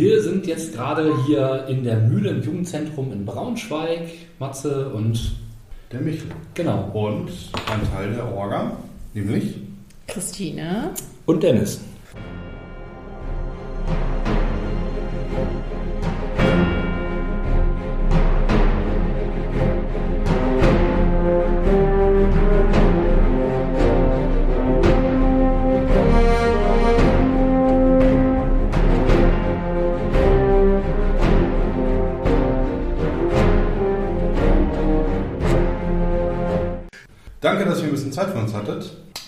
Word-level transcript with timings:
Wir 0.00 0.22
sind 0.22 0.46
jetzt 0.46 0.72
gerade 0.72 1.12
hier 1.26 1.66
in 1.68 1.84
der 1.84 1.98
Mühle 1.98 2.30
im 2.30 2.42
Jugendzentrum 2.42 3.12
in 3.12 3.26
Braunschweig, 3.26 4.08
Matze 4.38 4.88
und 4.94 5.32
der 5.92 6.00
Michel. 6.00 6.30
Genau. 6.54 6.90
Und 6.94 7.28
ein 7.70 7.92
Teil 7.92 8.14
der 8.14 8.34
Orga, 8.34 8.78
nämlich 9.12 9.56
Christine 10.06 10.92
und 11.26 11.42
Dennis. 11.42 11.82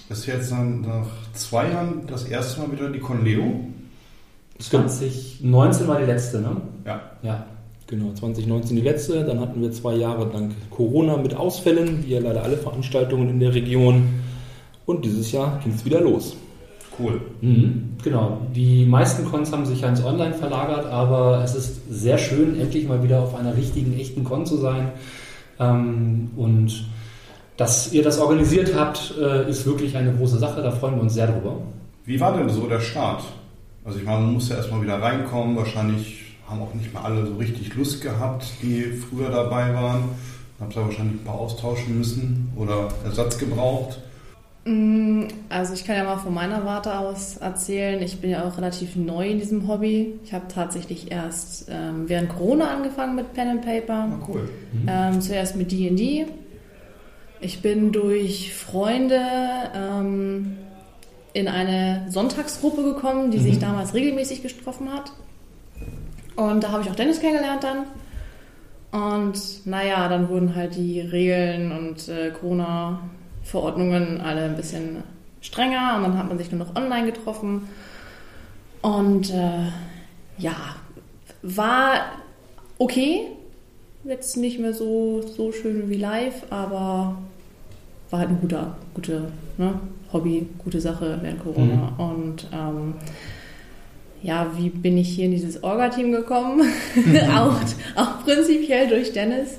Das 0.08 0.18
ist 0.18 0.26
jetzt 0.26 0.52
nach 0.52 1.06
zwei 1.34 1.70
Jahren 1.70 2.06
das 2.06 2.24
erste 2.24 2.60
Mal 2.60 2.72
wieder 2.72 2.90
die 2.90 2.98
Conleo. 2.98 3.60
2019 4.58 5.88
war 5.88 5.98
die 5.98 6.06
letzte, 6.06 6.40
ne? 6.40 6.56
Ja. 6.84 7.00
Ja. 7.22 7.46
Genau, 7.86 8.12
2019 8.12 8.76
die 8.76 8.82
letzte. 8.82 9.24
Dann 9.24 9.40
hatten 9.40 9.60
wir 9.60 9.72
zwei 9.72 9.94
Jahre 9.94 10.30
lang 10.32 10.54
Corona 10.70 11.16
mit 11.16 11.34
Ausfällen, 11.34 12.04
wie 12.04 12.14
ja 12.14 12.20
leider 12.20 12.42
alle 12.42 12.56
Veranstaltungen 12.56 13.28
in 13.28 13.40
der 13.40 13.54
Region. 13.54 14.08
Und 14.86 15.04
dieses 15.04 15.32
Jahr 15.32 15.60
ging 15.62 15.74
es 15.74 15.84
wieder 15.84 16.00
los. 16.00 16.36
Cool. 16.98 17.20
Mhm, 17.40 17.96
genau. 18.02 18.38
Die 18.54 18.84
meisten 18.84 19.24
Cons 19.24 19.52
haben 19.52 19.64
sich 19.64 19.80
ja 19.80 19.88
ins 19.88 20.04
Online 20.04 20.34
verlagert, 20.34 20.86
aber 20.86 21.42
es 21.42 21.54
ist 21.54 21.80
sehr 21.90 22.18
schön, 22.18 22.60
endlich 22.60 22.86
mal 22.86 23.02
wieder 23.02 23.22
auf 23.22 23.34
einer 23.34 23.56
richtigen, 23.56 23.98
echten 23.98 24.24
Con 24.24 24.44
zu 24.44 24.56
sein. 24.56 24.88
Ähm, 25.58 26.30
und 26.36 26.84
dass 27.56 27.92
ihr 27.92 28.02
das 28.02 28.18
organisiert 28.18 28.74
habt, 28.74 29.14
äh, 29.20 29.48
ist 29.48 29.66
wirklich 29.66 29.96
eine 29.96 30.12
große 30.12 30.38
Sache. 30.38 30.62
Da 30.62 30.70
freuen 30.70 30.96
wir 30.96 31.02
uns 31.02 31.14
sehr 31.14 31.26
drüber. 31.26 31.56
Wie 32.04 32.18
war 32.18 32.36
denn 32.36 32.48
so 32.48 32.66
der 32.66 32.80
Start? 32.80 33.22
Also 33.84 33.98
ich 33.98 34.04
meine, 34.04 34.20
man 34.20 34.34
muss 34.34 34.48
ja 34.48 34.56
erstmal 34.56 34.82
wieder 34.82 35.00
reinkommen. 35.00 35.56
Wahrscheinlich 35.56 36.36
haben 36.48 36.62
auch 36.62 36.74
nicht 36.74 36.92
mehr 36.92 37.04
alle 37.04 37.26
so 37.26 37.36
richtig 37.36 37.74
Lust 37.74 38.00
gehabt, 38.02 38.46
die 38.62 38.84
früher 38.84 39.30
dabei 39.30 39.74
waren. 39.74 40.04
Habt 40.60 40.76
ihr 40.76 40.82
wahrscheinlich 40.82 41.20
ein 41.20 41.24
paar 41.24 41.40
austauschen 41.40 41.98
müssen 41.98 42.52
oder 42.56 42.88
Ersatz 43.04 43.38
gebraucht? 43.38 43.98
Mm, 44.64 45.24
also 45.48 45.74
ich 45.74 45.84
kann 45.84 45.96
ja 45.96 46.04
mal 46.04 46.18
von 46.18 46.32
meiner 46.32 46.64
Warte 46.64 46.96
aus 46.96 47.36
erzählen. 47.38 48.00
Ich 48.00 48.20
bin 48.20 48.30
ja 48.30 48.44
auch 48.44 48.56
relativ 48.56 48.94
neu 48.94 49.28
in 49.28 49.38
diesem 49.40 49.66
Hobby. 49.66 50.20
Ich 50.24 50.32
habe 50.32 50.46
tatsächlich 50.46 51.10
erst 51.10 51.66
ähm, 51.68 52.08
während 52.08 52.28
Corona 52.28 52.68
angefangen 52.76 53.16
mit 53.16 53.32
Pen 53.34 53.48
and 53.48 53.62
Paper. 53.62 54.08
Ah, 54.10 54.28
cool. 54.28 54.48
Mhm. 54.72 54.88
Ähm, 54.88 55.20
zuerst 55.20 55.56
mit 55.56 55.72
D&D 55.72 56.26
ich 57.42 57.60
bin 57.60 57.92
durch 57.92 58.54
Freunde 58.54 59.20
ähm, 59.74 60.56
in 61.32 61.48
eine 61.48 62.06
Sonntagsgruppe 62.08 62.82
gekommen, 62.82 63.30
die 63.30 63.38
mhm. 63.38 63.42
sich 63.42 63.58
damals 63.58 63.94
regelmäßig 63.94 64.42
getroffen 64.42 64.92
hat. 64.92 65.12
Und 66.36 66.64
da 66.64 66.70
habe 66.70 66.82
ich 66.82 66.90
auch 66.90 66.94
Dennis 66.94 67.20
kennengelernt 67.20 67.64
dann. 67.64 67.86
Und 68.92 69.66
naja, 69.66 70.08
dann 70.08 70.28
wurden 70.28 70.54
halt 70.54 70.76
die 70.76 71.00
Regeln 71.00 71.72
und 71.72 72.08
äh, 72.08 72.30
Corona-Verordnungen 72.30 74.20
alle 74.20 74.44
ein 74.44 74.56
bisschen 74.56 75.02
strenger 75.40 75.96
und 75.96 76.02
dann 76.04 76.18
hat 76.18 76.28
man 76.28 76.38
sich 76.38 76.52
nur 76.52 76.64
noch 76.64 76.76
online 76.76 77.06
getroffen. 77.10 77.68
Und 78.82 79.30
äh, 79.30 79.68
ja, 80.38 80.76
war 81.42 82.12
okay. 82.78 83.28
Jetzt 84.04 84.36
nicht 84.36 84.58
mehr 84.58 84.74
so, 84.74 85.22
so 85.22 85.52
schön 85.52 85.88
wie 85.88 85.96
live, 85.96 86.44
aber 86.50 87.16
war 88.12 88.20
halt 88.20 88.28
ein 88.28 88.40
guter, 88.40 88.76
gute 88.94 89.32
ne, 89.56 89.80
Hobby, 90.12 90.46
gute 90.58 90.80
Sache 90.80 91.18
während 91.22 91.42
Corona. 91.42 91.94
Mhm. 91.96 92.04
Und 92.04 92.46
ähm, 92.52 92.94
ja, 94.22 94.52
wie 94.56 94.68
bin 94.68 94.98
ich 94.98 95.08
hier 95.08 95.24
in 95.24 95.32
dieses 95.32 95.64
Orga-Team 95.64 96.12
gekommen? 96.12 96.62
auch, 97.36 97.56
auch 97.96 98.24
prinzipiell 98.24 98.88
durch 98.88 99.12
Dennis. 99.12 99.58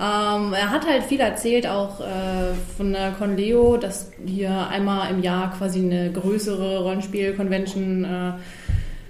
Ähm, 0.00 0.52
er 0.52 0.70
hat 0.70 0.86
halt 0.86 1.04
viel 1.04 1.20
erzählt, 1.20 1.68
auch 1.68 2.00
äh, 2.00 2.52
von 2.76 2.92
der 2.92 3.12
Conleo, 3.12 3.76
dass 3.76 4.10
hier 4.26 4.68
einmal 4.68 5.10
im 5.12 5.22
Jahr 5.22 5.52
quasi 5.56 5.78
eine 5.78 6.10
größere 6.10 6.80
Rollenspiel-Convention 6.82 8.04
äh, 8.04 8.32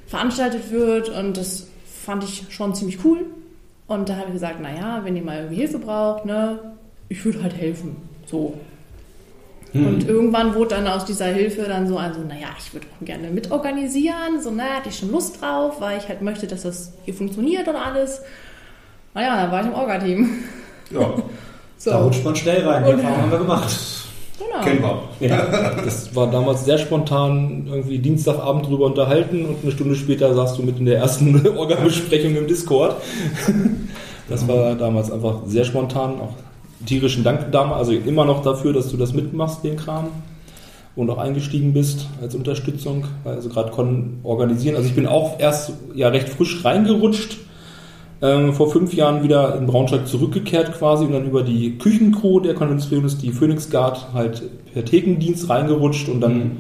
veranstaltet 0.07 0.71
wird 0.71 1.09
und 1.09 1.39
das 1.39 1.69
fand 1.87 2.23
ich 2.23 2.45
schon 2.51 2.75
ziemlich 2.75 3.03
cool. 3.03 3.25
Und 3.87 4.11
da 4.11 4.17
habe 4.17 4.27
ich 4.29 4.35
gesagt, 4.35 4.61
naja, 4.61 5.01
wenn 5.05 5.17
ihr 5.17 5.23
mal 5.23 5.39
irgendwie 5.39 5.57
Hilfe 5.57 5.79
braucht, 5.79 6.27
ne, 6.27 6.59
ich 7.09 7.25
würde 7.25 7.43
halt 7.43 7.57
helfen. 7.57 7.97
So, 8.27 8.59
hm. 9.75 9.87
Und 9.87 10.09
irgendwann 10.09 10.55
wurde 10.55 10.77
dann 10.77 10.87
aus 10.87 11.05
dieser 11.05 11.27
Hilfe 11.27 11.63
dann 11.63 11.89
so, 11.89 11.99
also, 11.99 12.21
naja, 12.21 12.47
ich 12.59 12.73
würde 12.73 12.87
auch 12.87 13.05
gerne 13.05 13.29
mitorganisieren. 13.29 14.41
So, 14.41 14.53
naja, 14.53 14.77
hatte 14.77 14.89
ich 14.89 14.99
schon 14.99 15.11
Lust 15.11 15.43
drauf, 15.43 15.81
weil 15.81 15.99
ich 15.99 16.09
halt 16.09 16.23
möchte, 16.23 16.47
dass 16.47 16.63
das 16.63 16.93
hier 17.05 17.13
funktioniert 17.13 17.67
und 17.67 17.75
alles. 17.75 18.23
Naja, 19.15 19.43
dann 19.43 19.51
war 19.51 19.61
ich 19.61 19.67
im 19.67 19.75
Orga-Team. 19.75 20.31
Ja. 20.91 21.15
so. 21.77 21.91
Da 21.91 22.03
rutscht 22.03 22.25
man 22.25 22.37
schnell 22.37 22.67
rein. 22.67 22.85
Die 22.85 22.91
Erfahrung 22.93 23.23
haben 23.23 23.31
wir 23.33 23.39
gemacht. 23.39 23.77
Genau. 24.39 24.65
Kennen 24.65 24.83
wir. 24.83 25.29
Ja, 25.29 25.75
das 25.85 26.15
war 26.15 26.31
damals 26.31 26.65
sehr 26.65 26.79
spontan, 26.79 27.67
irgendwie 27.69 27.99
Dienstagabend 27.99 28.67
drüber 28.67 28.87
unterhalten 28.87 29.45
und 29.45 29.57
eine 29.63 29.73
Stunde 29.73 29.97
später 29.97 30.35
saßt 30.35 30.59
du 30.59 30.63
mit 30.63 30.79
in 30.79 30.87
der 30.87 30.99
ersten 30.99 31.47
Orga-Besprechung 31.57 32.37
im 32.37 32.47
Discord. 32.47 32.97
Das 34.27 34.49
war 34.49 34.75
damals 34.75 35.11
einfach 35.11 35.43
sehr 35.45 35.67
spontan, 35.67 36.19
auch 36.19 36.33
tierischen 36.87 37.25
Dank 37.25 37.53
damals, 37.53 37.89
also 37.89 37.93
immer 37.93 38.25
noch 38.25 38.43
dafür, 38.43 38.73
dass 38.73 38.91
du 38.91 38.97
das 38.97 39.13
mitmachst, 39.13 39.65
den 39.65 39.77
Kram. 39.77 40.09
Und 40.97 41.11
auch 41.11 41.19
eingestiegen 41.19 41.73
bist 41.73 42.07
als 42.23 42.37
Unterstützung, 42.37 43.05
also 43.25 43.49
gerade 43.49 43.73
organisieren. 44.23 44.77
Also 44.77 44.89
ich 44.89 44.95
bin 44.95 45.09
auch 45.09 45.41
erst 45.41 45.73
ja 45.93 46.07
recht 46.07 46.29
frisch 46.29 46.65
reingerutscht, 46.65 47.37
ähm, 48.23 48.53
vor 48.53 48.71
fünf 48.71 48.95
Jahren 48.95 49.23
wieder 49.23 49.57
in 49.57 49.67
Braunschweig 49.67 50.07
zurückgekehrt 50.07 50.73
quasi 50.79 51.05
und 51.05 51.13
dann 51.13 51.27
über 51.27 51.43
die 51.43 51.79
Küchencrew 51.79 52.41
der 52.41 52.55
Konvention 52.55 53.05
ist 53.05 53.23
die 53.23 53.33
Phoenix 53.33 53.71
Guard 53.71 54.15
halt 54.15 54.43
per 54.73 54.85
Thekendienst 54.85 55.51
reingerutscht 55.51 56.09
und 56.09 56.21
dann 56.21 56.39
mhm. 56.39 56.51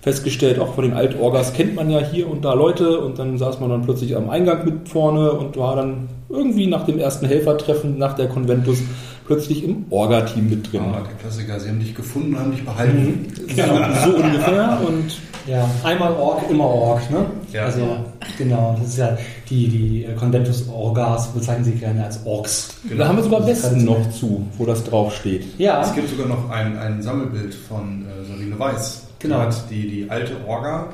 festgestellt, 0.00 0.58
auch 0.58 0.74
von 0.74 0.84
den 0.84 0.94
Altorgas 0.94 1.52
kennt 1.52 1.74
man 1.74 1.90
ja 1.90 1.98
hier 1.98 2.30
und 2.30 2.44
da 2.44 2.54
Leute 2.54 3.00
und 3.00 3.18
dann 3.18 3.38
saß 3.38 3.60
man 3.60 3.70
dann 3.70 3.82
plötzlich 3.82 4.16
am 4.16 4.30
Eingang 4.30 4.64
mit 4.64 4.88
vorne 4.88 5.32
und 5.32 5.56
war 5.56 5.76
dann 5.76 6.08
irgendwie 6.28 6.68
nach 6.68 6.86
dem 6.86 6.98
ersten 6.98 7.26
Helfertreffen 7.26 7.98
nach 7.98 8.14
der 8.14 8.28
Conventus 8.28 8.78
plötzlich 9.26 9.64
im 9.64 9.86
Orga-Team 9.90 10.50
mit 10.50 10.72
drin. 10.72 10.82
Ah, 10.82 11.00
der 11.00 11.14
Klassiker, 11.14 11.58
sie 11.58 11.68
haben 11.68 11.80
dich 11.80 11.94
gefunden, 11.94 12.38
haben 12.38 12.52
dich 12.52 12.64
behalten. 12.64 13.26
Genau, 13.48 13.76
so 14.04 14.16
ungefähr. 14.16 14.80
Und 14.86 15.20
ja, 15.46 15.68
einmal 15.82 16.12
Org, 16.14 16.48
immer 16.50 16.64
Org. 16.64 17.10
Ne? 17.10 17.26
Ja. 17.52 17.64
Also, 17.66 17.98
genau, 18.38 18.76
das 18.78 18.88
ist 18.90 18.98
ja 18.98 19.18
die, 19.50 19.68
die 19.68 20.06
Conventus 20.16 20.68
Orgas 20.68 21.28
bezeichnen 21.28 21.64
sich 21.64 21.80
gerne 21.80 22.04
als 22.04 22.24
Orks. 22.24 22.74
Genau. 22.84 23.02
Da 23.02 23.08
haben 23.08 23.16
wir 23.16 23.24
sogar 23.24 23.46
Westen 23.46 23.84
noch 23.84 24.10
zu, 24.10 24.46
wo 24.56 24.64
das 24.64 24.84
draufsteht. 24.84 25.58
Ja. 25.58 25.82
Es 25.82 25.94
gibt 25.94 26.08
sogar 26.08 26.26
noch 26.26 26.50
ein, 26.50 26.78
ein 26.78 27.02
Sammelbild 27.02 27.54
von 27.54 28.06
äh, 28.06 28.24
Sabine 28.24 28.58
Weiß. 28.58 29.06
Genau. 29.18 29.40
Die 29.40 29.42
hat 29.42 29.70
die, 29.70 29.88
die 29.88 30.10
alte 30.10 30.36
Orga 30.46 30.88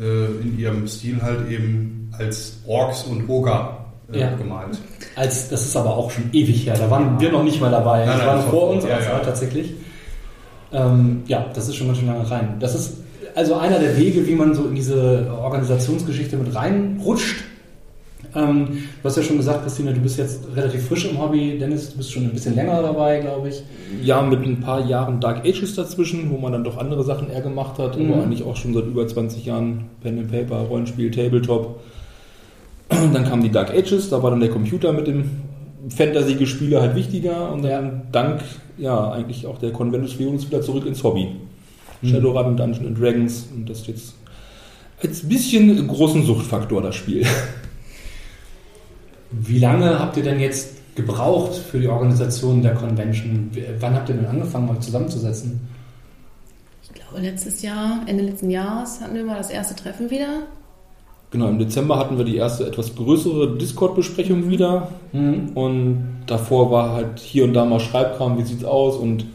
äh, 0.00 0.26
in 0.42 0.58
ihrem 0.58 0.86
Stil 0.86 1.20
halt 1.22 1.50
eben 1.50 2.10
als 2.18 2.58
Orks 2.66 3.02
und 3.04 3.28
Oga 3.28 3.83
äh, 4.12 4.20
ja. 4.20 4.34
gemalt. 4.34 4.78
Als, 5.16 5.48
das 5.48 5.64
ist 5.64 5.76
aber 5.76 5.96
auch 5.96 6.10
schon 6.10 6.24
ewig 6.32 6.66
her. 6.66 6.74
Da 6.78 6.90
waren 6.90 7.18
wir 7.20 7.30
noch 7.32 7.44
nicht 7.44 7.60
mal 7.60 7.70
dabei. 7.70 8.04
Nein, 8.04 8.18
das 8.18 8.26
waren 8.26 8.42
vor 8.50 8.70
uns, 8.70 8.84
ja, 8.84 9.00
ja. 9.00 9.18
tatsächlich. 9.20 9.74
Ähm, 10.72 11.22
ja, 11.26 11.46
das 11.54 11.68
ist 11.68 11.76
schon 11.76 11.86
ganz 11.86 11.98
schön 11.98 12.08
lange 12.08 12.28
rein. 12.28 12.56
Das 12.58 12.74
ist 12.74 12.98
also 13.34 13.54
einer 13.54 13.78
der 13.78 13.96
Wege, 13.96 14.26
wie 14.26 14.34
man 14.34 14.54
so 14.54 14.66
in 14.66 14.74
diese 14.74 15.26
Organisationsgeschichte 15.42 16.36
mit 16.36 16.54
reinrutscht. 16.54 17.44
Ähm, 18.36 18.66
du 19.02 19.08
hast 19.08 19.16
ja 19.16 19.22
schon 19.22 19.36
gesagt, 19.36 19.62
Christina, 19.62 19.92
du 19.92 20.00
bist 20.00 20.18
jetzt 20.18 20.44
relativ 20.54 20.88
frisch 20.88 21.04
im 21.04 21.20
Hobby. 21.20 21.56
Dennis, 21.58 21.90
du 21.90 21.98
bist 21.98 22.12
schon 22.12 22.24
ein 22.24 22.32
bisschen 22.32 22.54
länger 22.54 22.82
dabei, 22.82 23.20
glaube 23.20 23.48
ich. 23.48 23.62
Ja, 24.02 24.22
mit 24.22 24.44
ein 24.44 24.60
paar 24.60 24.84
Jahren 24.84 25.20
Dark 25.20 25.44
Ages 25.44 25.74
dazwischen, 25.74 26.30
wo 26.30 26.38
man 26.38 26.52
dann 26.52 26.64
doch 26.64 26.76
andere 26.78 27.04
Sachen 27.04 27.30
eher 27.30 27.42
gemacht 27.42 27.78
hat. 27.78 27.98
Mhm. 27.98 28.12
Aber 28.12 28.22
eigentlich 28.22 28.42
auch 28.42 28.56
schon 28.56 28.74
seit 28.74 28.86
über 28.86 29.06
20 29.06 29.44
Jahren 29.44 29.84
Pen 30.02 30.18
and 30.18 30.30
Paper, 30.30 30.56
Rollenspiel, 30.62 31.10
Tabletop. 31.10 31.80
Dann 32.88 33.24
kamen 33.24 33.42
die 33.42 33.50
Dark 33.50 33.70
Ages, 33.70 34.10
da 34.10 34.22
war 34.22 34.30
dann 34.30 34.40
der 34.40 34.50
Computer 34.50 34.92
mit 34.92 35.06
dem 35.06 35.30
Fantasy-Gespiele 35.88 36.80
halt 36.80 36.94
wichtiger 36.94 37.52
und 37.52 37.62
dann 37.62 38.02
dank 38.12 38.40
ja 38.78 39.10
eigentlich 39.10 39.46
auch 39.46 39.58
der 39.58 39.72
Conventus 39.72 40.16
uns 40.16 40.46
wieder 40.46 40.62
zurück 40.62 40.86
ins 40.86 41.02
Hobby. 41.02 41.28
Mhm. 42.02 42.08
Shadowrun 42.08 42.46
und 42.46 42.56
Dungeons 42.58 42.86
and 42.86 43.00
Dragons 43.00 43.48
und 43.54 43.68
das 43.68 43.86
jetzt 43.86 44.14
als 45.02 45.28
bisschen 45.28 45.86
großen 45.86 46.24
Suchtfaktor 46.24 46.82
das 46.82 46.94
Spiel. 46.94 47.26
Wie 49.30 49.58
lange 49.58 49.98
habt 49.98 50.16
ihr 50.16 50.22
denn 50.22 50.40
jetzt 50.40 50.74
gebraucht 50.94 51.54
für 51.54 51.80
die 51.80 51.88
Organisation 51.88 52.62
der 52.62 52.74
Convention? 52.74 53.50
Wann 53.80 53.94
habt 53.94 54.08
ihr 54.08 54.14
denn 54.14 54.26
angefangen, 54.26 54.66
mal 54.66 54.80
zusammenzusetzen? 54.80 55.60
Ich 56.82 56.92
glaube, 56.92 57.20
letztes 57.20 57.62
Jahr, 57.62 58.02
Ende 58.06 58.24
letzten 58.24 58.50
Jahres 58.50 59.00
hatten 59.00 59.14
wir 59.14 59.24
mal 59.24 59.36
das 59.36 59.50
erste 59.50 59.74
Treffen 59.74 60.10
wieder. 60.10 60.44
Genau, 61.34 61.48
im 61.48 61.58
Dezember 61.58 61.98
hatten 61.98 62.16
wir 62.16 62.24
die 62.24 62.36
erste 62.36 62.64
etwas 62.64 62.94
größere 62.94 63.56
Discord-Besprechung 63.56 64.48
wieder. 64.48 64.86
Mhm. 65.12 65.48
Und 65.56 66.06
davor 66.28 66.70
war 66.70 66.92
halt 66.92 67.18
hier 67.18 67.42
und 67.42 67.54
da 67.54 67.64
mal 67.64 67.80
Schreibkram, 67.80 68.38
wie 68.38 68.44
sieht's 68.44 68.64
aus 68.64 68.96
und 68.96 69.26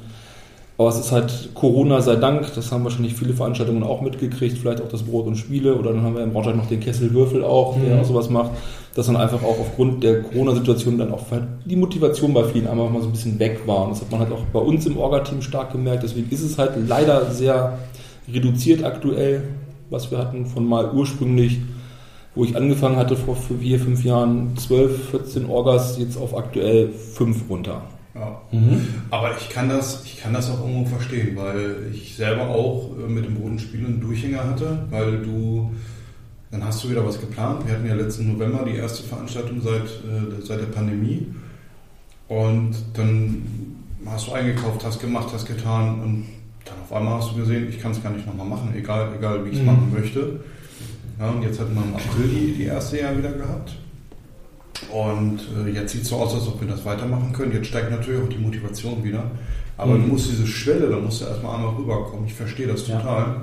aber 0.77 0.87
es 0.87 0.97
ist 0.97 1.11
halt 1.11 1.49
Corona 1.55 1.99
sei 1.99 2.15
Dank, 2.15 2.53
das 2.55 2.71
haben 2.71 2.85
wahrscheinlich 2.85 3.13
viele 3.13 3.33
Veranstaltungen 3.33 3.83
auch 3.83 3.99
mitgekriegt, 3.99 4.57
vielleicht 4.57 4.81
auch 4.81 4.87
das 4.87 5.03
Brot 5.03 5.27
und 5.27 5.35
Spiele 5.35 5.75
oder 5.75 5.91
dann 5.91 6.03
haben 6.03 6.15
wir 6.15 6.23
in 6.23 6.31
Braunschweig 6.31 6.55
noch 6.55 6.67
den 6.67 6.79
Kesselwürfel 6.79 7.43
auch, 7.43 7.75
der 7.85 7.95
Mhm. 7.95 7.99
auch 7.99 8.05
sowas 8.05 8.29
macht, 8.29 8.51
dass 8.95 9.07
dann 9.07 9.17
einfach 9.17 9.43
auch 9.43 9.59
aufgrund 9.59 10.01
der 10.05 10.21
Corona-Situation 10.21 10.97
dann 10.97 11.11
auch 11.11 11.25
die 11.65 11.75
Motivation 11.75 12.33
bei 12.33 12.45
vielen 12.45 12.65
einfach 12.65 12.89
mal 12.89 13.01
so 13.01 13.09
ein 13.09 13.11
bisschen 13.11 13.37
weg 13.39 13.59
war. 13.65 13.83
Und 13.83 13.89
das 13.89 13.99
hat 13.99 14.09
man 14.09 14.21
halt 14.21 14.31
auch 14.31 14.43
bei 14.53 14.59
uns 14.59 14.85
im 14.85 14.97
Orga-Team 14.97 15.41
stark 15.41 15.73
gemerkt, 15.73 16.03
deswegen 16.03 16.31
ist 16.31 16.43
es 16.43 16.57
halt 16.57 16.71
leider 16.87 17.29
sehr 17.29 17.77
reduziert 18.33 18.85
aktuell, 18.85 19.43
was 19.89 20.11
wir 20.11 20.17
hatten 20.17 20.45
von 20.45 20.65
mal 20.65 20.93
ursprünglich 20.93 21.59
wo 22.39 22.45
ich 22.45 22.55
angefangen 22.55 22.95
hatte 22.95 23.17
vor 23.17 23.35
vier, 23.35 23.77
fünf 23.81 24.05
Jahren, 24.05 24.55
12, 24.55 25.09
14 25.09 25.45
Orgas, 25.47 25.99
jetzt 25.99 26.15
auf 26.15 26.37
aktuell 26.37 26.87
5 26.87 27.49
runter. 27.49 27.81
Ja. 28.15 28.41
Mhm. 28.53 28.87
Aber 29.09 29.35
ich 29.37 29.49
kann 29.49 29.67
das, 29.67 30.05
ich 30.05 30.21
kann 30.21 30.31
das 30.31 30.49
auch 30.49 30.61
irgendwo 30.61 30.85
verstehen, 30.85 31.35
weil 31.35 31.87
ich 31.93 32.15
selber 32.15 32.47
auch 32.47 32.91
äh, 32.97 33.09
mit 33.09 33.25
dem 33.25 33.35
Bodenspiel 33.35 33.85
einen 33.85 33.99
Durchhänger 33.99 34.45
hatte, 34.45 34.87
weil 34.89 35.17
du, 35.17 35.71
dann 36.49 36.63
hast 36.63 36.81
du 36.81 36.89
wieder 36.89 37.05
was 37.05 37.19
geplant. 37.19 37.67
Wir 37.67 37.73
hatten 37.73 37.85
ja 37.85 37.93
letzten 37.93 38.31
November 38.31 38.63
die 38.65 38.77
erste 38.77 39.03
Veranstaltung 39.03 39.59
seit, 39.61 39.83
äh, 39.83 40.41
seit 40.41 40.61
der 40.61 40.67
Pandemie 40.67 41.27
und 42.29 42.71
dann 42.93 43.43
hast 44.05 44.27
du 44.27 44.31
eingekauft, 44.31 44.85
hast 44.85 45.01
gemacht, 45.01 45.27
hast 45.33 45.45
getan 45.45 45.99
und 46.01 46.25
dann 46.63 46.75
auf 46.85 46.93
einmal 46.93 47.15
hast 47.15 47.31
du 47.31 47.35
gesehen, 47.35 47.67
ich 47.67 47.81
kann 47.81 47.91
es 47.91 48.01
gar 48.01 48.13
nicht 48.13 48.25
nochmal 48.25 48.47
machen, 48.47 48.73
egal, 48.77 49.09
egal 49.17 49.43
wie 49.43 49.49
ich 49.49 49.55
es 49.55 49.59
Mhm. 49.59 49.65
machen 49.65 49.91
möchte. 49.93 50.39
Ja, 51.19 51.29
und 51.31 51.43
jetzt 51.43 51.59
hatten 51.59 51.75
wir 51.75 51.83
im 51.83 51.95
April 51.95 52.27
die, 52.29 52.53
die 52.53 52.63
erste 52.63 52.99
Jahr 52.99 53.17
wieder 53.17 53.31
gehabt. 53.31 53.73
Und 54.91 55.39
äh, 55.65 55.69
jetzt 55.71 55.91
sieht 55.91 56.03
es 56.03 56.07
so 56.09 56.15
aus, 56.15 56.33
als 56.33 56.47
ob 56.47 56.61
wir 56.61 56.67
das 56.69 56.85
weitermachen 56.85 57.33
können. 57.33 57.51
Jetzt 57.51 57.67
steigt 57.67 57.91
natürlich 57.91 58.21
auch 58.23 58.29
die 58.29 58.37
Motivation 58.37 59.03
wieder. 59.03 59.23
Aber 59.77 59.95
Mhm. 59.95 60.03
du 60.03 60.07
musst 60.13 60.31
diese 60.31 60.47
Schwelle, 60.47 60.89
da 60.89 60.97
musst 60.97 61.21
du 61.21 61.25
erstmal 61.25 61.55
einmal 61.55 61.75
rüberkommen. 61.75 62.25
Ich 62.25 62.33
verstehe 62.33 62.67
das 62.67 62.87
Ja. 62.87 62.97
total. 62.99 63.35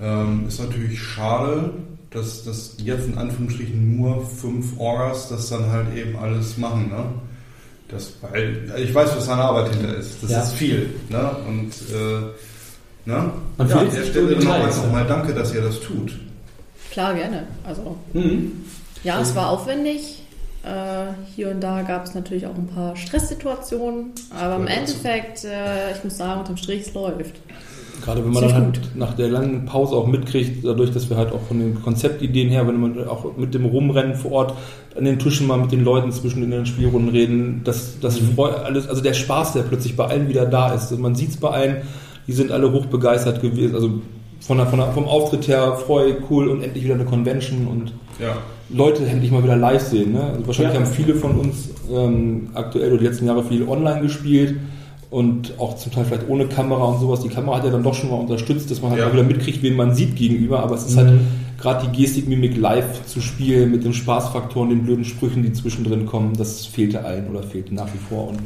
Ähm, 0.00 0.44
ist 0.48 0.58
natürlich 0.60 1.00
schade, 1.00 1.70
dass, 2.10 2.44
dass 2.44 2.74
jetzt 2.78 3.06
in 3.06 3.16
Anführungsstrichen 3.16 3.96
nur 3.96 4.26
fünf 4.26 4.78
Orgas 4.78 5.28
das 5.28 5.48
dann 5.48 5.70
halt 5.70 5.96
eben 5.96 6.16
alles 6.16 6.56
machen. 6.58 6.88
Ne? 6.88 7.04
Das, 7.88 8.14
weil 8.20 8.70
ich 8.78 8.92
weiß, 8.92 9.16
was 9.16 9.26
seine 9.26 9.42
Arbeit 9.42 9.72
hinter 9.74 9.96
ist. 9.96 10.22
Das 10.22 10.30
Ja. 10.32 10.42
ist 10.42 10.54
viel. 10.54 10.90
Ne? 11.08 11.30
Und 11.46 11.72
äh, 11.94 13.08
ne? 13.08 13.30
Man 13.58 13.68
ja, 13.68 13.76
an 13.76 13.90
der 13.92 14.02
Stelle 14.04 14.36
nochmal 14.36 15.06
danke, 15.06 15.32
dass 15.34 15.54
ihr 15.54 15.62
das 15.62 15.80
tut. 15.80 16.18
Klar, 16.96 17.12
gerne. 17.12 17.42
Also 17.62 17.94
Mhm. 18.14 18.52
ja, 19.04 19.20
es 19.20 19.36
war 19.36 19.50
aufwendig. 19.50 20.22
Äh, 20.64 21.12
hier 21.34 21.50
und 21.50 21.60
da 21.60 21.82
gab 21.82 22.06
es 22.06 22.14
natürlich 22.14 22.46
auch 22.46 22.54
ein 22.54 22.68
paar 22.68 22.96
Stresssituationen, 22.96 24.12
aber 24.30 24.56
im 24.56 24.62
dazu. 24.66 24.78
Endeffekt, 24.80 25.44
äh, 25.44 25.92
ich 25.94 26.02
muss 26.02 26.16
sagen, 26.16 26.40
unterm 26.40 26.56
Strich, 26.56 26.86
es 26.86 26.94
läuft. 26.94 27.34
Gerade 28.02 28.24
wenn 28.24 28.32
man 28.32 28.44
dann 28.44 28.54
halt 28.54 28.80
nach 28.94 29.12
der 29.12 29.28
langen 29.28 29.66
Pause 29.66 29.94
auch 29.94 30.06
mitkriegt, 30.06 30.64
dadurch, 30.64 30.90
dass 30.90 31.10
wir 31.10 31.18
halt 31.18 31.32
auch 31.32 31.42
von 31.42 31.58
den 31.58 31.82
Konzeptideen 31.82 32.48
her, 32.48 32.66
wenn 32.66 32.80
man 32.80 33.06
auch 33.06 33.36
mit 33.36 33.52
dem 33.52 33.66
Rumrennen 33.66 34.14
vor 34.14 34.32
Ort 34.32 34.54
an 34.96 35.04
den 35.04 35.18
Tischen 35.18 35.46
mal 35.46 35.58
mit 35.58 35.70
den 35.72 35.84
Leuten 35.84 36.10
zwischen 36.12 36.42
in 36.42 36.50
den 36.50 36.64
Spielrunden 36.64 37.10
reden, 37.10 37.60
dass 37.64 38.00
das 38.00 38.18
Mhm. 38.22 38.40
Alles, 38.40 38.88
also 38.88 39.02
der 39.02 39.12
Spaß, 39.12 39.52
der 39.52 39.64
plötzlich 39.64 39.96
bei 39.96 40.06
allen 40.06 40.30
wieder 40.30 40.46
da 40.46 40.72
ist. 40.72 40.84
Also 40.90 40.96
man 40.96 41.14
sieht 41.14 41.28
es 41.28 41.36
bei 41.36 41.50
allen, 41.50 41.76
die 42.26 42.32
sind 42.32 42.50
alle 42.52 42.72
hochbegeistert 42.72 43.42
gewesen, 43.42 43.74
also 43.74 44.00
von 44.46 44.58
der, 44.58 44.66
von 44.66 44.78
der, 44.78 44.92
vom 44.92 45.04
Auftritt 45.06 45.48
her, 45.48 45.74
freu, 45.86 46.12
cool 46.30 46.48
und 46.48 46.62
endlich 46.62 46.84
wieder 46.84 46.94
eine 46.94 47.04
Convention 47.04 47.66
und 47.66 47.92
Ja. 48.20 48.36
Leute 48.68 49.04
endlich 49.06 49.30
mal 49.30 49.42
wieder 49.44 49.56
live 49.56 49.82
sehen. 49.82 50.12
Ne? 50.12 50.22
Also 50.22 50.46
wahrscheinlich 50.46 50.74
Ja. 50.74 50.80
haben 50.80 50.90
viele 50.90 51.14
von 51.14 51.36
uns 51.38 51.68
ähm, 51.92 52.48
aktuell 52.54 52.90
oder 52.92 52.98
die 53.00 53.06
letzten 53.06 53.26
Jahre 53.26 53.44
viel 53.44 53.68
online 53.68 54.00
gespielt 54.02 54.56
und 55.10 55.54
auch 55.58 55.76
zum 55.76 55.92
Teil 55.92 56.04
vielleicht 56.04 56.28
ohne 56.28 56.46
Kamera 56.46 56.84
und 56.84 57.00
sowas. 57.00 57.20
Die 57.20 57.28
Kamera 57.28 57.58
hat 57.58 57.64
ja 57.64 57.70
dann 57.70 57.82
doch 57.84 57.94
schon 57.94 58.10
mal 58.10 58.16
unterstützt, 58.16 58.70
dass 58.70 58.82
man 58.82 58.90
halt 58.90 59.00
Ja. 59.00 59.08
auch 59.08 59.12
wieder 59.12 59.22
mitkriegt, 59.22 59.62
wen 59.62 59.76
man 59.76 59.94
sieht 59.94 60.16
gegenüber. 60.16 60.60
Aber 60.60 60.74
es 60.74 60.86
ist 60.86 60.96
halt 60.96 61.12
Mhm. 61.12 61.20
gerade 61.60 61.86
die 61.88 61.96
Gestik, 61.96 62.28
Mimik 62.28 62.56
live 62.56 63.04
zu 63.06 63.20
spielen 63.20 63.70
mit 63.70 63.84
dem 63.84 63.92
Spaßfaktor 63.92 64.62
und 64.62 64.70
den 64.70 64.82
blöden 64.82 65.04
Sprüchen, 65.04 65.42
die 65.44 65.52
zwischendrin 65.52 66.06
kommen, 66.06 66.32
das 66.36 66.66
fehlte 66.66 67.04
allen 67.04 67.28
oder 67.28 67.42
fehlte 67.44 67.72
nach 67.74 67.86
wie 67.94 67.98
vor. 68.08 68.28
Und 68.30 68.40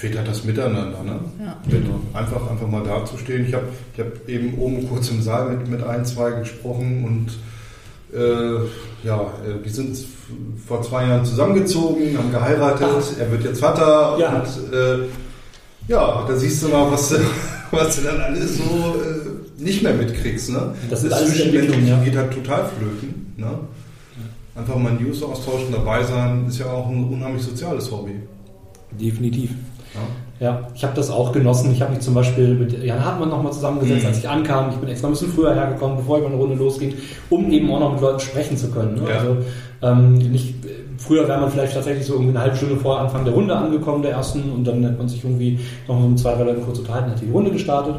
Fehlt 0.00 0.16
halt 0.16 0.28
das 0.28 0.44
Miteinander, 0.44 1.02
ne? 1.04 1.20
Ja. 1.44 1.56
Genau. 1.68 2.00
Einfach, 2.14 2.50
einfach 2.50 2.66
mal 2.66 2.82
dazustehen. 2.82 3.44
Ich 3.46 3.52
habe 3.52 3.66
ich 3.92 4.00
hab 4.00 4.28
eben 4.28 4.54
oben 4.58 4.88
kurz 4.88 5.10
im 5.10 5.20
Saal 5.20 5.50
mit, 5.50 5.68
mit 5.68 5.82
ein, 5.82 6.04
zwei 6.06 6.30
gesprochen 6.32 7.04
und 7.04 8.18
äh, 8.18 8.60
ja, 9.06 9.20
äh, 9.46 9.62
die 9.62 9.68
sind 9.68 9.96
vor 10.66 10.80
zwei 10.82 11.06
Jahren 11.06 11.24
zusammengezogen, 11.26 12.16
haben 12.16 12.30
geheiratet, 12.32 12.88
er 13.18 13.30
wird 13.30 13.44
jetzt 13.44 13.60
Vater 13.60 14.16
Ja. 14.18 14.40
und 14.40 14.74
äh, 14.74 14.98
ja, 15.86 16.24
da 16.26 16.34
siehst 16.36 16.62
du 16.62 16.68
mal, 16.68 16.90
was, 16.90 17.10
du- 17.10 17.16
was 17.70 17.96
du 17.96 18.02
dann 18.02 18.20
alles 18.20 18.56
so 18.56 18.62
äh, 18.62 19.62
nicht 19.62 19.82
mehr 19.82 19.92
mitkriegst. 19.94 20.50
Ne? 20.50 20.74
Das 20.88 21.02
sind 21.02 21.12
alles 21.12 21.28
Entwicklungen, 21.28 21.66
Zwischenmenschliche 21.68 21.90
ja. 21.90 22.02
geht 22.04 22.16
halt 22.16 22.32
total 22.32 22.70
flöten. 22.78 23.34
Ne? 23.36 23.50
Einfach 24.54 24.76
mal 24.76 24.92
News 24.94 25.22
austauschen, 25.22 25.72
dabei 25.72 26.02
sein, 26.04 26.46
ist 26.48 26.58
ja 26.58 26.66
auch 26.72 26.88
ein 26.88 27.04
unheimlich 27.04 27.42
soziales 27.42 27.90
Hobby. 27.90 28.14
definitiv. 28.92 29.50
Ja? 29.94 30.00
Ja, 30.46 30.68
ich 30.74 30.82
habe 30.84 30.94
das 30.96 31.10
auch 31.10 31.32
genossen. 31.32 31.70
Ich 31.72 31.82
habe 31.82 31.92
mich 31.92 32.00
zum 32.00 32.14
Beispiel 32.14 32.54
mit 32.54 32.82
Jan 32.82 33.04
Hartmann 33.04 33.28
nochmal 33.28 33.52
zusammengesetzt, 33.52 34.02
Mhm. 34.02 34.08
als 34.08 34.18
ich 34.18 34.28
ankam. 34.28 34.70
Ich 34.70 34.76
bin 34.76 34.88
extra 34.88 35.08
ein 35.08 35.12
bisschen 35.12 35.30
früher 35.32 35.54
hergekommen, 35.54 35.98
bevor 35.98 36.16
ich 36.18 36.24
meine 36.24 36.36
Runde 36.36 36.54
losging, 36.54 36.94
um 37.28 37.50
eben 37.52 37.70
auch 37.70 37.80
noch 37.80 37.92
mit 37.92 38.00
Leuten 38.00 38.20
sprechen 38.20 38.56
zu 38.56 38.70
können. 38.70 38.94
Ne? 39.02 39.10
Ja. 39.10 39.18
Also 39.18 39.36
ähm, 39.82 40.14
nicht, 40.14 40.54
früher 40.96 41.28
wäre 41.28 41.40
man 41.40 41.50
vielleicht 41.50 41.74
tatsächlich 41.74 42.06
so 42.06 42.14
irgendwie 42.14 42.30
eine 42.30 42.40
halbe 42.40 42.56
Stunde 42.56 42.76
vor 42.76 43.00
Anfang 43.00 43.24
der 43.24 43.34
Runde 43.34 43.54
angekommen, 43.54 44.02
der 44.02 44.12
ersten, 44.12 44.50
und 44.52 44.64
dann 44.66 44.84
hat 44.86 44.96
man 44.96 45.08
sich 45.08 45.22
irgendwie 45.24 45.58
noch 45.88 46.00
mit 46.00 46.18
zwei, 46.18 46.34
drei 46.34 46.44
Leuten 46.44 46.62
kurz 46.64 46.78
unterhalten, 46.78 47.10
hat 47.10 47.20
die 47.20 47.30
Runde 47.30 47.50
gestartet. 47.50 47.96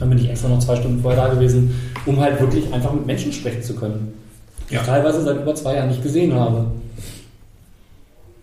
Dann 0.00 0.08
bin 0.08 0.18
ich 0.18 0.28
extra 0.28 0.48
noch 0.48 0.58
zwei 0.58 0.74
Stunden 0.76 1.00
vorher 1.02 1.24
da 1.28 1.32
gewesen, 1.32 1.72
um 2.06 2.18
halt 2.18 2.40
wirklich 2.40 2.72
einfach 2.72 2.92
mit 2.92 3.06
Menschen 3.06 3.32
sprechen 3.32 3.62
zu 3.62 3.74
können. 3.76 4.12
Die 4.70 4.74
Ja. 4.74 4.80
ich 4.80 4.86
teilweise 4.86 5.22
seit 5.22 5.36
über 5.40 5.54
zwei 5.54 5.76
Jahren 5.76 5.88
nicht 5.88 6.02
gesehen 6.02 6.34
habe. 6.34 6.64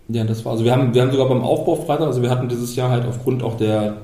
Ja, 0.08 0.24
das 0.24 0.44
war, 0.44 0.52
also 0.52 0.64
wir 0.64 0.72
haben, 0.72 0.94
wir 0.94 1.02
haben 1.02 1.10
sogar 1.12 1.28
beim 1.28 1.42
Aufbau 1.42 1.76
Freitag, 1.76 2.06
also 2.06 2.22
wir 2.22 2.30
hatten 2.30 2.48
dieses 2.48 2.76
Jahr 2.76 2.90
halt 2.90 3.06
aufgrund 3.06 3.42
auch 3.42 3.56
der, 3.56 3.94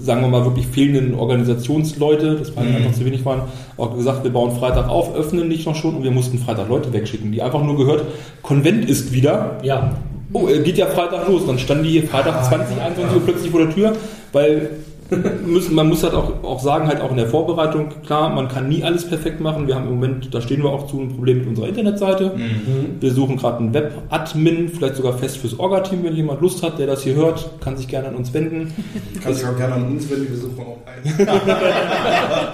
sagen 0.00 0.22
wir 0.22 0.28
mal, 0.28 0.44
wirklich 0.44 0.66
fehlenden 0.66 1.14
Organisationsleute, 1.14 2.36
das 2.36 2.56
waren 2.56 2.70
Mhm. 2.70 2.76
einfach 2.76 2.92
zu 2.92 3.04
wenig 3.04 3.24
waren, 3.24 3.42
auch 3.76 3.94
gesagt, 3.96 4.24
wir 4.24 4.32
bauen 4.32 4.52
Freitag 4.52 4.88
auf, 4.88 5.14
öffnen 5.14 5.48
nicht 5.48 5.66
noch 5.66 5.74
schon 5.74 5.96
und 5.96 6.04
wir 6.04 6.10
mussten 6.10 6.38
Freitag 6.38 6.68
Leute 6.68 6.92
wegschicken, 6.92 7.32
die 7.32 7.42
einfach 7.42 7.62
nur 7.62 7.76
gehört, 7.76 8.04
Konvent 8.42 8.88
ist 8.88 9.12
wieder, 9.12 9.58
Ja, 9.62 9.96
oh, 10.32 10.48
äh, 10.48 10.60
geht 10.60 10.78
ja 10.78 10.86
Freitag 10.86 11.28
los, 11.28 11.42
dann 11.46 11.58
standen 11.58 11.84
die 11.84 11.90
hier 11.90 12.04
Freitag 12.04 12.36
Ah, 12.36 12.42
20, 12.42 12.76
ja, 12.76 12.84
21 12.84 13.10
ja. 13.10 13.16
Uhr 13.18 13.24
plötzlich 13.24 13.50
vor 13.50 13.60
der 13.60 13.74
Tür, 13.74 13.92
weil 14.32 14.70
man 15.70 15.88
muss 15.88 16.02
halt 16.02 16.14
auch, 16.14 16.42
auch 16.44 16.60
sagen, 16.60 16.86
halt 16.88 17.00
auch 17.00 17.10
in 17.10 17.16
der 17.16 17.26
Vorbereitung, 17.26 17.88
klar, 18.06 18.30
man 18.30 18.48
kann 18.48 18.68
nie 18.68 18.82
alles 18.84 19.08
perfekt 19.08 19.40
machen, 19.40 19.66
wir 19.66 19.74
haben 19.74 19.84
im 19.88 19.94
Moment, 19.94 20.32
da 20.34 20.40
stehen 20.40 20.62
wir 20.62 20.70
auch 20.70 20.86
zu, 20.86 21.00
ein 21.00 21.08
Problem 21.08 21.38
mit 21.38 21.48
unserer 21.48 21.68
Internetseite, 21.68 22.32
Mhm. 22.36 23.00
wir 23.00 23.12
suchen 23.12 23.36
gerade 23.36 23.58
einen 23.58 23.74
Web-Admin, 23.74 24.68
vielleicht 24.68 24.96
sogar 24.96 25.14
fest 25.14 25.38
fürs 25.38 25.58
Orga-Team, 25.58 26.04
wenn 26.04 26.14
jemand 26.14 26.40
Lust 26.40 26.62
hat, 26.62 26.78
der 26.78 26.86
das 26.86 27.02
hier 27.02 27.14
hört, 27.14 27.50
kann 27.60 27.76
sich 27.76 27.88
gerne 27.88 28.08
an 28.08 28.16
uns 28.16 28.32
wenden. 28.32 28.72
Kannst 29.22 29.40
dich 29.42 29.48
auch 29.48 29.56
gerne 29.56 29.74
an 29.74 29.88
uns 29.88 30.08
wenden, 30.10 30.28
wir 30.30 30.36
suchen 30.38 30.60
auch 30.60 30.78
einen. 30.86 31.26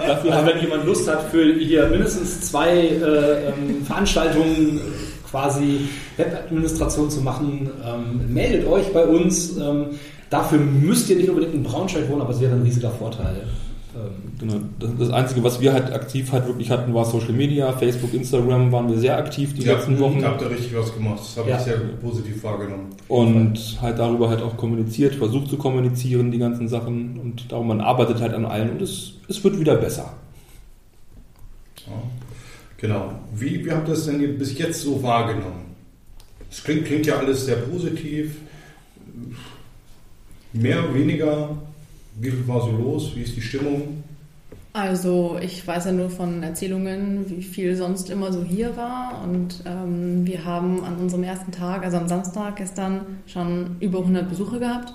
Dafür 0.06 0.32
Also 0.32 0.32
haben 0.32 0.46
wenn 0.46 0.60
jemand 0.60 0.86
Lust 0.86 1.08
hat, 1.10 1.22
für 1.30 1.54
hier 1.54 1.86
mindestens 1.88 2.40
zwei 2.42 2.70
äh, 2.70 3.48
ähm, 3.48 3.84
Veranstaltungen 3.84 4.80
quasi 5.30 5.80
Webadministration 6.16 7.10
zu 7.10 7.20
machen, 7.20 7.68
ähm, 7.84 8.32
meldet 8.32 8.66
euch 8.66 8.92
bei 8.92 9.04
uns. 9.04 9.56
Ähm, 9.56 9.86
dafür 10.30 10.58
müsst 10.58 11.08
ihr 11.10 11.16
nicht 11.16 11.28
unbedingt 11.28 11.54
in 11.54 11.62
Braunschweig 11.62 12.08
wohnen, 12.08 12.22
aber 12.22 12.30
es 12.30 12.40
wäre 12.40 12.54
ein 12.54 12.62
riesiger 12.62 12.90
Vorteil. 12.90 13.44
Ähm, 13.94 14.10
Genau. 14.38 14.56
Das, 14.78 14.90
das 14.98 15.10
Einzige, 15.10 15.42
was 15.42 15.60
wir 15.62 15.72
halt 15.72 15.90
aktiv 15.94 16.30
halt 16.30 16.46
wirklich 16.46 16.70
hatten, 16.70 16.92
war 16.92 17.06
Social 17.06 17.32
Media, 17.32 17.72
Facebook, 17.72 18.12
Instagram 18.12 18.70
waren 18.70 18.90
wir 18.90 18.98
sehr 18.98 19.16
aktiv 19.16 19.54
die 19.54 19.62
letzten 19.62 19.98
Wochen 19.98 20.22
Habt 20.22 20.42
ihr 20.42 20.50
richtig 20.50 20.76
was 20.76 20.92
gemacht. 20.92 21.20
Das 21.20 21.36
habe 21.38 21.48
Ja. 21.48 21.56
ich 21.56 21.62
sehr 21.62 21.78
positiv 22.02 22.44
wahrgenommen. 22.44 22.88
und 23.08 23.78
halt 23.80 23.98
darüber 23.98 24.28
halt 24.28 24.42
auch 24.42 24.58
kommuniziert, 24.58 25.14
versucht 25.14 25.48
zu 25.48 25.56
kommunizieren, 25.56 26.30
die 26.30 26.36
ganzen 26.38 26.68
Sachen 26.68 27.18
und 27.18 27.50
darum, 27.50 27.68
man 27.68 27.80
arbeitet 27.80 28.20
halt 28.20 28.34
an 28.34 28.44
allen 28.44 28.70
und 28.72 28.82
es, 28.82 29.14
es 29.28 29.42
wird 29.42 29.58
wieder 29.58 29.76
besser. 29.76 30.12
Ja. 31.86 31.92
Genau. 32.78 33.12
Wie, 33.34 33.64
wie 33.64 33.70
habt 33.72 33.88
ihr 33.88 33.94
es 33.94 34.04
denn 34.04 34.36
bis 34.36 34.58
jetzt 34.58 34.82
so 34.82 35.02
wahrgenommen? 35.02 35.64
Es 36.50 36.62
klingt, 36.62 36.84
klingt 36.84 37.06
ja 37.06 37.16
alles 37.16 37.46
sehr 37.46 37.56
positiv. 37.56 38.36
Mehr, 40.56 40.94
weniger? 40.94 41.50
Wie 42.18 42.30
viel 42.30 42.48
war 42.48 42.62
so 42.62 42.70
los? 42.70 43.12
Wie 43.14 43.22
ist 43.22 43.36
die 43.36 43.42
Stimmung? 43.42 44.02
Also 44.72 45.38
ich 45.40 45.66
weiß 45.66 45.86
ja 45.86 45.92
nur 45.92 46.10
von 46.10 46.42
Erzählungen, 46.42 47.24
wie 47.28 47.42
viel 47.42 47.76
sonst 47.76 48.10
immer 48.10 48.32
so 48.32 48.42
hier 48.42 48.76
war. 48.76 49.22
Und 49.24 49.62
ähm, 49.64 50.26
wir 50.26 50.44
haben 50.44 50.84
an 50.84 50.96
unserem 50.96 51.22
ersten 51.22 51.50
Tag, 51.50 51.82
also 51.82 51.96
am 51.96 52.08
Samstag 52.08 52.56
gestern, 52.56 53.20
schon 53.26 53.76
über 53.80 54.00
100 54.00 54.28
Besucher 54.28 54.58
gehabt. 54.58 54.92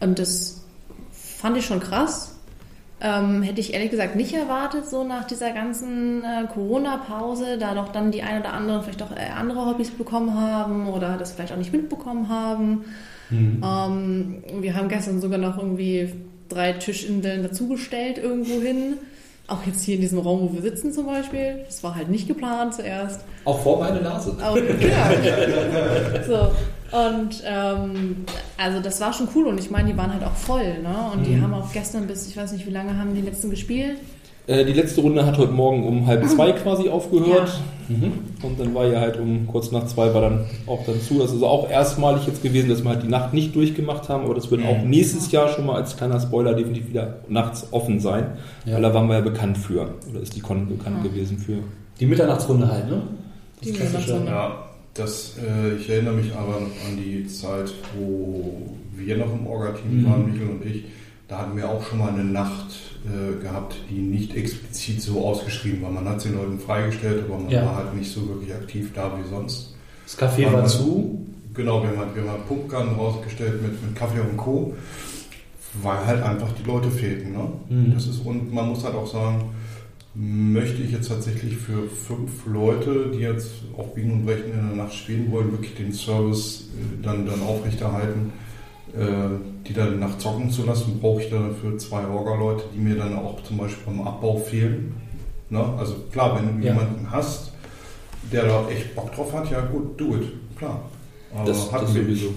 Und 0.00 0.18
das 0.18 0.64
fand 1.12 1.58
ich 1.58 1.66
schon 1.66 1.80
krass. 1.80 2.34
Ähm, 3.00 3.42
hätte 3.42 3.60
ich 3.60 3.74
ehrlich 3.74 3.90
gesagt 3.90 4.16
nicht 4.16 4.32
erwartet, 4.32 4.86
so 4.88 5.04
nach 5.04 5.24
dieser 5.24 5.50
ganzen 5.50 6.22
äh, 6.24 6.46
Corona-Pause, 6.52 7.58
da 7.58 7.74
doch 7.74 7.92
dann 7.92 8.10
die 8.10 8.22
ein 8.22 8.40
oder 8.40 8.54
anderen 8.54 8.82
vielleicht 8.82 9.02
auch 9.02 9.12
äh, 9.12 9.30
andere 9.36 9.66
Hobbys 9.66 9.90
bekommen 9.90 10.40
haben 10.40 10.88
oder 10.88 11.18
das 11.18 11.32
vielleicht 11.32 11.52
auch 11.52 11.58
nicht 11.58 11.72
mitbekommen 11.72 12.30
haben. 12.30 12.84
Mhm. 13.30 13.62
Ähm, 13.64 14.42
wir 14.60 14.74
haben 14.74 14.88
gestern 14.88 15.20
sogar 15.20 15.38
noch 15.38 15.58
irgendwie 15.58 16.12
drei 16.48 16.72
Tischinseln 16.72 17.42
dazugestellt 17.42 18.18
irgendwo 18.18 18.60
hin. 18.60 18.94
Auch 19.46 19.66
jetzt 19.66 19.84
hier 19.84 19.96
in 19.96 20.00
diesem 20.00 20.20
Raum, 20.20 20.40
wo 20.42 20.54
wir 20.54 20.62
sitzen 20.62 20.92
zum 20.92 21.06
Beispiel. 21.06 21.64
Das 21.66 21.82
war 21.82 21.94
halt 21.94 22.08
nicht 22.08 22.26
geplant 22.26 22.74
zuerst. 22.74 23.20
Auch 23.44 23.62
vor 23.62 23.78
meine 23.78 24.00
Nase. 24.00 24.36
Auch, 24.42 24.56
ja. 24.56 26.24
so. 26.26 26.50
Und 26.96 27.42
ähm, 27.44 28.24
also 28.56 28.80
das 28.80 29.00
war 29.00 29.12
schon 29.12 29.28
cool 29.34 29.46
und 29.46 29.58
ich 29.58 29.70
meine, 29.70 29.90
die 29.90 29.98
waren 29.98 30.12
halt 30.12 30.22
auch 30.22 30.34
voll, 30.34 30.78
ne? 30.80 31.10
Und 31.12 31.20
mhm. 31.20 31.24
die 31.24 31.40
haben 31.40 31.52
auch 31.52 31.72
gestern 31.72 32.06
bis, 32.06 32.28
ich 32.28 32.36
weiß 32.36 32.52
nicht, 32.52 32.66
wie 32.66 32.70
lange 32.70 32.96
haben 32.96 33.14
die 33.14 33.20
letzten 33.20 33.50
gespielt? 33.50 33.98
Äh, 34.46 34.66
die 34.66 34.74
letzte 34.74 35.00
Runde 35.00 35.24
hat 35.24 35.38
heute 35.38 35.52
Morgen 35.52 35.86
um 35.86 36.06
halb 36.06 36.28
zwei 36.28 36.52
quasi 36.52 36.88
aufgehört. 36.88 37.48
Ja. 37.48 37.96
Mhm. 37.96 38.12
Und 38.42 38.60
dann 38.60 38.74
war 38.74 38.86
ja 38.86 39.00
halt 39.00 39.18
um 39.18 39.46
kurz 39.46 39.70
nach 39.70 39.86
zwei 39.86 40.12
war 40.12 40.22
dann 40.22 40.44
auch 40.66 40.84
dann 40.84 41.00
zu. 41.00 41.18
Das 41.18 41.32
ist 41.32 41.42
auch 41.42 41.70
erstmalig 41.70 42.26
jetzt 42.26 42.42
gewesen, 42.42 42.68
dass 42.68 42.82
wir 42.82 42.90
halt 42.90 43.02
die 43.02 43.08
Nacht 43.08 43.32
nicht 43.32 43.54
durchgemacht 43.54 44.08
haben, 44.08 44.24
aber 44.24 44.34
das 44.34 44.50
wird 44.50 44.64
auch 44.64 44.82
nächstes 44.82 45.30
Jahr 45.32 45.48
schon 45.48 45.66
mal 45.66 45.76
als 45.76 45.96
kleiner 45.96 46.20
Spoiler 46.20 46.54
definitiv 46.54 46.88
wieder 46.88 47.20
nachts 47.28 47.66
offen 47.72 48.00
sein. 48.00 48.26
Ja. 48.66 48.74
Weil 48.74 48.82
da 48.82 48.94
waren 48.94 49.08
wir 49.08 49.16
ja 49.16 49.20
bekannt 49.20 49.56
für. 49.56 49.94
Oder 50.10 50.20
ist 50.20 50.36
die 50.36 50.40
Con 50.40 50.68
bekannt 50.68 50.98
ja. 51.02 51.10
gewesen 51.10 51.38
für. 51.38 51.58
Die 52.00 52.06
Mitternachtsrunde 52.06 52.70
halt, 52.70 52.88
ne? 52.88 53.02
Das 53.60 53.66
die 53.66 53.72
Mitternachtsrunde. 53.72 54.30
Ja, 54.30 54.64
das, 54.94 55.36
äh, 55.38 55.76
ich 55.76 55.88
erinnere 55.88 56.14
mich 56.14 56.34
aber 56.34 56.56
an 56.56 56.96
die 56.96 57.26
Zeit, 57.26 57.72
wo 57.98 58.52
wir 58.94 59.16
noch 59.16 59.32
im 59.32 59.46
Orga-Team 59.46 60.02
mhm. 60.02 60.10
waren, 60.10 60.32
Michael 60.32 60.50
und 60.50 60.66
ich. 60.66 60.84
Da 61.28 61.38
hatten 61.38 61.56
wir 61.56 61.68
auch 61.68 61.82
schon 61.82 61.98
mal 61.98 62.10
eine 62.10 62.24
Nacht 62.24 62.93
äh, 63.04 63.42
gehabt, 63.42 63.76
die 63.90 63.98
nicht 63.98 64.34
explizit 64.34 65.02
so 65.02 65.26
ausgeschrieben 65.26 65.82
war. 65.82 65.90
Man 65.90 66.08
hat 66.08 66.20
sie 66.20 66.30
Leuten 66.30 66.58
freigestellt, 66.58 67.24
aber 67.28 67.38
man 67.38 67.50
ja. 67.50 67.64
war 67.64 67.76
halt 67.76 67.94
nicht 67.94 68.10
so 68.10 68.26
wirklich 68.28 68.54
aktiv 68.54 68.92
da 68.94 69.18
wie 69.18 69.28
sonst. 69.28 69.74
Das 70.04 70.18
Café 70.18 70.46
war, 70.46 70.54
war 70.54 70.66
zu? 70.66 71.26
Genau, 71.52 71.82
wir 71.82 71.98
haben, 71.98 72.14
wir 72.14 72.30
haben 72.30 72.42
Pumpgun 72.48 72.94
rausgestellt 72.96 73.62
mit, 73.62 73.82
mit 73.82 73.94
Kaffee 73.94 74.20
und 74.20 74.36
Co., 74.36 74.74
weil 75.82 76.06
halt 76.06 76.22
einfach 76.22 76.48
die 76.52 76.62
Leute 76.62 76.90
fehlten. 76.90 77.32
Ne? 77.32 77.48
Mhm. 77.68 77.94
Das 77.94 78.06
ist, 78.06 78.24
und 78.24 78.52
man 78.52 78.68
muss 78.68 78.84
halt 78.84 78.94
auch 78.94 79.06
sagen, 79.06 79.50
möchte 80.14 80.82
ich 80.82 80.92
jetzt 80.92 81.08
tatsächlich 81.08 81.56
für 81.56 81.88
fünf 81.88 82.46
Leute, 82.46 83.10
die 83.12 83.18
jetzt 83.18 83.50
auf 83.76 83.94
Biegen 83.94 84.12
und 84.12 84.26
Brechen 84.26 84.52
in 84.52 84.68
der 84.68 84.76
Nacht 84.84 84.94
spielen 84.94 85.30
wollen, 85.32 85.50
wirklich 85.52 85.74
den 85.74 85.92
Service 85.92 86.68
äh, 86.70 87.02
dann, 87.02 87.26
dann 87.26 87.42
aufrechterhalten 87.42 88.32
äh, 88.96 89.53
die 89.66 89.72
dann 89.72 89.98
nach 89.98 90.18
zocken 90.18 90.50
zu 90.50 90.64
lassen, 90.64 90.98
brauche 91.00 91.22
ich 91.22 91.30
dafür 91.30 91.78
zwei 91.78 92.06
Orga-Leute, 92.06 92.64
die 92.74 92.78
mir 92.78 92.96
dann 92.96 93.16
auch 93.16 93.42
zum 93.42 93.56
Beispiel 93.56 93.82
beim 93.86 94.06
Abbau 94.06 94.36
fehlen. 94.36 94.94
Ne? 95.48 95.64
Also 95.78 95.94
klar, 96.12 96.36
wenn 96.36 96.60
du 96.60 96.66
ja. 96.66 96.72
jemanden 96.72 97.10
hast, 97.10 97.52
der 98.32 98.46
da 98.46 98.68
echt 98.68 98.94
Bock 98.94 99.14
drauf 99.14 99.32
hat, 99.32 99.50
ja 99.50 99.60
gut, 99.60 99.98
do 99.98 100.16
it, 100.16 100.32
klar. 100.56 100.80
Aber 101.34 101.46
das 101.46 101.72
hat 101.72 101.88
sowieso. 101.88 102.28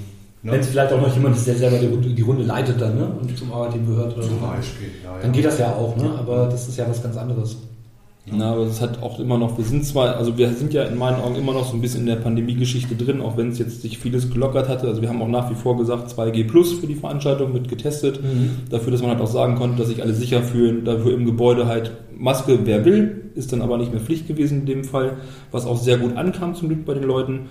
Ne? 0.43 0.51
Wenn 0.51 0.59
es 0.59 0.67
vielleicht 0.67 0.93
auch 0.93 1.01
noch 1.01 1.13
jemand 1.13 1.35
ist, 1.35 1.47
der 1.47 1.55
selber 1.55 1.77
die, 1.77 2.13
die 2.13 2.21
Runde 2.21 2.43
leitet 2.43 2.79
dann 2.79 2.97
ne? 2.97 3.07
und 3.19 3.37
zum 3.37 3.51
Arbeitteam 3.51 3.87
gehört 3.87 4.15
oder 4.15 4.27
Zum 4.27 4.39
so. 4.39 4.45
Beispiel, 4.45 4.89
ja, 5.03 5.13
ja. 5.15 5.21
Dann 5.21 5.31
geht 5.31 5.45
das 5.45 5.59
ja 5.59 5.73
auch, 5.73 5.95
ne? 5.97 6.11
aber 6.17 6.47
das 6.47 6.67
ist 6.67 6.77
ja 6.77 6.87
was 6.87 7.01
ganz 7.01 7.17
anderes. 7.17 7.57
Na, 8.29 8.51
aber 8.51 8.63
es 8.63 8.81
hat 8.81 9.01
auch 9.01 9.19
immer 9.19 9.37
noch, 9.37 9.57
wir 9.57 9.63
sind 9.63 9.85
zwar, 9.85 10.17
also 10.17 10.37
wir 10.37 10.51
sind 10.53 10.73
ja 10.73 10.83
in 10.83 10.97
meinen 10.97 11.21
Augen 11.21 11.35
immer 11.35 11.53
noch 11.53 11.65
so 11.65 11.75
ein 11.75 11.81
bisschen 11.81 12.01
in 12.01 12.07
der 12.07 12.17
Pandemie-Geschichte 12.17 12.95
drin, 12.95 13.21
auch 13.21 13.37
wenn 13.37 13.49
es 13.49 13.57
jetzt 13.57 13.81
sich 13.81 13.97
vieles 13.97 14.29
gelockert 14.29 14.67
hatte. 14.67 14.87
Also 14.87 15.01
wir 15.01 15.07
haben 15.07 15.21
auch 15.21 15.29
nach 15.29 15.49
wie 15.49 15.55
vor 15.55 15.77
gesagt 15.77 16.11
2G 16.11 16.45
Plus 16.45 16.73
für 16.73 16.87
die 16.87 16.95
Veranstaltung 16.95 17.53
mit 17.53 17.69
getestet, 17.69 18.21
mhm. 18.21 18.69
dafür, 18.69 18.91
dass 18.91 19.01
man 19.01 19.11
halt 19.11 19.21
auch 19.21 19.31
sagen 19.31 19.55
konnte, 19.55 19.77
dass 19.77 19.87
sich 19.87 20.03
alle 20.03 20.13
sicher 20.13 20.43
fühlen, 20.43 20.83
dafür 20.83 21.13
im 21.13 21.25
Gebäude 21.25 21.67
halt 21.67 21.91
Maske, 22.17 22.59
wer 22.65 22.83
will, 22.83 23.31
ist 23.35 23.53
dann 23.53 23.61
aber 23.61 23.77
nicht 23.77 23.91
mehr 23.91 24.01
Pflicht 24.01 24.27
gewesen 24.27 24.61
in 24.61 24.65
dem 24.65 24.83
Fall, 24.83 25.17
was 25.51 25.65
auch 25.65 25.77
sehr 25.77 25.97
gut 25.97 26.17
ankam 26.17 26.55
zum 26.55 26.67
Glück 26.67 26.85
bei 26.85 26.95
den 26.95 27.03
Leuten. 27.03 27.47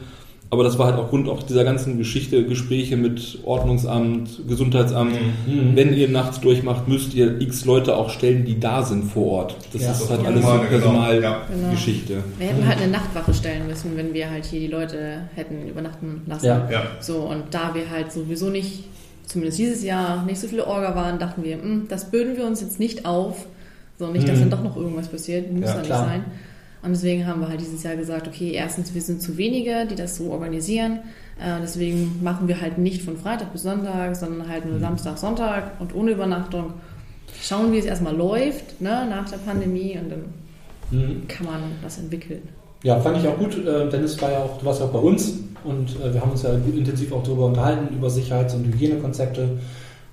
Aber 0.48 0.62
das 0.62 0.78
war 0.78 0.86
halt 0.86 0.96
auch 0.96 1.08
Grund 1.08 1.28
auch 1.28 1.42
dieser 1.42 1.64
ganzen 1.64 1.98
Geschichte, 1.98 2.44
Gespräche 2.44 2.96
mit 2.96 3.40
Ordnungsamt, 3.44 4.46
Gesundheitsamt. 4.46 5.12
Mhm. 5.46 5.74
Wenn 5.74 5.92
ihr 5.92 6.08
nachts 6.08 6.40
durchmacht, 6.40 6.86
müsst 6.86 7.14
ihr 7.14 7.40
x 7.40 7.64
Leute 7.64 7.96
auch 7.96 8.10
stellen, 8.10 8.44
die 8.44 8.60
da 8.60 8.84
sind 8.84 9.10
vor 9.10 9.26
Ort. 9.26 9.56
Das 9.72 9.82
ja. 9.82 9.90
ist 9.90 10.08
halt 10.08 10.22
ja. 10.22 10.28
alles 10.28 10.44
so 10.44 10.58
Personalgeschichte. 10.68 12.12
Genau. 12.12 12.24
Wir 12.38 12.46
hätten 12.46 12.68
halt 12.68 12.78
eine 12.80 12.92
Nachtwache 12.92 13.34
stellen 13.34 13.66
müssen, 13.66 13.96
wenn 13.96 14.14
wir 14.14 14.30
halt 14.30 14.44
hier 14.44 14.60
die 14.60 14.68
Leute 14.68 15.22
hätten 15.34 15.68
übernachten 15.68 16.22
lassen. 16.26 16.46
Ja. 16.46 16.68
ja. 16.70 16.82
So, 17.00 17.22
und 17.22 17.42
da 17.50 17.74
wir 17.74 17.90
halt 17.90 18.12
sowieso 18.12 18.48
nicht, 18.48 18.84
zumindest 19.26 19.58
dieses 19.58 19.82
Jahr, 19.82 20.24
nicht 20.26 20.38
so 20.38 20.46
viele 20.46 20.64
Orga 20.66 20.94
waren, 20.94 21.18
dachten 21.18 21.42
wir, 21.42 21.56
mh, 21.56 21.62
hm, 21.62 21.86
das 21.88 22.12
böden 22.12 22.36
wir 22.36 22.46
uns 22.46 22.60
jetzt 22.60 22.78
nicht 22.78 23.04
auf. 23.04 23.46
So, 23.98 24.08
nicht, 24.08 24.28
dass 24.28 24.36
mhm. 24.36 24.42
dann 24.42 24.50
doch 24.50 24.62
noch 24.62 24.76
irgendwas 24.76 25.08
passiert. 25.08 25.50
Muss 25.50 25.70
ja, 25.70 25.78
nicht 25.78 25.88
sein. 25.88 26.24
Und 26.86 26.92
deswegen 26.92 27.26
haben 27.26 27.40
wir 27.40 27.48
halt 27.48 27.60
dieses 27.60 27.82
Jahr 27.82 27.96
gesagt, 27.96 28.28
okay, 28.28 28.52
erstens, 28.52 28.94
wir 28.94 29.02
sind 29.02 29.20
zu 29.20 29.36
wenige, 29.36 29.86
die 29.90 29.96
das 29.96 30.16
so 30.16 30.30
organisieren. 30.30 31.00
Äh, 31.40 31.60
deswegen 31.60 32.22
machen 32.22 32.46
wir 32.46 32.60
halt 32.60 32.78
nicht 32.78 33.02
von 33.02 33.16
Freitag 33.16 33.52
bis 33.52 33.64
Sonntag, 33.64 34.14
sondern 34.14 34.48
halt 34.48 34.64
nur 34.64 34.76
mhm. 34.76 34.80
Samstag, 34.80 35.18
Sonntag 35.18 35.80
und 35.80 35.96
ohne 35.96 36.12
Übernachtung. 36.12 36.74
Schauen, 37.42 37.72
wie 37.72 37.78
es 37.78 37.86
erstmal 37.86 38.14
läuft 38.14 38.80
ne, 38.80 39.04
nach 39.10 39.28
der 39.28 39.38
Pandemie 39.38 39.98
und 40.00 40.12
dann 40.12 40.24
mhm. 40.92 41.26
kann 41.26 41.46
man 41.46 41.60
das 41.82 41.98
entwickeln. 41.98 42.42
Ja, 42.84 43.00
fand 43.00 43.18
ich 43.18 43.26
auch 43.26 43.36
gut. 43.36 43.58
Äh, 43.66 43.88
Dennis 43.90 44.22
war 44.22 44.30
ja 44.30 44.38
auch, 44.38 44.56
du 44.60 44.64
warst 44.64 44.78
ja 44.78 44.86
auch 44.86 44.92
bei 44.92 45.00
uns 45.00 45.34
und 45.64 45.90
äh, 46.00 46.14
wir 46.14 46.20
haben 46.20 46.30
uns 46.30 46.44
ja 46.44 46.54
intensiv 46.54 47.10
auch 47.10 47.24
darüber 47.24 47.46
unterhalten, 47.46 47.92
über 47.96 48.08
Sicherheits- 48.08 48.54
und 48.54 48.64
Hygienekonzepte. 48.64 49.58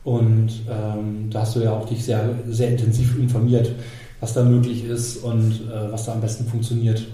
Und 0.03 0.49
ähm, 0.69 1.29
da 1.29 1.41
hast 1.41 1.55
du 1.55 1.59
ja 1.59 1.71
auch 1.71 1.87
dich 1.87 2.03
sehr, 2.03 2.31
sehr 2.47 2.69
intensiv 2.69 3.15
informiert 3.19 3.71
was 4.23 4.33
da 4.33 4.43
möglich 4.45 4.85
ist 4.85 5.17
und 5.17 5.51
äh, 5.69 5.91
was 5.91 6.05
da 6.05 6.13
am 6.13 6.21
besten 6.21 6.45
funktioniert. 6.45 7.05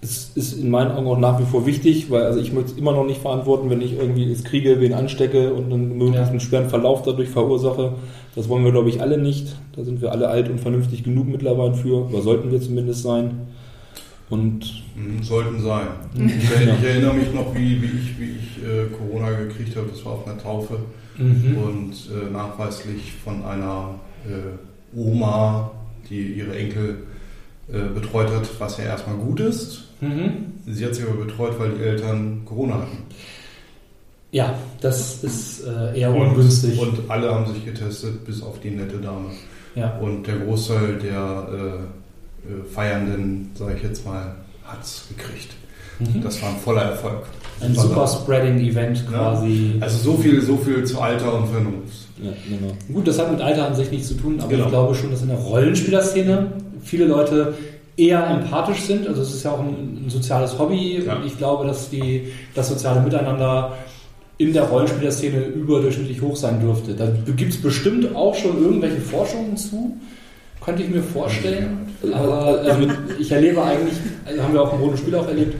Es 0.00 0.30
ist 0.36 0.52
in 0.52 0.70
meinen 0.70 0.92
Augen 0.92 1.08
auch 1.08 1.18
nach 1.18 1.40
wie 1.40 1.44
vor 1.44 1.66
wichtig, 1.66 2.08
weil 2.08 2.22
also 2.22 2.38
ich 2.38 2.52
möchte 2.52 2.70
es 2.70 2.78
immer 2.78 2.92
noch 2.92 3.04
nicht 3.04 3.20
verantworten, 3.20 3.68
wenn 3.68 3.80
ich 3.80 3.98
irgendwie 3.98 4.30
es 4.30 4.44
kriege, 4.44 4.80
wen 4.80 4.94
anstecke 4.94 5.52
und 5.52 5.72
einen 5.72 5.98
möglichst 5.98 6.32
ja. 6.32 6.40
schweren 6.40 6.70
Verlauf 6.70 7.02
dadurch 7.02 7.30
verursache. 7.30 7.94
Das 8.36 8.48
wollen 8.48 8.64
wir, 8.64 8.70
glaube 8.70 8.88
ich, 8.90 9.00
alle 9.02 9.18
nicht. 9.18 9.56
Da 9.74 9.82
sind 9.82 10.00
wir 10.00 10.12
alle 10.12 10.28
alt 10.28 10.48
und 10.48 10.60
vernünftig 10.60 11.02
genug 11.02 11.26
mittlerweile 11.26 11.74
für, 11.74 12.08
oder 12.08 12.22
sollten 12.22 12.52
wir 12.52 12.60
zumindest 12.60 13.02
sein. 13.02 13.48
Und 14.30 14.84
mhm, 14.94 15.24
sollten 15.24 15.60
sein. 15.60 15.88
Mhm. 16.14 16.28
Ich, 16.28 16.44
ich, 16.44 16.88
erinnere 16.88 17.14
mich 17.14 17.34
noch, 17.34 17.52
wie, 17.56 17.82
wie 17.82 17.86
ich, 17.86 18.20
wie 18.20 18.36
ich 18.38 18.62
äh, 18.62 18.86
Corona 18.96 19.32
gekriegt 19.32 19.74
habe. 19.74 19.88
Das 19.90 20.04
war 20.06 20.12
auf 20.12 20.28
einer 20.28 20.38
Taufe 20.38 20.78
mhm. 21.18 21.56
und 21.56 21.92
äh, 21.92 22.32
nachweislich 22.32 23.14
von 23.24 23.44
einer 23.44 23.96
äh, 24.24 24.96
Oma 24.96 25.72
die 26.10 26.34
ihre 26.34 26.56
Enkel 26.56 26.98
äh, 27.72 27.88
betreut 27.94 28.30
hat, 28.30 28.48
was 28.58 28.78
ja 28.78 28.84
erstmal 28.84 29.16
gut 29.16 29.40
ist. 29.40 29.84
Mhm. 30.00 30.52
Sie 30.66 30.84
hat 30.84 30.94
sich 30.94 31.04
aber 31.06 31.24
betreut, 31.24 31.58
weil 31.58 31.70
die 31.70 31.82
Eltern 31.82 32.42
Corona 32.44 32.74
hatten. 32.74 32.98
Ja, 34.32 34.54
das 34.80 35.24
ist 35.24 35.64
äh, 35.64 35.98
eher 35.98 36.14
und, 36.14 36.28
ungünstig. 36.28 36.78
Und 36.78 37.10
alle 37.10 37.34
haben 37.34 37.52
sich 37.52 37.64
getestet, 37.64 38.24
bis 38.24 38.42
auf 38.42 38.60
die 38.60 38.70
nette 38.70 38.98
Dame. 38.98 39.30
Ja. 39.74 39.96
Und 39.98 40.26
der 40.26 40.38
Großteil 40.38 40.98
der 40.98 41.48
äh, 41.52 42.48
äh 42.48 42.64
Feiernden, 42.72 43.50
sage 43.54 43.74
ich 43.76 43.82
jetzt 43.82 44.04
mal, 44.04 44.34
hat 44.64 44.82
es 44.82 45.06
gekriegt. 45.08 45.54
Mhm. 45.98 46.22
Das 46.22 46.40
war 46.42 46.50
ein 46.50 46.56
voller 46.56 46.82
Erfolg. 46.82 47.26
Ein 47.60 47.74
super 47.74 48.06
Spreading-Event 48.06 49.06
quasi. 49.08 49.74
Ja, 49.76 49.82
also 49.82 50.12
so 50.12 50.16
viel, 50.16 50.40
so 50.40 50.56
viel 50.56 50.84
zu 50.84 51.00
Alter 51.00 51.34
und 51.34 51.48
Vernunft. 51.48 52.08
Ja, 52.22 52.32
genau. 52.48 52.72
Gut, 52.92 53.08
das 53.08 53.18
hat 53.18 53.30
mit 53.30 53.40
Alter 53.40 53.66
an 53.66 53.74
sich 53.74 53.90
nichts 53.90 54.08
zu 54.08 54.14
tun, 54.14 54.38
aber 54.40 54.48
genau. 54.48 54.64
ich 54.64 54.70
glaube 54.70 54.94
schon, 54.94 55.10
dass 55.10 55.22
in 55.22 55.28
der 55.28 55.38
Rollenspielerszene 55.38 56.52
viele 56.82 57.06
Leute 57.06 57.54
eher 57.96 58.26
empathisch 58.26 58.82
sind. 58.82 59.06
Also 59.06 59.22
es 59.22 59.34
ist 59.34 59.44
ja 59.44 59.52
auch 59.52 59.60
ein, 59.60 60.04
ein 60.06 60.10
soziales 60.10 60.58
Hobby. 60.58 61.02
Ja. 61.04 61.16
Und 61.16 61.26
ich 61.26 61.36
glaube, 61.38 61.66
dass 61.66 61.90
die, 61.90 62.32
das 62.54 62.68
soziale 62.68 63.00
Miteinander 63.00 63.72
in 64.38 64.52
der 64.52 64.64
Rollenspielerszene 64.64 65.38
überdurchschnittlich 65.46 66.22
hoch 66.22 66.34
sein 66.34 66.60
dürfte. 66.60 66.94
Da 66.94 67.08
gibt 67.36 67.52
es 67.52 67.60
bestimmt 67.60 68.14
auch 68.16 68.34
schon 68.34 68.62
irgendwelche 68.62 69.00
Forschungen 69.00 69.56
zu. 69.56 69.96
Könnte 70.64 70.82
ich 70.82 70.88
mir 70.88 71.02
vorstellen. 71.02 71.86
Aber 72.12 72.60
also 72.60 72.88
ich 73.18 73.30
erlebe 73.30 73.62
eigentlich, 73.62 73.94
also 74.24 74.42
haben 74.42 74.54
wir 74.54 74.62
auch 74.62 74.72
im 74.72 74.80
Roten 74.80 74.96
Spiel 74.96 75.14
auch 75.14 75.28
erlebt, 75.28 75.54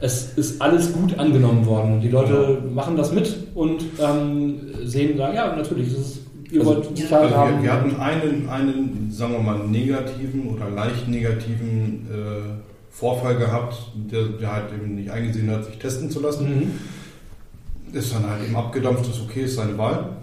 es 0.00 0.36
ist 0.36 0.60
alles 0.60 0.92
gut 0.92 1.18
angenommen 1.18 1.66
worden. 1.66 2.00
Die 2.00 2.08
Leute 2.08 2.58
ja. 2.62 2.70
machen 2.70 2.96
das 2.96 3.12
mit 3.12 3.34
und 3.54 3.82
ähm, 3.98 4.60
sehen, 4.84 5.16
sagen, 5.16 5.34
ja, 5.34 5.54
natürlich, 5.54 5.92
das 5.92 6.00
ist, 6.00 6.20
ihr 6.50 6.60
also, 6.60 6.76
also 6.76 7.36
haben. 7.36 7.62
Wir, 7.62 7.62
wir, 7.62 7.72
hatten 7.72 7.96
einen, 8.00 8.48
einen, 8.48 9.08
sagen 9.10 9.32
wir 9.32 9.40
mal, 9.40 9.58
negativen 9.66 10.48
oder 10.48 10.68
leicht 10.70 11.08
negativen 11.08 12.06
äh, 12.10 12.64
Vorfall 12.90 13.36
gehabt, 13.36 13.76
der, 13.94 14.24
der, 14.24 14.52
halt 14.52 14.72
eben 14.72 14.94
nicht 14.94 15.10
eingesehen 15.10 15.50
hat, 15.50 15.64
sich 15.64 15.78
testen 15.78 16.10
zu 16.10 16.20
lassen. 16.20 16.48
Mhm. 16.48 17.96
Ist 17.96 18.12
dann 18.12 18.28
halt 18.28 18.44
eben 18.44 18.56
abgedampft, 18.56 19.08
ist 19.08 19.20
okay, 19.22 19.44
ist 19.44 19.56
seine 19.56 19.78
Wahl. 19.78 20.16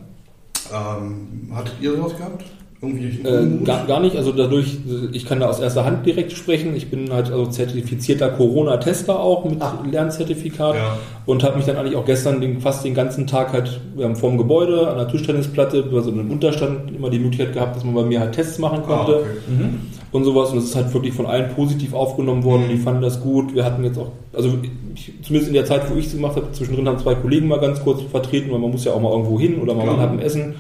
Ähm, 0.74 1.50
hattet 1.54 1.76
ihr 1.82 1.96
sowas 1.96 2.16
gehabt? 2.18 2.44
Äh, 2.84 3.64
gar, 3.64 3.86
gar 3.86 4.00
nicht, 4.00 4.16
also 4.16 4.32
dadurch, 4.32 4.76
ich 5.12 5.26
kann 5.28 5.40
da 5.40 5.48
aus 5.48 5.60
erster 5.60 5.86
Hand 5.86 6.04
direkt 6.04 6.32
sprechen. 6.32 6.76
Ich 6.76 6.90
bin 6.90 7.14
halt 7.14 7.30
also 7.32 7.46
zertifizierter 7.46 8.30
Corona-Tester 8.30 9.20
auch 9.20 9.46
mit 9.46 9.62
Ah. 9.62 9.84
Lernzertifikat 9.90 10.74
Ja. 10.76 10.98
und 11.28 11.44
habe 11.44 11.58
mich 11.58 11.68
dann 11.68 11.78
eigentlich 11.78 11.96
auch 11.96 12.06
gestern 12.06 12.42
den, 12.42 12.60
fast 12.60 12.84
den 12.84 12.96
ganzen 12.96 13.28
Tag 13.28 13.54
halt, 13.54 13.80
wir 13.96 14.06
haben 14.06 14.16
vorm 14.16 14.36
Gebäude 14.40 14.88
an 14.88 14.98
der 14.98 15.08
Tischtennisplatte, 15.10 15.86
also 15.94 16.10
im 16.10 16.32
Unterstand 16.32 16.90
immer 16.96 17.12
die 17.12 17.20
Möglichkeit 17.20 17.54
gehabt, 17.54 17.76
dass 17.76 17.84
man 17.84 17.94
bei 17.94 18.04
mir 18.04 18.20
halt 18.20 18.32
Tests 18.34 18.58
machen 18.58 18.80
Ah, 18.84 18.88
konnte 18.88 19.16
okay. 19.18 19.70
und 20.12 20.24
sowas 20.24 20.50
und 20.50 20.58
es 20.58 20.64
ist 20.66 20.76
halt 20.76 20.92
wirklich 20.92 21.14
von 21.14 21.28
allen 21.28 21.54
positiv 21.54 21.94
aufgenommen 21.94 22.44
worden, 22.44 22.64
die 22.72 22.78
fanden 22.78 23.04
das 23.04 23.22
gut. 23.22 23.54
Wir 23.54 23.64
hatten 23.64 23.84
jetzt 23.84 24.00
auch, 24.00 24.12
also 24.34 24.58
ich, 24.96 25.14
zumindest 25.22 25.50
in 25.50 25.54
der 25.54 25.66
Zeit, 25.66 25.84
wo 25.94 25.96
ich 26.00 26.08
es 26.08 26.14
gemacht 26.14 26.36
habe, 26.36 26.48
zwischendrin 26.52 26.88
haben 26.88 26.98
zwei 26.98 27.14
Kollegen 27.14 27.48
mal 27.48 27.60
ganz 27.60 27.80
kurz 27.84 28.02
vertreten, 28.10 28.52
weil 28.52 28.58
man 28.60 28.72
muss 28.72 28.86
ja 28.86 28.94
auch 28.94 29.00
mal 29.02 29.12
irgendwo 29.12 29.40
hin 29.40 29.60
oder 29.62 29.76
mal 29.76 29.84
Klar. 29.84 30.00
hat 30.00 30.12
ein 30.14 30.20
Essen. 30.20 30.56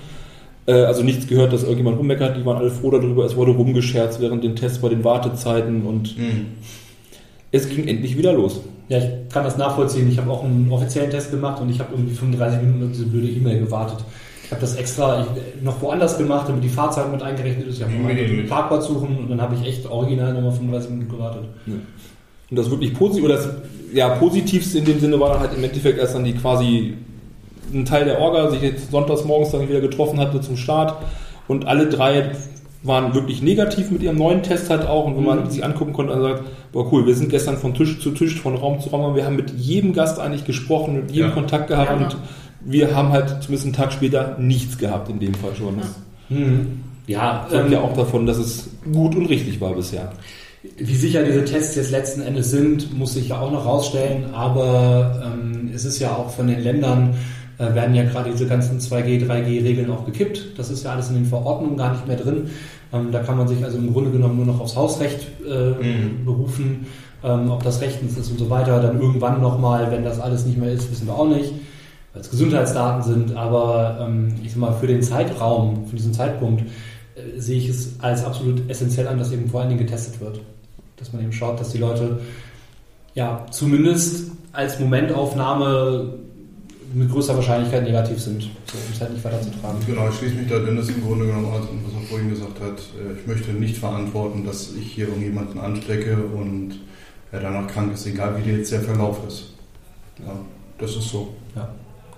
Äh, 0.67 0.73
Also 0.83 1.03
nichts 1.03 1.27
gehört, 1.27 1.53
dass 1.53 1.63
irgendjemand 1.63 1.97
rummeckert, 1.97 2.37
die 2.37 2.45
waren 2.45 2.57
alle 2.57 2.71
froh 2.71 2.91
darüber, 2.91 3.25
es 3.25 3.35
wurde 3.35 3.51
rumgescherzt 3.51 4.21
während 4.21 4.43
den 4.43 4.55
Tests 4.55 4.79
bei 4.79 4.89
den 4.89 5.03
Wartezeiten 5.03 5.83
und 5.83 6.09
Hm. 6.09 6.45
es 7.51 7.67
ging 7.69 7.87
endlich 7.87 8.17
wieder 8.17 8.33
los. 8.33 8.61
Ja, 8.89 8.97
ich 8.99 9.05
kann 9.33 9.43
das 9.43 9.57
nachvollziehen. 9.57 10.09
Ich 10.11 10.17
habe 10.17 10.29
auch 10.29 10.43
einen 10.43 10.69
offiziellen 10.71 11.09
Test 11.09 11.31
gemacht 11.31 11.61
und 11.61 11.69
ich 11.69 11.79
habe 11.79 11.93
irgendwie 11.93 12.13
35 12.13 12.61
Minuten 12.61 12.83
auf 12.85 12.91
diese 12.91 13.05
blöde 13.05 13.27
E-Mail 13.29 13.59
gewartet. 13.61 14.03
Ich 14.43 14.51
habe 14.51 14.59
das 14.61 14.75
extra 14.75 15.21
ich, 15.21 15.63
noch 15.63 15.81
woanders 15.81 16.17
gemacht, 16.17 16.49
damit 16.49 16.61
die 16.63 16.69
Fahrzeit 16.69 17.09
mit 17.09 17.21
eingerechnet 17.23 17.67
ist. 17.67 17.77
Ich 17.77 17.83
habe 17.83 17.93
Wie 17.93 17.99
mal 17.99 18.13
dem- 18.13 18.47
Parkplatz 18.47 18.87
suchen 18.87 19.17
und 19.17 19.29
dann 19.29 19.39
habe 19.41 19.55
ich 19.55 19.65
echt 19.65 19.89
original 19.89 20.33
nochmal 20.33 20.51
35 20.51 20.89
Minuten 20.89 21.09
gewartet. 21.11 21.43
Und 22.49 22.55
das 22.57 22.69
wirklich 22.69 22.93
positiv, 22.93 23.23
oder 23.23 23.35
das 23.37 23.47
ja, 23.93 24.09
positivste 24.09 24.79
in 24.79 24.85
dem 24.85 24.99
Sinne 24.99 25.17
war 25.21 25.29
dann 25.31 25.39
halt 25.39 25.51
im 25.57 25.63
Endeffekt 25.63 25.97
erst 25.99 26.15
dann 26.15 26.25
die 26.25 26.33
quasi 26.33 26.95
ein 27.73 27.85
Teil 27.85 28.05
der 28.05 28.19
Orga 28.19 28.49
sich 28.49 28.61
jetzt 28.61 28.91
sonntags 28.91 29.23
morgens 29.25 29.51
dann 29.51 29.67
wieder 29.67 29.81
getroffen 29.81 30.19
hatte 30.19 30.41
zum 30.41 30.57
Start 30.57 30.95
und 31.47 31.65
alle 31.67 31.87
drei 31.87 32.31
waren 32.83 33.13
wirklich 33.13 33.41
negativ 33.43 33.91
mit 33.91 34.01
ihrem 34.01 34.17
neuen 34.17 34.41
Test 34.41 34.69
halt 34.71 34.87
auch 34.87 35.05
und 35.05 35.15
wenn 35.15 35.23
man 35.23 35.43
Mhm. 35.45 35.49
sich 35.51 35.63
angucken 35.63 35.93
konnte, 35.93 36.13
dann 36.13 36.21
sagt, 36.21 36.43
boah 36.71 36.91
cool, 36.91 37.05
wir 37.05 37.13
sind 37.15 37.29
gestern 37.29 37.57
von 37.57 37.73
Tisch 37.75 37.99
zu 37.99 38.09
Tisch, 38.11 38.39
von 38.41 38.55
Raum 38.55 38.79
zu 38.79 38.89
Raum, 38.89 39.05
und 39.05 39.15
wir 39.15 39.23
haben 39.25 39.35
mit 39.35 39.51
jedem 39.51 39.93
Gast 39.93 40.19
eigentlich 40.19 40.45
gesprochen, 40.45 40.95
mit 40.95 41.11
jedem 41.11 41.29
Ja. 41.29 41.33
Kontakt 41.35 41.67
gehabt 41.67 41.91
Ja. 41.91 41.97
und 42.07 42.17
wir 42.61 42.95
haben 42.95 43.09
halt 43.11 43.29
zumindest 43.41 43.65
einen 43.65 43.73
Tag 43.73 43.93
später 43.93 44.35
nichts 44.39 44.77
gehabt 44.79 45.09
in 45.09 45.19
dem 45.19 45.33
Fall 45.35 45.51
schon. 45.55 45.77
Das 45.79 45.95
Mhm. 46.29 46.79
Ja, 47.07 47.45
zeugt 47.51 47.65
ähm, 47.67 47.71
ja 47.73 47.81
auch 47.81 47.93
davon, 47.93 48.25
dass 48.25 48.37
es 48.37 48.69
gut 48.91 49.15
und 49.15 49.25
richtig 49.27 49.59
war 49.61 49.73
bisher. 49.73 50.11
Wie 50.77 50.95
sicher 50.95 51.23
diese 51.23 51.43
Tests 51.43 51.75
jetzt 51.75 51.91
letzten 51.91 52.21
Endes 52.21 52.51
sind, 52.51 52.97
muss 52.97 53.13
sich 53.15 53.29
ja 53.29 53.39
auch 53.41 53.51
noch 53.51 53.65
rausstellen, 53.65 54.25
aber 54.33 55.21
ähm, 55.25 55.71
es 55.73 55.85
ist 55.85 55.99
ja 55.99 56.15
auch 56.15 56.29
von 56.29 56.47
den 56.47 56.61
Ländern, 56.63 57.15
äh, 57.61 57.75
werden 57.75 57.93
ja 57.95 58.03
gerade 58.03 58.31
diese 58.31 58.47
ganzen 58.47 58.79
2G, 58.79 59.25
3G-Regeln 59.27 59.91
auch 59.91 60.05
gekippt. 60.05 60.57
Das 60.57 60.69
ist 60.71 60.83
ja 60.83 60.91
alles 60.93 61.09
in 61.09 61.15
den 61.15 61.25
Verordnungen 61.25 61.77
gar 61.77 61.91
nicht 61.93 62.07
mehr 62.07 62.17
drin. 62.17 62.49
Ähm, 62.91 63.11
da 63.11 63.19
kann 63.19 63.37
man 63.37 63.47
sich 63.47 63.63
also 63.63 63.77
im 63.77 63.93
Grunde 63.93 64.11
genommen 64.11 64.35
nur 64.37 64.45
noch 64.47 64.59
aufs 64.59 64.75
Hausrecht 64.75 65.27
äh, 65.47 65.69
Mhm. 65.83 66.25
berufen, 66.25 66.87
ähm, 67.23 67.51
ob 67.51 67.63
das 67.63 67.79
rechtens 67.81 68.17
ist 68.17 68.31
und 68.31 68.39
so 68.39 68.49
weiter. 68.49 68.81
Dann 68.81 68.99
irgendwann 68.99 69.41
nochmal, 69.41 69.91
wenn 69.91 70.03
das 70.03 70.19
alles 70.19 70.45
nicht 70.45 70.57
mehr 70.57 70.71
ist, 70.71 70.89
wissen 70.91 71.05
wir 71.07 71.13
auch 71.13 71.27
nicht, 71.29 71.53
weil 72.13 72.21
es 72.21 72.29
Gesundheitsdaten 72.31 73.03
sind. 73.03 73.35
Aber 73.37 73.99
ähm, 74.01 74.33
ich 74.43 74.51
sag 74.51 74.59
mal, 74.59 74.73
für 74.73 74.87
den 74.87 75.03
Zeitraum, 75.03 75.85
für 75.87 75.95
diesen 75.95 76.13
Zeitpunkt, 76.13 76.63
äh, 76.63 77.39
sehe 77.39 77.57
ich 77.59 77.69
es 77.69 77.95
als 77.99 78.25
absolut 78.25 78.67
essentiell 78.69 79.07
an, 79.07 79.19
dass 79.19 79.31
eben 79.31 79.47
vor 79.49 79.61
allen 79.61 79.69
Dingen 79.69 79.85
getestet 79.85 80.19
wird. 80.19 80.41
Dass 80.97 81.13
man 81.13 81.21
eben 81.21 81.31
schaut, 81.31 81.59
dass 81.59 81.69
die 81.69 81.77
Leute 81.77 82.19
ja 83.13 83.45
zumindest 83.51 84.31
als 84.53 84.79
Momentaufnahme 84.79 86.15
mit 86.93 87.11
größter 87.11 87.35
Wahrscheinlichkeit 87.35 87.83
negativ 87.83 88.19
sind, 88.19 88.41
so, 88.41 88.49
um 88.77 88.93
es 88.93 89.01
halt 89.01 89.13
nicht 89.13 89.23
weiterzutragen. 89.23 89.77
Genau, 89.85 90.09
ich 90.09 90.15
schließe 90.15 90.35
mich 90.35 90.49
da 90.49 90.59
Dennis 90.59 90.89
im 90.89 91.03
Grunde 91.05 91.25
genommen 91.27 91.45
an, 91.47 91.61
was 91.85 91.93
er 91.93 92.07
vorhin 92.07 92.29
gesagt 92.29 92.59
hat. 92.61 92.79
Äh, 92.79 93.19
Ich 93.19 93.27
möchte 93.27 93.51
nicht 93.51 93.77
verantworten, 93.77 94.45
dass 94.45 94.73
ich 94.75 94.91
hier 94.93 95.07
irgendjemanden 95.07 95.59
anstecke 95.59 96.17
und 96.17 96.79
er 97.31 97.39
danach 97.39 97.67
krank 97.67 97.93
ist, 97.93 98.05
egal 98.07 98.35
wie 98.43 98.49
jetzt 98.49 98.71
der 98.71 98.81
Verlauf 98.81 99.19
ist. 99.27 99.53
Ja, 100.19 100.33
das 100.77 100.95
ist 100.95 101.09
so. 101.09 101.29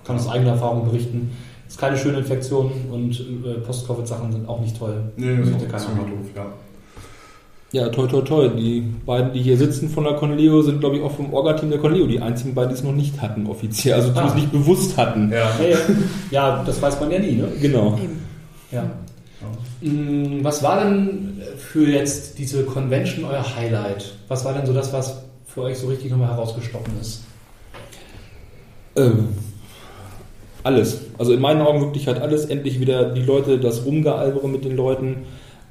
Kann 0.04 0.16
aus 0.16 0.28
eigener 0.28 0.50
Erfahrung 0.50 0.84
berichten. 0.84 1.30
Ist 1.66 1.78
keine 1.78 1.96
schöne 1.96 2.18
Infektion 2.18 2.70
und 2.90 3.18
äh, 3.18 3.54
Post-Covid-Sachen 3.60 4.32
sind 4.32 4.46
auch 4.48 4.60
nicht 4.60 4.76
toll. 4.78 5.02
Nee, 5.16 5.36
das 5.38 5.48
ist 5.48 5.54
auch 5.54 5.58
ziemlich 5.78 6.06
doof, 6.06 6.26
ja. 6.36 6.46
Ja, 7.74 7.88
toi, 7.88 8.06
toi, 8.06 8.20
toi. 8.22 8.48
Die 8.50 8.82
beiden, 9.04 9.32
die 9.32 9.42
hier 9.42 9.56
sitzen 9.56 9.88
von 9.88 10.04
der 10.04 10.12
Conleo, 10.14 10.62
sind, 10.62 10.78
glaube 10.78 10.96
ich, 10.96 11.02
auch 11.02 11.10
vom 11.10 11.34
Orga-Team 11.34 11.70
der 11.70 11.80
Conleo 11.80 12.06
die 12.06 12.20
einzigen 12.20 12.54
beiden, 12.54 12.68
die 12.68 12.76
es 12.76 12.84
noch 12.84 12.92
nicht 12.92 13.20
hatten, 13.20 13.48
offiziell. 13.48 13.94
Also 13.94 14.10
zumindest 14.10 14.36
Ah. 14.36 14.38
nicht 14.38 14.52
bewusst 14.52 14.96
hatten. 14.96 15.32
Ja. 15.32 15.50
Ja, 16.30 16.62
das 16.64 16.80
weiß 16.80 17.00
man 17.00 17.10
ja 17.10 17.18
nie, 17.18 17.32
ne? 17.32 17.48
Genau. 17.60 17.98
Eben. 18.00 18.22
Ja. 18.70 18.84
Mm, 19.80 20.44
Was 20.44 20.62
war 20.62 20.84
denn 20.84 21.42
für 21.58 21.84
jetzt 21.88 22.38
diese 22.38 22.62
Convention 22.62 23.24
euer 23.24 23.44
Highlight? 23.56 24.14
Was 24.28 24.44
war 24.44 24.52
denn 24.54 24.66
so 24.66 24.72
das, 24.72 24.92
was 24.92 25.22
für 25.44 25.62
euch 25.62 25.76
so 25.76 25.88
richtig 25.88 26.12
nochmal 26.12 26.28
herausgestochen 26.28 26.92
ist? 27.00 27.24
Ähm, 28.94 29.30
alles. 30.62 31.00
Also 31.18 31.32
in 31.32 31.40
meinen 31.40 31.60
Augen 31.60 31.80
wirklich 31.80 32.06
halt 32.06 32.20
alles. 32.20 32.44
Endlich 32.44 32.78
wieder 32.78 33.06
die 33.12 33.22
Leute, 33.22 33.58
das 33.58 33.84
Rumgealbere 33.84 34.48
mit 34.48 34.64
den 34.64 34.76
Leuten. 34.76 35.16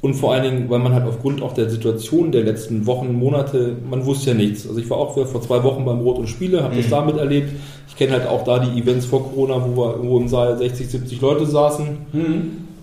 Und 0.03 0.15
vor 0.15 0.33
allen 0.33 0.43
Dingen, 0.43 0.69
weil 0.69 0.79
man 0.79 0.93
halt 0.93 1.05
aufgrund 1.07 1.41
auch 1.41 1.53
der 1.53 1.69
Situation 1.69 2.31
der 2.33 2.43
letzten 2.43 2.85
Wochen, 2.85 3.13
Monate, 3.13 3.77
man 3.89 4.05
wusste 4.05 4.31
ja 4.31 4.35
nichts. 4.35 4.67
Also 4.67 4.77
ich 4.79 4.89
war 4.89 4.97
auch 4.97 5.13
vor 5.15 5.41
zwei 5.41 5.63
Wochen 5.63 5.85
beim 5.85 5.99
Brot 5.99 6.17
und 6.19 6.27
Spiele, 6.27 6.61
habe 6.61 6.75
das 6.75 6.87
Mhm. 6.87 6.91
da 6.91 7.05
miterlebt. 7.05 7.49
Ich 7.87 7.95
kenne 7.95 8.11
halt 8.11 8.27
auch 8.27 8.43
da 8.43 8.59
die 8.59 8.79
Events 8.81 9.05
vor 9.05 9.23
Corona, 9.23 9.55
wo 9.65 9.81
wir 9.81 9.93
irgendwo 9.95 10.19
im 10.19 10.27
Saal 10.27 10.57
60, 10.57 10.89
70 10.89 11.21
Leute 11.21 11.45
saßen. 11.45 11.87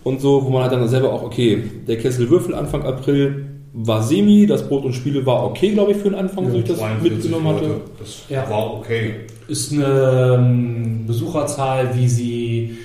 und 0.02 0.18
so, 0.22 0.42
wo 0.46 0.48
man 0.48 0.62
halt 0.62 0.72
dann 0.72 0.88
selber 0.88 1.12
auch, 1.12 1.22
okay, 1.22 1.62
der 1.86 1.98
Kessel 1.98 2.30
Würfel 2.30 2.54
Anfang 2.54 2.84
April 2.84 3.44
war 3.74 4.02
semi, 4.02 4.46
das 4.46 4.66
Brot 4.66 4.84
und 4.86 4.94
Spiele 4.94 5.24
war 5.26 5.44
okay, 5.44 5.72
glaube 5.72 5.90
ich, 5.92 5.98
für 5.98 6.08
den 6.08 6.18
Anfang, 6.18 6.44
Ja, 6.46 6.50
so 6.52 6.56
ich 6.58 6.64
das 6.64 6.78
42 6.78 7.12
mitgenommen 7.12 7.48
hatte. 7.48 7.66
Leute. 7.66 7.80
Das 7.98 8.22
Ja. 8.30 8.48
war 8.48 8.74
okay. 8.78 9.10
Ist 9.46 9.72
eine 9.74 10.36
ähm, 10.40 11.04
Besucherzahl, 11.06 11.90
wie 11.94 12.08
sie 12.08 12.78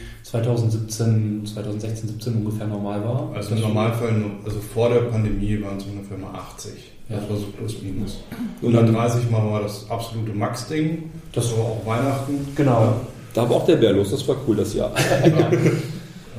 2017, 0.44 1.46
2016, 1.46 2.10
17 2.10 2.36
ungefähr 2.36 2.68
normal 2.68 3.04
war? 3.04 3.30
Also 3.36 3.56
im 3.56 3.62
Normalfall, 3.62 4.14
also 4.46 4.60
vor 4.74 4.90
der 4.90 5.00
Pandemie 5.02 5.62
waren 5.62 5.78
es 5.78 5.84
ungefähr 5.86 6.18
mal 6.18 6.34
80. 6.38 6.72
Das 7.08 7.22
Ja. 7.24 7.30
war 7.30 7.38
so 7.38 7.46
plus 7.58 7.82
minus. 7.82 8.24
Und 8.62 8.74
dann, 8.74 8.86
130 8.88 9.30
Mal 9.30 9.50
war 9.52 9.62
das 9.62 9.86
absolute 9.90 10.32
Max-Ding. 10.34 11.12
Das- 11.34 11.50
Das 11.50 11.58
war 11.58 11.66
auch 11.66 11.86
Weihnachten. 11.86 12.48
Genau. 12.56 12.96
da 13.34 13.50
war 13.50 13.58
auch 13.58 13.66
der 13.66 13.76
Bär 13.76 13.94
los, 13.94 14.12
das 14.12 14.28
war 14.28 14.36
cool 14.48 14.56
das 14.56 14.74
Jahr. 14.74 14.92
Ja, 15.26 15.50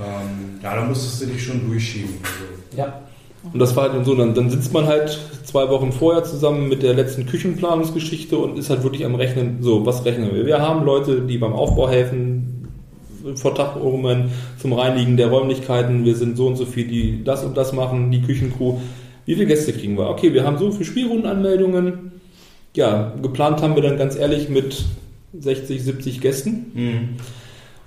ähm, 0.05 0.61
ja 0.63 0.75
da 0.77 0.85
musstest 0.85 1.23
du 1.23 1.27
dich 1.27 1.43
schon 1.45 1.67
durchschieben. 1.67 2.15
Also, 2.23 2.77
Ja. 2.83 3.01
Und 3.53 3.61
das 3.61 3.77
war 3.77 3.85
halt 3.85 3.95
dann 3.95 4.05
so, 4.05 4.15
dann, 4.17 4.35
dann 4.35 4.51
sitzt 4.51 4.73
man 4.73 4.87
halt 4.87 5.21
zwei 5.45 5.69
Wochen 5.69 5.93
vorher 5.93 6.25
zusammen 6.25 6.69
mit 6.69 6.83
der 6.83 6.95
letzten 6.95 7.27
Küchenplanungsgeschichte 7.27 8.37
und 8.37 8.59
ist 8.59 8.71
halt 8.71 8.83
wirklich 8.83 9.05
am 9.07 9.15
Rechnen, 9.15 9.59
so, 9.63 9.87
was 9.87 10.05
rechnen 10.05 10.35
wir? 10.35 10.45
Wir 10.47 10.61
haben 10.61 10.85
Leute, 10.85 11.21
die 11.21 11.39
beim 11.39 11.53
Aufbau 11.53 11.89
helfen, 11.89 12.46
Vertagungen 13.35 14.31
zum 14.59 14.73
Reinigen 14.73 15.17
der 15.17 15.29
Räumlichkeiten, 15.29 16.05
wir 16.05 16.15
sind 16.15 16.37
so 16.37 16.47
und 16.47 16.57
so 16.57 16.67
viel, 16.67 16.87
die 16.87 17.25
das 17.25 17.45
und 17.45 17.57
das 17.57 17.73
machen, 17.73 18.11
die 18.11 18.23
Küchencrew. 18.23 18.77
Wie 19.25 19.35
viele 19.35 19.47
Gäste 19.47 19.73
kriegen 19.73 19.97
wir? 19.99 20.09
Okay, 20.09 20.33
wir 20.33 20.45
haben 20.45 20.59
so 20.59 20.71
viele 20.71 20.85
Spielrundenanmeldungen. 20.85 22.13
Ja, 22.77 23.13
geplant 23.23 23.63
haben 23.63 23.75
wir 23.75 23.83
dann 23.83 23.97
ganz 23.97 24.17
ehrlich 24.17 24.49
mit 24.49 24.85
60, 25.39 25.83
70 25.83 26.21
Gästen. 26.21 26.67
hm. 26.75 27.09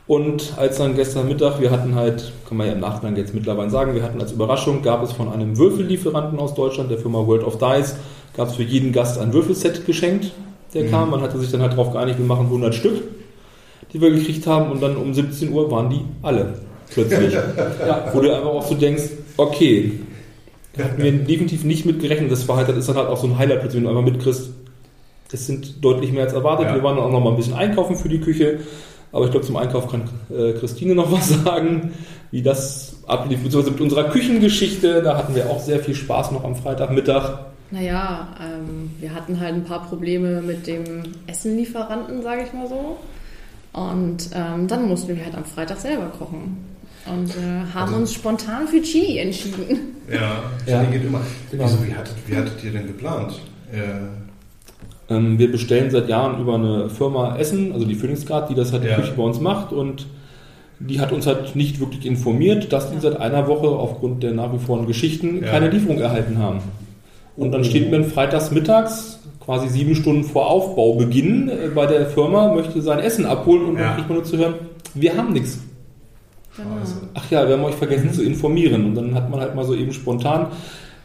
Und 0.07 0.53
als 0.57 0.77
dann 0.79 0.95
gestern 0.95 1.27
Mittag, 1.27 1.61
wir 1.61 1.69
hatten 1.69 1.93
halt, 1.93 2.31
kann 2.47 2.57
man 2.57 2.65
ja 2.65 2.73
im 2.73 2.79
Nachhinein 2.79 3.15
jetzt 3.15 3.35
mittlerweile 3.35 3.69
sagen, 3.69 3.93
wir 3.93 4.01
hatten 4.01 4.19
als 4.19 4.31
Überraschung, 4.31 4.81
gab 4.81 5.03
es 5.03 5.11
von 5.11 5.29
einem 5.31 5.55
Würfellieferanten 5.59 6.39
aus 6.39 6.55
Deutschland, 6.55 6.89
der 6.89 6.97
Firma 6.97 7.27
World 7.27 7.43
of 7.43 7.59
Dice, 7.59 7.95
gab 8.35 8.47
es 8.47 8.55
für 8.55 8.63
jeden 8.63 8.91
Gast 8.91 9.19
ein 9.19 9.33
Würfelset 9.33 9.85
geschenkt, 9.85 10.31
der 10.73 10.85
Mhm. 10.85 10.89
kam. 10.89 11.11
Man 11.11 11.21
hatte 11.21 11.37
sich 11.37 11.51
dann 11.51 11.61
halt 11.61 11.73
darauf 11.73 11.91
geeinigt, 11.91 12.17
wir 12.17 12.25
machen 12.25 12.47
100 12.49 12.73
Stück, 12.73 13.03
die 13.93 14.01
wir 14.01 14.11
gekriegt 14.11 14.45
haben 14.47 14.71
und 14.71 14.81
dann 14.81 14.95
um 14.97 15.13
17 15.13 15.51
Uhr 15.51 15.69
waren 15.71 15.89
die 15.89 16.01
alle 16.21 16.59
plötzlich. 16.91 17.33
ja, 17.87 18.09
wo 18.13 18.21
du 18.21 18.33
einfach 18.33 18.49
auch 18.49 18.65
so 18.65 18.75
denkst, 18.75 19.03
okay, 19.37 19.93
da 20.73 20.85
hatten 20.85 21.03
wir 21.03 21.11
definitiv 21.11 21.63
nicht 21.63 21.85
mit 21.85 21.99
gerechnet. 21.99 22.31
Das 22.31 22.47
war 22.47 22.57
halt, 22.57 22.69
das 22.69 22.77
ist 22.77 22.89
dann 22.89 22.97
halt 22.97 23.09
auch 23.09 23.17
so 23.17 23.27
ein 23.27 23.37
Highlight 23.37 23.61
plötzlich, 23.61 23.83
wenn 23.83 23.91
du 23.91 23.97
einfach 23.97 24.11
mitkriegst, 24.11 24.49
das 25.31 25.45
sind 25.45 25.83
deutlich 25.83 26.11
mehr 26.11 26.23
als 26.23 26.33
erwartet. 26.33 26.67
Ja. 26.67 26.75
Wir 26.75 26.83
waren 26.83 26.95
dann 26.95 27.05
auch 27.05 27.11
noch 27.11 27.23
mal 27.23 27.31
ein 27.31 27.35
bisschen 27.35 27.53
einkaufen 27.53 27.95
für 27.95 28.09
die 28.09 28.19
Küche. 28.19 28.59
Aber 29.11 29.25
ich 29.25 29.31
glaube, 29.31 29.45
zum 29.45 29.55
Einkauf 29.57 29.89
kann 29.89 30.09
äh, 30.29 30.53
Christine 30.53 30.95
noch 30.95 31.11
was 31.11 31.29
sagen, 31.43 31.93
wie 32.31 32.41
das 32.41 32.97
ablief. 33.07 33.43
Beziehungsweise 33.43 33.71
mit 33.71 33.81
unserer 33.81 34.05
Küchengeschichte, 34.05 35.01
da 35.01 35.17
hatten 35.17 35.35
wir 35.35 35.49
auch 35.49 35.59
sehr 35.59 35.79
viel 35.79 35.95
Spaß 35.95 36.31
noch 36.31 36.43
am 36.43 36.55
Freitagmittag. 36.55 37.39
Naja, 37.71 38.29
ähm, 38.41 38.91
wir 38.99 39.13
hatten 39.13 39.39
halt 39.39 39.53
ein 39.53 39.63
paar 39.63 39.87
Probleme 39.87 40.41
mit 40.41 40.65
dem 40.65 41.03
Essenlieferanten, 41.27 42.21
sage 42.23 42.43
ich 42.45 42.53
mal 42.53 42.67
so. 42.67 42.97
Und 43.73 44.29
ähm, 44.33 44.67
dann 44.67 44.87
mussten 44.87 45.15
wir 45.15 45.23
halt 45.23 45.35
am 45.35 45.45
Freitag 45.45 45.77
selber 45.79 46.07
kochen. 46.07 46.57
Und 47.05 47.29
äh, 47.31 47.73
haben 47.73 47.89
Also- 47.89 47.95
uns 47.97 48.13
spontan 48.13 48.67
für 48.67 48.81
Chili 48.81 49.19
entschieden. 49.19 49.95
Ja, 50.11 50.43
Ja. 50.65 50.83
Chili 50.83 50.97
geht 50.97 51.07
immer. 51.07 51.21
Genau. 51.51 51.63
Also, 51.63 51.77
wie, 51.85 51.93
hattet, 51.93 52.15
wie 52.27 52.35
hattet 52.35 52.63
ihr 52.63 52.71
denn 52.71 52.87
geplant? 52.87 53.39
Äh, 53.71 53.77
Ähm, 55.11 55.39
wir 55.39 55.51
bestellen 55.51 55.89
seit 55.89 56.07
Jahren 56.07 56.39
über 56.39 56.53
eine 56.53 56.87
Firma 56.87 57.35
Essen, 57.37 57.71
also 57.73 57.83
die 57.83 57.95
Phoenixgrad, 57.95 58.47
die 58.51 58.53
das 58.53 58.71
halt 58.71 58.83
die 58.83 58.89
Ja. 58.89 58.95
Küche 58.95 59.13
bei 59.17 59.23
uns 59.23 59.39
macht. 59.39 59.71
Und 59.73 60.05
die 60.79 60.99
hat 61.01 61.11
uns 61.11 61.25
halt 61.25 61.55
nicht 61.55 61.79
wirklich 61.79 62.05
informiert, 62.05 62.71
dass 62.71 62.91
die 62.91 62.99
seit 62.99 63.19
einer 63.19 63.47
Woche 63.47 63.67
aufgrund 63.69 64.21
der 64.21 64.33
nach 64.33 64.53
wie 64.53 64.59
vor 64.59 64.85
Geschichten 64.85 65.41
Ja. 65.43 65.49
keine 65.49 65.69
Lieferung 65.69 65.97
erhalten 65.97 66.37
haben. 66.37 66.59
Und 67.35 67.51
dann 67.53 67.63
steht 67.63 67.89
man 67.91 68.03
freitags 68.05 68.51
mittags, 68.51 69.18
quasi 69.49 69.67
sieben 69.67 69.95
Stunden 69.95 70.23
vor 70.25 70.47
Aufbaubeginn, 70.47 71.49
äh, 71.49 71.69
bei 71.73 71.87
der 71.87 72.05
Firma, 72.05 72.53
möchte 72.53 72.83
sein 72.83 72.99
Essen 72.99 73.25
abholen 73.25 73.65
und 73.65 73.77
Ja. 73.77 73.81
dann 73.87 73.95
kriegt 73.95 74.07
man 74.07 74.17
nur 74.19 74.23
zu 74.23 74.37
hören, 74.37 74.53
wir 74.93 75.17
haben 75.17 75.33
nichts. 75.33 75.57
Ach 77.15 77.31
ja, 77.31 77.47
wir 77.47 77.57
haben 77.57 77.63
euch 77.63 77.73
vergessen 77.73 78.13
zu 78.13 78.21
informieren. 78.21 78.85
Und 78.85 78.93
dann 78.95 79.15
hat 79.15 79.27
man 79.31 79.39
halt 79.39 79.55
mal 79.55 79.65
so 79.65 79.73
eben 79.73 79.91
spontan, 79.91 80.47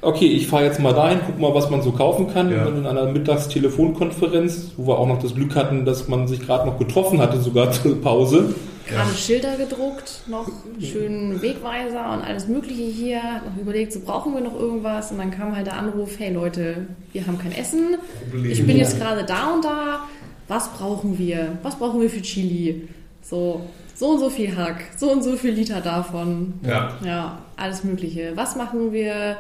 okay, 0.03 0.27
ich 0.27 0.47
fahre 0.47 0.65
jetzt 0.65 0.79
mal 0.79 0.93
dahin, 0.93 1.21
guck 1.25 1.41
mal, 1.41 1.55
was 1.55 1.71
man 1.71 1.81
so 1.81 1.93
kaufen 1.93 2.27
kann. 2.35 2.51
Ja. 2.51 2.67
Und 2.67 2.77
in 2.77 2.87
einer 2.87 3.07
Mittagstelefonkonferenz, 3.07 4.73
wo 4.77 4.89
wir 4.89 4.99
auch 4.99 5.07
noch 5.09 5.21
das 5.23 5.35
Glück 5.35 5.55
hatten, 5.57 5.87
dass 5.87 6.09
man 6.09 6.29
sich 6.29 6.41
gerade 6.41 6.67
noch 6.67 6.79
getroffen 6.79 7.23
hatte, 7.23 7.41
sogar 7.41 7.71
zur 7.71 7.99
Pause. 8.03 8.55
Gerade 8.87 9.15
Schilder 9.15 9.57
gedruckt, 9.57 10.23
noch 10.27 10.51
schön 10.81 11.41
Wegweiser 11.41 12.13
und 12.13 12.23
alles 12.23 12.49
Mögliche 12.49 12.83
hier. 12.83 13.21
Noch 13.47 13.61
überlegt, 13.61 13.93
so 13.93 14.01
brauchen 14.01 14.35
wir 14.35 14.41
noch 14.41 14.59
irgendwas. 14.59 15.11
Und 15.11 15.19
dann 15.19 15.31
kam 15.31 15.57
halt 15.57 15.67
der 15.67 15.79
Anruf, 15.79 16.19
hey 16.19 16.33
Leute, 16.33 16.87
wir 17.13 17.27
haben 17.27 17.39
kein 17.39 17.53
Essen. 17.53 17.97
Ich 18.45 18.67
bin 18.67 18.77
jetzt 18.77 18.99
gerade 18.99 19.25
da 19.25 19.55
und 19.55 19.65
da. 19.65 20.01
Was 20.49 20.69
brauchen 20.75 21.19
wir? 21.19 21.59
Was 21.63 21.77
brauchen 21.77 22.01
wir 22.01 22.11
für 22.11 22.21
Chili? 22.21 22.89
So, 23.23 23.63
so 23.95 24.11
und 24.11 24.19
so 24.19 24.29
viel 24.29 24.55
Hack, 24.55 24.85
so 24.97 25.11
und 25.11 25.23
so 25.23 25.37
viel 25.37 25.53
Liter 25.53 25.81
davon. 25.81 26.55
Ja. 26.63 26.99
Ja, 27.03 27.39
alles 27.57 27.85
Mögliche. 27.85 28.33
Was 28.35 28.55
machen 28.55 28.93
wir 28.93 29.39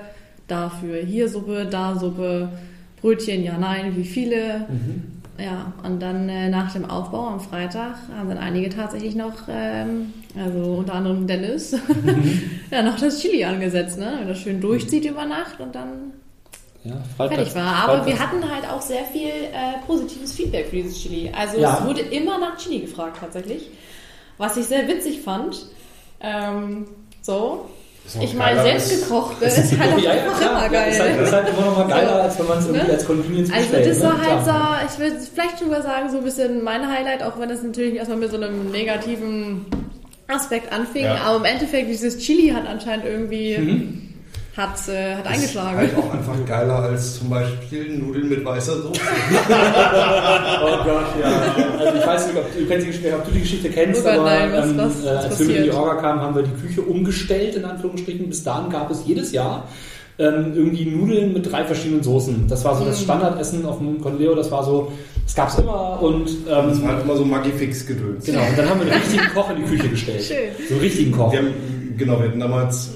dafür? 0.49 0.99
Hier 0.99 1.29
Suppe, 1.29 1.67
da 1.71 1.95
Suppe, 1.99 2.49
Brötchen, 3.03 3.45
ja, 3.45 3.59
nein, 3.59 3.95
wie 3.97 4.05
viele? 4.05 4.67
Ja, 5.39 5.73
und 5.83 6.01
dann 6.01 6.29
äh, 6.29 6.49
nach 6.49 6.73
dem 6.73 6.89
Aufbau 6.89 7.27
am 7.27 7.41
Freitag 7.41 7.97
haben 8.17 8.29
dann 8.29 8.39
einige 8.39 8.69
tatsächlich 8.69 9.17
noch, 9.17 9.33
ähm, 9.49 10.13
also 10.39 10.75
unter 10.77 10.95
anderem 10.95 11.27
Dennis, 11.27 11.77
ja, 12.71 12.83
noch 12.83 12.99
das 13.01 13.19
Chili 13.21 13.45
angesetzt, 13.45 13.99
ne? 13.99 14.15
Wenn 14.21 14.29
das 14.29 14.39
schön 14.39 14.61
durchzieht 14.61 15.05
über 15.05 15.25
Nacht 15.27 15.59
und 15.59 15.75
dann 15.75 16.13
Ja, 16.85 16.93
Freitags, 17.17 17.37
fertig 17.37 17.55
war. 17.57 17.75
Aber 17.89 18.07
wir 18.07 18.15
Freitags- 18.15 18.21
hatten 18.33 18.49
halt 18.51 18.71
auch 18.71 18.81
sehr 18.81 19.05
viel 19.07 19.29
äh, 19.29 19.85
positives 19.87 20.33
Feedback 20.35 20.67
für 20.69 20.77
dieses 20.77 21.01
Chili. 21.03 21.33
Also 21.37 21.59
Ja. 21.59 21.79
es 21.81 21.85
wurde 21.87 22.01
immer 22.03 22.39
nach 22.39 22.57
Chili 22.57 22.79
gefragt 22.81 23.17
tatsächlich, 23.21 23.71
was 24.39 24.57
ich 24.57 24.67
sehr 24.67 24.87
witzig 24.87 25.21
fand. 25.21 25.67
Ähm, 26.21 26.87
so. 27.23 27.69
Ich 28.21 28.35
meine, 28.35 28.57
geiler 28.57 28.63
selbst 28.79 28.93
als- 28.93 29.01
gekochte 29.03 29.45
ist 29.47 29.79
halt 29.79 29.95
auch 29.95 29.99
ja, 29.99 30.13
immer 30.13 30.41
Ja, 30.41 30.83
ist, 30.85 31.01
halt, 31.01 31.17
geil. 31.17 31.25
ist 31.25 31.33
halt 31.33 31.49
immer 31.49 31.61
noch 31.67 31.79
mal 31.79 31.89
geiler, 31.89 32.23
als 32.23 32.39
wenn 32.39 32.47
man 32.47 32.59
es 32.59 32.67
irgendwie 32.67 32.87
Ne? 32.87 32.93
als 32.93 33.07
Convenience 33.07 33.51
Also 33.53 33.63
bestellt. 33.63 33.87
das 33.91 33.99
ne? 33.99 34.05
war 34.05 34.13
halt 34.19 34.43
Klar. 34.45 34.81
so, 34.81 34.87
ich 34.93 34.99
würde 35.11 35.27
vielleicht 35.35 35.59
schon 35.59 35.71
mal 35.71 35.83
sagen, 35.83 36.11
so 36.11 36.19
ein 36.19 36.25
bisschen 36.25 36.63
mein 36.63 36.87
Highlight, 36.89 37.23
auch 37.23 37.39
wenn 37.41 37.49
das 37.49 37.63
natürlich 37.63 37.95
erstmal 37.97 38.19
mit 38.19 38.31
so 38.31 38.37
einem 38.37 38.71
negativen 38.71 39.65
Aspekt 40.29 40.73
anfing, 40.73 41.05
Ja. 41.05 41.17
aber 41.25 41.37
im 41.39 41.45
Endeffekt 41.45 41.89
dieses 41.89 42.19
Chili 42.19 42.51
hat 42.51 42.67
anscheinend 42.69 43.07
irgendwie 43.07 44.01
hat, 44.57 44.89
äh, 44.89 45.15
hat 45.17 45.25
Ist 45.25 45.33
eingeschlagen. 45.33 45.77
halt 45.79 45.97
auch 45.97 46.13
einfach 46.15 46.35
geiler 46.47 46.79
als 46.81 47.19
zum 47.19 47.31
Beispiel 47.31 47.99
Nudeln 47.99 48.29
mit 48.29 48.45
weißer 48.45 48.77
Soße. 48.83 49.01
Oh 50.63 50.77
Gott, 50.85 51.07
ja. 51.21 51.55
Also 51.79 51.99
ich 51.99 52.07
weiß 52.07 52.27
nicht, 52.29 52.37
ob 52.39 52.53
du, 52.57 52.67
kennst 52.67 52.87
die 52.87 52.91
Geschichte, 52.91 53.15
ob 53.15 53.25
du 53.27 53.31
die 53.33 53.41
Geschichte 53.41 53.71
kennst, 53.71 54.01
Oh 54.01 54.05
Gott, 54.05 54.13
aber 54.19 54.25
nein, 54.31 54.53
was- 54.53 54.71
ähm, 54.71 54.79
was- 54.79 55.05
äh, 55.05 55.15
was 55.17 55.25
als 55.25 55.49
wir 55.49 55.57
in 55.57 55.65
die? 55.65 55.71
Orga 55.73 55.95
kamen, 55.97 56.21
haben 56.21 56.35
wir 56.37 56.43
die 56.43 56.67
Küche 56.67 56.83
umgestellt, 56.83 57.55
in 57.57 57.65
Anführungsstrichen. 57.65 58.29
Bis 58.29 58.43
dahin 58.45 58.71
gab 58.71 58.91
es 58.91 59.05
jedes 59.07 59.33
Jahr 59.33 59.69
ähm, 60.19 60.53
irgendwie 60.55 60.87
Nudeln 60.87 61.33
mit 61.33 61.51
drei 61.51 61.65
verschiedenen 61.65 62.03
Soßen. 62.05 62.47
Das 62.49 62.65
war 62.65 62.77
so 62.77 62.85
Mhm. 62.85 62.89
das 62.89 63.03
Standardessen 63.03 63.67
auf 63.67 63.79
dem 63.79 64.01
Conleo, 64.01 64.35
das 64.37 64.51
war 64.51 64.63
so, 64.65 64.93
das 65.27 65.35
gab 65.35 65.49
es 65.49 65.59
immer 65.59 66.01
und 66.01 66.27
Das 66.47 66.65
ähm, 66.77 66.83
war 66.85 66.93
halt 66.95 67.05
immer 67.05 67.17
so 67.17 67.25
Magifix-Gedöns. 67.25 68.25
genau, 68.25 68.41
und 68.49 68.57
dann 68.57 68.69
haben 68.71 68.81
wir 68.81 68.93
einen 68.93 69.03
richtigen 69.03 69.35
Koch 69.35 69.51
in 69.51 69.57
die 69.57 69.63
Küche 69.77 69.89
gestellt. 69.89 70.23
Schön. 70.23 70.37
So 70.69 70.75
einen 70.75 70.81
richtigen 70.83 71.11
Koch. 71.13 71.33
Wir 71.33 71.41
haben, 71.41 71.49
genau, 71.97 72.21
wir 72.21 72.29
hatten 72.29 72.39
damals, 72.41 72.91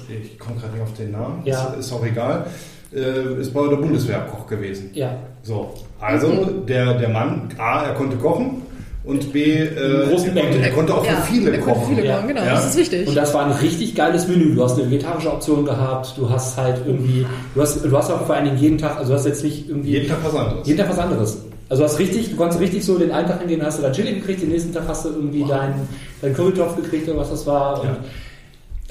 komme 0.49 0.59
gerade 0.61 0.73
nicht 0.73 0.83
auf 0.83 0.93
den 0.97 1.11
Namen, 1.11 1.41
Ja. 1.45 1.67
ist, 1.73 1.79
ist 1.87 1.93
auch 1.93 2.05
egal, 2.05 2.45
äh, 2.93 3.39
ist 3.41 3.53
bei 3.53 3.67
der 3.67 3.77
Bundeswehr 3.77 4.19
Koch 4.31 4.47
gewesen. 4.47 4.89
Ja. 4.93 5.11
So, 5.43 5.73
also 6.01 6.31
der, 6.67 6.95
der 6.95 7.09
Mann, 7.09 7.49
A, 7.57 7.83
er 7.85 7.93
konnte 7.93 8.17
kochen 8.17 8.63
und 9.03 9.31
B, 9.31 9.43
äh, 9.53 9.65
er, 10.03 10.09
konnte, 10.09 10.59
er 10.61 10.71
konnte 10.71 10.93
auch 10.93 11.05
Ja, 11.05 11.11
für 11.13 11.33
viele 11.33 11.51
er 11.51 11.59
konnte 11.59 11.79
kochen. 11.79 11.95
viele 11.95 12.07
Ja. 12.07 12.15
kochen, 12.17 12.27
genau, 12.29 12.41
Ja. 12.43 12.51
das 12.55 12.65
ist 12.71 12.77
wichtig. 12.77 13.07
Und 13.07 13.15
das 13.15 13.33
war 13.33 13.45
ein 13.45 13.51
richtig 13.53 13.95
geiles 13.95 14.27
Menü. 14.27 14.55
Du 14.55 14.63
hast 14.63 14.77
eine 14.79 14.89
vegetarische 14.91 15.31
Option 15.31 15.65
gehabt, 15.65 16.13
du 16.17 16.29
hast 16.29 16.57
halt 16.57 16.81
irgendwie, 16.85 17.25
du 17.55 17.61
hast, 17.61 17.83
du 17.85 17.97
hast 17.97 18.11
auch 18.11 18.25
vor 18.25 18.35
allen 18.35 18.45
Dingen 18.45 18.57
jeden 18.57 18.77
Tag, 18.77 18.97
also 18.97 19.11
du 19.13 19.17
hast 19.17 19.25
jetzt 19.25 19.43
nicht 19.43 19.69
irgendwie 19.69 19.91
Jeden 19.91 20.09
Tag 20.09 20.17
was 20.23 20.35
anderes. 20.35 20.67
jeden 20.67 20.79
Tag 20.79 20.89
was 20.89 20.99
anderes. 20.99 21.37
Also 21.69 21.83
du 21.83 21.89
hast 21.89 21.99
richtig, 21.99 22.31
du 22.31 22.35
konntest 22.35 22.59
richtig 22.59 22.83
so 22.83 22.97
den 22.97 23.11
einen 23.11 23.27
Tag 23.27 23.39
hingehen, 23.41 23.61
hast 23.63 23.77
du 23.77 23.83
dein 23.83 23.93
Chili 23.93 24.13
gekriegt, 24.15 24.41
den 24.41 24.49
nächsten 24.49 24.73
Tag 24.73 24.83
hast 24.87 25.05
du 25.05 25.09
irgendwie 25.09 25.43
deinen 25.45 25.87
dein 26.21 26.33
Currytopf 26.33 26.75
gekriegt 26.75 27.07
oder 27.07 27.19
was 27.19 27.29
das 27.29 27.45
war. 27.45 27.79
Und 27.81 27.87
Ja. 27.89 27.97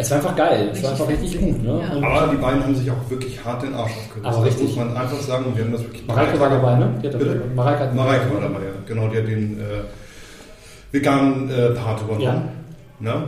Es 0.01 0.11
war 0.11 0.19
einfach 0.19 0.37
geil, 0.37 0.71
es 0.73 0.83
war 0.83 0.93
einfach 0.93 1.09
richtig 1.09 1.41
gut. 1.41 1.61
Ne? 1.61 1.81
Ja. 1.83 2.09
Aber 2.09 2.33
die 2.33 2.37
beiden 2.37 2.63
haben 2.63 2.75
sich 2.77 2.89
auch 2.89 3.11
wirklich 3.11 3.45
hart 3.45 3.65
den 3.65 3.75
Arsch 3.75 3.91
aufgerissen. 3.91 4.25
Aber 4.25 4.37
das 4.37 4.55
richtig. 4.55 4.67
muss 4.69 4.77
man 4.77 4.97
einfach 4.97 5.21
sagen. 5.21 5.47
Und 5.47 5.57
wir 5.57 5.65
haben 5.65 5.73
das 5.73 5.83
wirklich 5.83 6.07
Mareike 6.07 6.39
war 6.39 6.51
dabei, 6.51 6.77
ne? 6.77 6.95
Die 7.03 7.09
hat 7.09 7.19
Bitte? 7.19 7.43
Mareike, 7.57 7.81
hat 7.81 7.95
Mareike 7.95 8.33
war 8.33 8.41
dabei, 8.41 8.61
ja. 8.61 8.73
Genau, 8.87 9.09
die 9.09 9.17
hat 9.17 9.27
den 9.27 9.59
äh, 9.59 10.93
veganen 10.93 11.51
äh, 11.51 11.71
Part 11.71 12.03
übernommen. 12.03 12.49
Ne? 13.01 13.25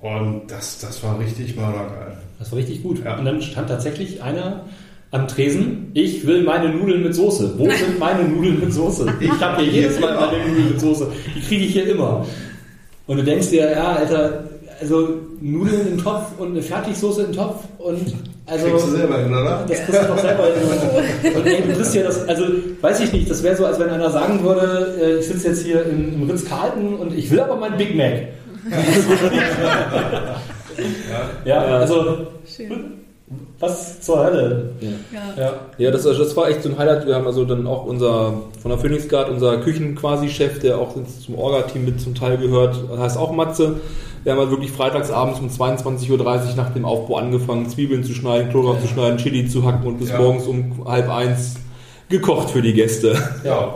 Und 0.00 0.42
das, 0.48 0.78
das 0.78 1.02
war 1.02 1.18
richtig 1.18 1.56
mördergeil. 1.56 2.16
Das 2.38 2.52
war 2.52 2.58
richtig 2.58 2.82
gut. 2.84 3.04
Ja. 3.04 3.18
Und 3.18 3.24
dann 3.24 3.42
stand 3.42 3.68
tatsächlich 3.68 4.22
einer 4.22 4.64
am 5.10 5.28
Tresen, 5.28 5.90
ich 5.92 6.26
will 6.26 6.42
meine 6.42 6.70
Nudeln 6.70 7.02
mit 7.02 7.14
Soße. 7.14 7.58
Wo 7.58 7.64
sind 7.70 7.98
meine 7.98 8.28
Nudeln 8.28 8.60
mit 8.60 8.72
Soße? 8.72 9.12
Ich 9.20 9.40
habe 9.40 9.62
hier 9.62 9.72
jedes 9.72 10.00
Mal 10.00 10.14
meine 10.14 10.48
Nudeln 10.48 10.68
mit 10.70 10.80
Soße. 10.80 11.08
Die 11.36 11.40
kriege 11.40 11.64
ich 11.64 11.72
hier 11.72 11.88
immer. 11.90 12.24
Und 13.06 13.16
du 13.16 13.24
denkst 13.24 13.50
dir, 13.50 13.70
ja, 13.70 13.92
Alter, 13.92 14.44
also 14.82 15.08
Nudeln 15.40 15.92
im 15.92 15.98
Topf 15.98 16.38
und 16.38 16.50
eine 16.50 16.62
Fertigsoße 16.62 17.22
im 17.22 17.32
Topf 17.32 17.64
und 17.78 18.14
also 18.44 18.66
Kriegst 18.66 18.86
du 18.86 18.90
selber 18.90 19.18
hin, 19.18 19.32
oder? 19.32 19.64
das 19.68 19.84
kriegst 19.84 20.02
du 20.02 20.06
doch 20.08 20.18
selber 20.18 20.44
hin. 20.44 21.36
Und 21.36 21.46
ey, 21.46 21.62
du 21.62 21.72
kriegst 21.74 21.94
ja 21.94 22.02
das, 22.02 22.28
also 22.28 22.44
weiß 22.80 23.00
ich 23.00 23.12
nicht, 23.12 23.30
das 23.30 23.40
wäre 23.42 23.56
so, 23.56 23.64
als 23.64 23.78
wenn 23.78 23.88
einer 23.88 24.10
sagen 24.10 24.42
würde, 24.42 24.96
äh, 25.00 25.18
ich 25.20 25.28
sitze 25.28 25.48
jetzt 25.48 25.62
hier 25.62 25.86
im, 25.86 26.14
im 26.14 26.28
Ritz-Carlton 26.28 26.96
und 26.96 27.16
ich 27.16 27.30
will 27.30 27.38
aber 27.38 27.54
mein 27.56 27.76
Big 27.76 27.94
Mac. 27.94 28.12
ja, 31.44 31.60
also 31.62 32.26
Schön. 32.44 32.94
was 33.60 34.00
zur 34.00 34.24
Hölle? 34.24 34.70
Ja. 34.80 34.88
Ja. 35.36 35.52
Ja, 35.78 35.90
das, 35.92 36.02
das 36.02 36.36
war 36.36 36.48
echt 36.48 36.64
so 36.64 36.68
ein 36.68 36.78
Highlight. 36.78 37.06
Wir 37.06 37.14
haben 37.14 37.26
also 37.26 37.44
dann 37.44 37.66
auch 37.68 37.86
unser, 37.86 38.34
von 38.60 38.70
der 38.70 38.78
Phoenix 38.78 39.08
Guard, 39.08 39.30
unser 39.30 39.58
Küchen-Quasi-Chef, 39.58 40.58
der 40.58 40.78
auch 40.78 40.96
zum 41.24 41.38
Orga-Team 41.38 41.84
mit 41.84 42.00
zum 42.00 42.16
Teil 42.16 42.38
gehört, 42.38 42.76
heißt 42.98 43.16
auch 43.16 43.30
Matze. 43.32 43.76
Wir 44.24 44.32
haben 44.32 44.38
halt 44.38 44.50
wirklich 44.50 44.70
freitagsabends 44.70 45.40
um 45.40 45.48
22.30 45.48 46.10
Uhr 46.10 46.54
nach 46.56 46.70
dem 46.70 46.84
Aufbau 46.84 47.16
angefangen, 47.16 47.68
Zwiebeln 47.68 48.04
zu 48.04 48.12
schneiden, 48.12 48.50
Knoblauch 48.50 48.80
zu 48.80 48.86
schneiden, 48.86 49.18
Chili 49.18 49.48
zu 49.48 49.64
hacken 49.64 49.86
und 49.86 49.98
bis 49.98 50.10
Ja. 50.10 50.18
morgens 50.20 50.46
um 50.46 50.84
halb 50.86 51.08
eins 51.10 51.56
gekocht 52.08 52.50
für 52.50 52.62
die 52.62 52.72
Gäste. 52.72 53.16
Ja. 53.44 53.74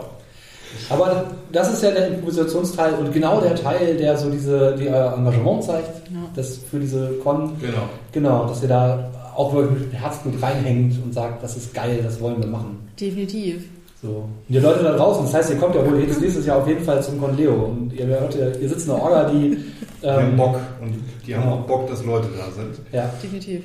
Aber 0.89 1.25
das 1.51 1.73
ist 1.73 1.83
ja 1.83 1.91
der 1.91 2.07
Improvisationsteil 2.09 2.93
und 2.95 3.11
genau 3.11 3.41
der 3.41 3.55
Teil, 3.55 3.97
der 3.97 4.15
so 4.17 4.29
diese 4.29 4.75
die 4.79 4.87
euer 4.87 5.13
Engagement 5.17 5.63
zeigt, 5.63 6.07
Ja. 6.09 6.17
das 6.35 6.57
für 6.69 6.79
diese 6.79 7.13
Con, 7.23 7.51
Genau. 7.59 7.77
genau, 8.11 8.45
dass 8.45 8.61
ihr 8.61 8.69
da 8.69 9.09
auch 9.35 9.53
wirklich 9.53 9.91
mit 9.91 9.93
Herzblut 10.01 10.41
reinhängt 10.41 10.95
und 11.03 11.13
sagt, 11.13 11.43
das 11.43 11.57
ist 11.57 11.73
geil, 11.73 11.99
das 12.03 12.19
wollen 12.21 12.39
wir 12.39 12.47
machen. 12.47 12.87
Definitiv. 12.99 13.65
So. 14.01 14.07
Und 14.09 14.29
die 14.47 14.59
Leute 14.59 14.83
da 14.83 14.95
draußen, 14.95 15.25
das 15.25 15.33
heißt, 15.33 15.49
ihr 15.51 15.57
kommt 15.57 15.73
ja 15.75 15.85
wohl 15.89 15.99
jetzt 15.99 16.21
nächstes 16.21 16.45
Jahr 16.45 16.57
auf 16.57 16.67
jeden 16.67 16.83
Fall 16.83 17.01
zum 17.01 17.19
Conleo 17.19 17.53
und 17.53 17.93
ihr, 17.93 18.05
hört, 18.05 18.35
ihr, 18.35 18.59
ihr 18.59 18.69
sitzt 18.69 18.85
in 18.87 18.93
einer 18.93 19.01
Orga, 19.01 19.29
die 19.29 19.57
Die 20.01 20.07
haben 20.07 20.29
ähm, 20.29 20.37
Bock. 20.37 20.59
Und 20.79 21.03
die 21.25 21.35
haben 21.35 21.49
auch 21.49 21.61
Bock, 21.61 21.87
dass 21.89 22.05
Leute 22.05 22.27
da 22.37 22.51
sind. 22.51 22.75
ja, 22.91 23.09
Definitiv. 23.21 23.63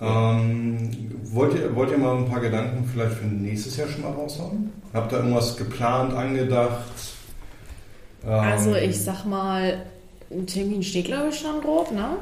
Ähm, 0.00 0.90
wollt, 1.24 1.54
ihr, 1.54 1.74
wollt 1.76 1.90
ihr 1.90 1.98
mal 1.98 2.16
ein 2.16 2.26
paar 2.28 2.40
Gedanken 2.40 2.88
vielleicht 2.92 3.16
für 3.16 3.26
nächstes 3.26 3.76
Jahr 3.76 3.88
schon 3.88 4.02
mal 4.02 4.12
raushauen? 4.12 4.72
Habt 4.92 5.12
ihr 5.12 5.18
irgendwas 5.18 5.56
geplant, 5.56 6.14
angedacht? 6.14 6.84
Ähm, 8.24 8.30
Also 8.30 8.74
ich 8.74 9.00
sag 9.02 9.24
mal, 9.26 9.82
ein 10.30 10.46
Termin 10.46 10.82
steht 10.82 11.06
glaube 11.06 11.28
ich 11.28 11.38
schon 11.38 11.60
grob, 11.60 11.92
ne? 11.92 12.16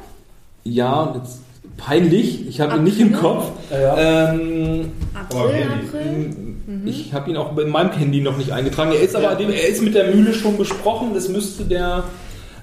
Ja, 0.65 1.15
jetzt 1.17 1.41
peinlich, 1.77 2.49
ich 2.49 2.61
habe 2.61 2.77
ihn 2.77 2.85
nicht 2.85 3.01
im? 3.01 3.13
Kopf. 3.13 3.51
ja. 3.71 4.33
Ähm, 4.33 4.93
Aber 5.15 5.45
April. 5.45 5.63
April. 5.63 6.37
Ich 6.85 7.13
habe 7.13 7.31
ihn 7.31 7.37
auch 7.37 7.57
in 7.59 7.71
meinem 7.71 7.93
Handy 7.93 8.21
noch 8.21 8.37
nicht 8.37 8.53
eingetragen. 8.53 8.93
Er 8.93 9.01
ist 9.01 9.15
aber 9.17 9.39
er 9.39 9.69
ist 9.69 9.83
mit 9.83 9.95
der 9.95 10.15
Mühle 10.15 10.33
schon 10.33 10.57
besprochen. 10.57 11.11
Das 11.15 11.29
müsste 11.29 11.65
der 11.65 12.05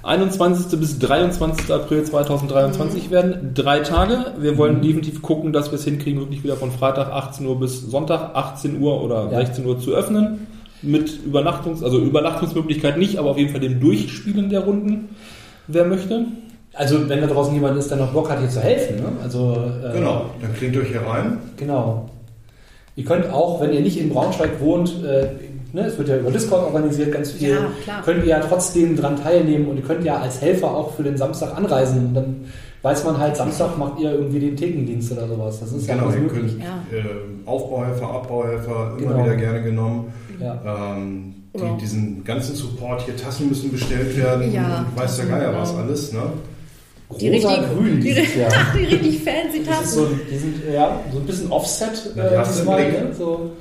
21. 0.04 0.80
bis 0.80 0.98
23. 1.00 1.72
April 1.72 2.04
2023 2.04 3.12
werden. 3.12 3.52
Drei 3.54 3.80
Tage. 3.80 4.34
Wir 4.40 4.58
wollen 4.58 4.82
definitiv 4.82 5.22
gucken, 5.22 5.52
dass 5.54 5.72
wir 5.72 5.76
es 5.76 5.84
hinkriegen, 5.84 6.20
wirklich 6.22 6.44
wieder 6.44 6.56
von 6.56 6.72
Freitag 6.72 7.12
18 7.12 7.46
Uhr 7.46 7.60
bis 7.60 7.82
Sonntag 7.82 8.32
18 8.36 8.80
Uhr 8.82 9.04
oder 9.04 9.30
Ja. 9.32 9.40
16 9.46 9.66
Uhr 9.66 9.80
zu 9.80 9.92
öffnen. 9.92 10.48
Mit 10.82 11.10
Übernachtungs-, 11.28 11.84
also 11.84 12.00
Übernachtungsmöglichkeit 12.00 12.98
nicht, 12.98 13.18
aber 13.20 13.32
auf 13.32 13.38
jeden 13.38 13.52
Fall 13.52 13.60
dem 13.60 13.82
Durchspielen 13.82 14.50
der 14.50 14.62
Runden. 14.62 15.10
Wer 15.68 15.84
möchte? 15.86 16.26
Also 16.74 17.10
wenn 17.10 17.22
da 17.22 17.28
draußen 17.28 17.54
jemand 17.54 17.78
ist, 17.78 17.90
der 17.90 17.98
noch 17.98 18.12
Bock 18.14 18.30
hat, 18.30 18.40
hier 18.40 18.50
zu 18.50 18.60
helfen, 18.62 18.98
ne? 18.98 19.04
Also 19.24 19.54
äh, 19.84 19.98
Genau, 19.98 20.26
dann 20.42 20.54
klingt 20.56 20.78
euch 20.78 20.88
hier 20.90 21.02
rein. 21.02 21.38
Genau. 21.58 22.10
Ihr 22.96 23.06
könnt 23.06 23.30
auch, 23.32 23.60
wenn 23.62 23.74
ihr 23.74 23.82
nicht 23.82 24.00
in 24.00 24.10
Braunschweig 24.10 24.60
wohnt, 24.60 25.04
äh, 25.04 25.28
ne, 25.74 25.86
es 25.88 25.98
wird 25.98 26.10
ja 26.10 26.18
über 26.18 26.32
Discord 26.32 26.66
organisiert 26.66 27.12
ganz 27.12 27.32
viel, 27.32 27.50
Ja, 27.52 27.72
klar. 27.84 28.02
könnt 28.04 28.20
ihr 28.24 28.30
ja 28.30 28.40
trotzdem 28.40 28.96
dran 28.96 29.16
teilnehmen 29.22 29.68
und 29.68 29.78
ihr 29.78 29.84
könnt 29.84 30.04
ja 30.04 30.18
als 30.20 30.42
Helfer 30.42 30.70
auch 30.70 30.94
für 30.96 31.04
den 31.04 31.18
Samstag 31.18 31.56
anreisen. 31.58 32.08
Und 32.08 32.14
dann 32.14 32.36
weiß 32.82 33.04
man 33.06 33.18
halt, 33.18 33.36
Samstag 33.36 33.78
macht 33.78 34.00
ihr 34.00 34.12
irgendwie 34.12 34.40
den 34.40 34.56
Thekendienst 34.56 35.12
oder 35.12 35.28
sowas. 35.28 35.60
Das 35.60 35.72
ist 35.72 35.88
ja 35.88 35.96
Genau, 35.96 36.08
alles 36.08 36.16
ihr 36.18 36.22
möglich. 36.24 36.52
könnt 36.58 36.64
Ja. 36.64 36.98
äh, 36.98 37.04
Aufbauhelfer, 37.50 38.10
Abbauhelfer 38.10 38.94
immer 39.00 39.12
Genau. 39.14 39.24
wieder 39.26 39.36
gerne 39.38 39.64
genommen. 39.64 40.14
Ja. 40.40 40.62
Ähm, 40.96 41.34
die, 41.56 41.60
Ja. 41.62 41.78
Diesen 41.82 42.24
ganzen 42.24 42.56
Support 42.56 43.02
hier, 43.04 43.18
Tassen 43.18 43.50
müssen 43.50 43.72
bestellt 43.72 44.16
werden. 44.18 44.54
Ja, 44.54 44.86
und 44.90 45.02
weiß 45.02 45.18
der 45.18 45.26
Geier 45.26 45.54
was 45.58 45.72
genau. 45.72 45.84
alles. 45.84 46.14
Ne? 46.14 46.20
Die 47.20 47.30
richtig- 47.30 47.50
grün 47.74 48.00
Die, 48.02 48.14
dieses 48.14 48.36
Jahr. 48.36 48.52
die 48.78 48.84
richtig 48.86 49.24
fancy 49.24 49.58
ist 49.60 49.66
so, 49.66 49.72
Tassen. 49.72 50.06
ein- 50.06 50.22
die 50.32 50.38
sind 50.38 50.62
ja 50.74 51.00
so 51.12 51.18
ein 51.20 51.26
bisschen 51.26 51.52
Offset 51.52 52.12
Ja, 52.16 52.30
die 52.30 52.36
äh, 52.36 52.38
hast 52.38 52.60
du 52.60 52.66
Blick. 52.72 52.92
ne? 52.92 53.14
so, 53.18 53.52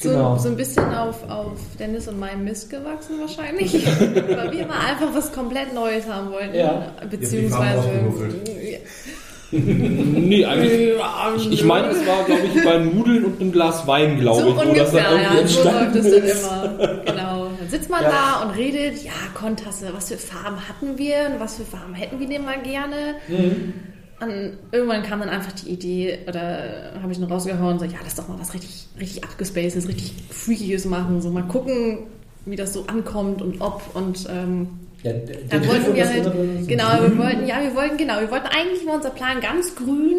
So, 0.00 0.08
genau. 0.10 0.36
so 0.38 0.48
ein 0.48 0.56
bisschen 0.56 0.94
auf, 0.94 1.28
auf 1.28 1.58
Dennis 1.78 2.06
und 2.08 2.18
meinem 2.20 2.44
Mist 2.44 2.70
gewachsen 2.70 3.16
wahrscheinlich. 3.20 3.72
Weil 3.86 4.52
wir 4.52 4.66
mal 4.66 4.78
einfach 4.90 5.08
was 5.14 5.32
komplett 5.32 5.72
Neues 5.74 6.06
haben 6.08 6.30
wollten. 6.30 6.54
Ja. 6.54 6.86
Beziehungsweise. 7.10 7.82
Nee, 9.56 10.44
eigentlich. 10.44 11.46
Ich, 11.46 11.52
ich 11.52 11.64
meine, 11.64 11.88
es 11.88 12.04
war, 12.06 12.24
glaube 12.24 12.42
ich, 12.52 12.64
bei 12.64 12.78
Nudeln 12.78 13.24
und 13.24 13.40
einem 13.40 13.52
Glas 13.52 13.86
Wein, 13.86 14.18
glaube 14.18 14.40
So 14.42 14.48
ich, 14.48 14.56
wo 14.56 14.74
das 14.74 14.90
dann 14.90 15.04
irgendwie 15.04 15.40
ja, 15.42 15.46
so 15.46 15.62
läuft 15.62 15.96
entstanden 15.96 15.98
es 15.98 16.10
dann 16.10 16.22
ist. 16.24 16.42
immer. 16.42 17.00
Genau. 17.06 17.33
Sitzt 17.74 17.90
man 17.90 18.02
Ja. 18.02 18.10
da 18.10 18.42
und 18.46 18.56
redet, 18.56 19.02
ja, 19.02 19.12
Kontasse, 19.34 19.88
was 19.92 20.08
für 20.08 20.16
Farben 20.18 20.56
hatten 20.68 20.96
wir 20.96 21.30
und 21.32 21.40
was 21.40 21.56
für 21.56 21.64
Farben 21.64 21.94
hätten 21.94 22.20
wir 22.20 22.28
denn 22.28 22.44
mal 22.44 22.60
gerne? 22.62 23.16
Mhm. 23.28 23.74
Und 24.20 24.58
irgendwann 24.70 25.02
kam 25.02 25.18
dann 25.20 25.28
einfach 25.28 25.52
die 25.52 25.70
Idee, 25.70 26.20
oder 26.28 26.92
habe 27.02 27.10
ich 27.10 27.18
dann 27.18 27.30
rausgehauen, 27.30 27.78
so, 27.80 27.84
ja, 27.84 27.98
lass 28.04 28.14
doch 28.14 28.28
mal 28.28 28.38
was 28.38 28.54
richtig, 28.54 28.86
richtig 28.98 29.24
abgespacedes, 29.24 29.88
richtig 29.88 30.14
Freakiges 30.30 30.84
machen, 30.84 31.20
so 31.20 31.30
mal 31.30 31.42
gucken, 31.42 31.98
wie 32.46 32.54
das 32.56 32.72
so 32.72 32.84
ankommt 32.86 33.42
und 33.42 33.60
ob 33.60 33.82
und 33.94 34.26
ähm, 34.30 34.68
Ja, 35.02 35.12
dann 35.50 35.66
wollten 35.66 35.94
wir 35.94 36.08
halt, 36.08 36.68
genau, 36.68 36.88
wir 37.02 37.18
wollten, 37.18 37.46
ja, 37.48 37.60
wir 37.60 37.74
wollten, 37.74 37.96
genau, 37.96 38.20
wir 38.20 38.30
wollten 38.30 38.46
eigentlich 38.46 38.86
war 38.86 38.94
unser 38.94 39.10
Plan 39.10 39.40
ganz 39.40 39.74
grün, 39.74 40.18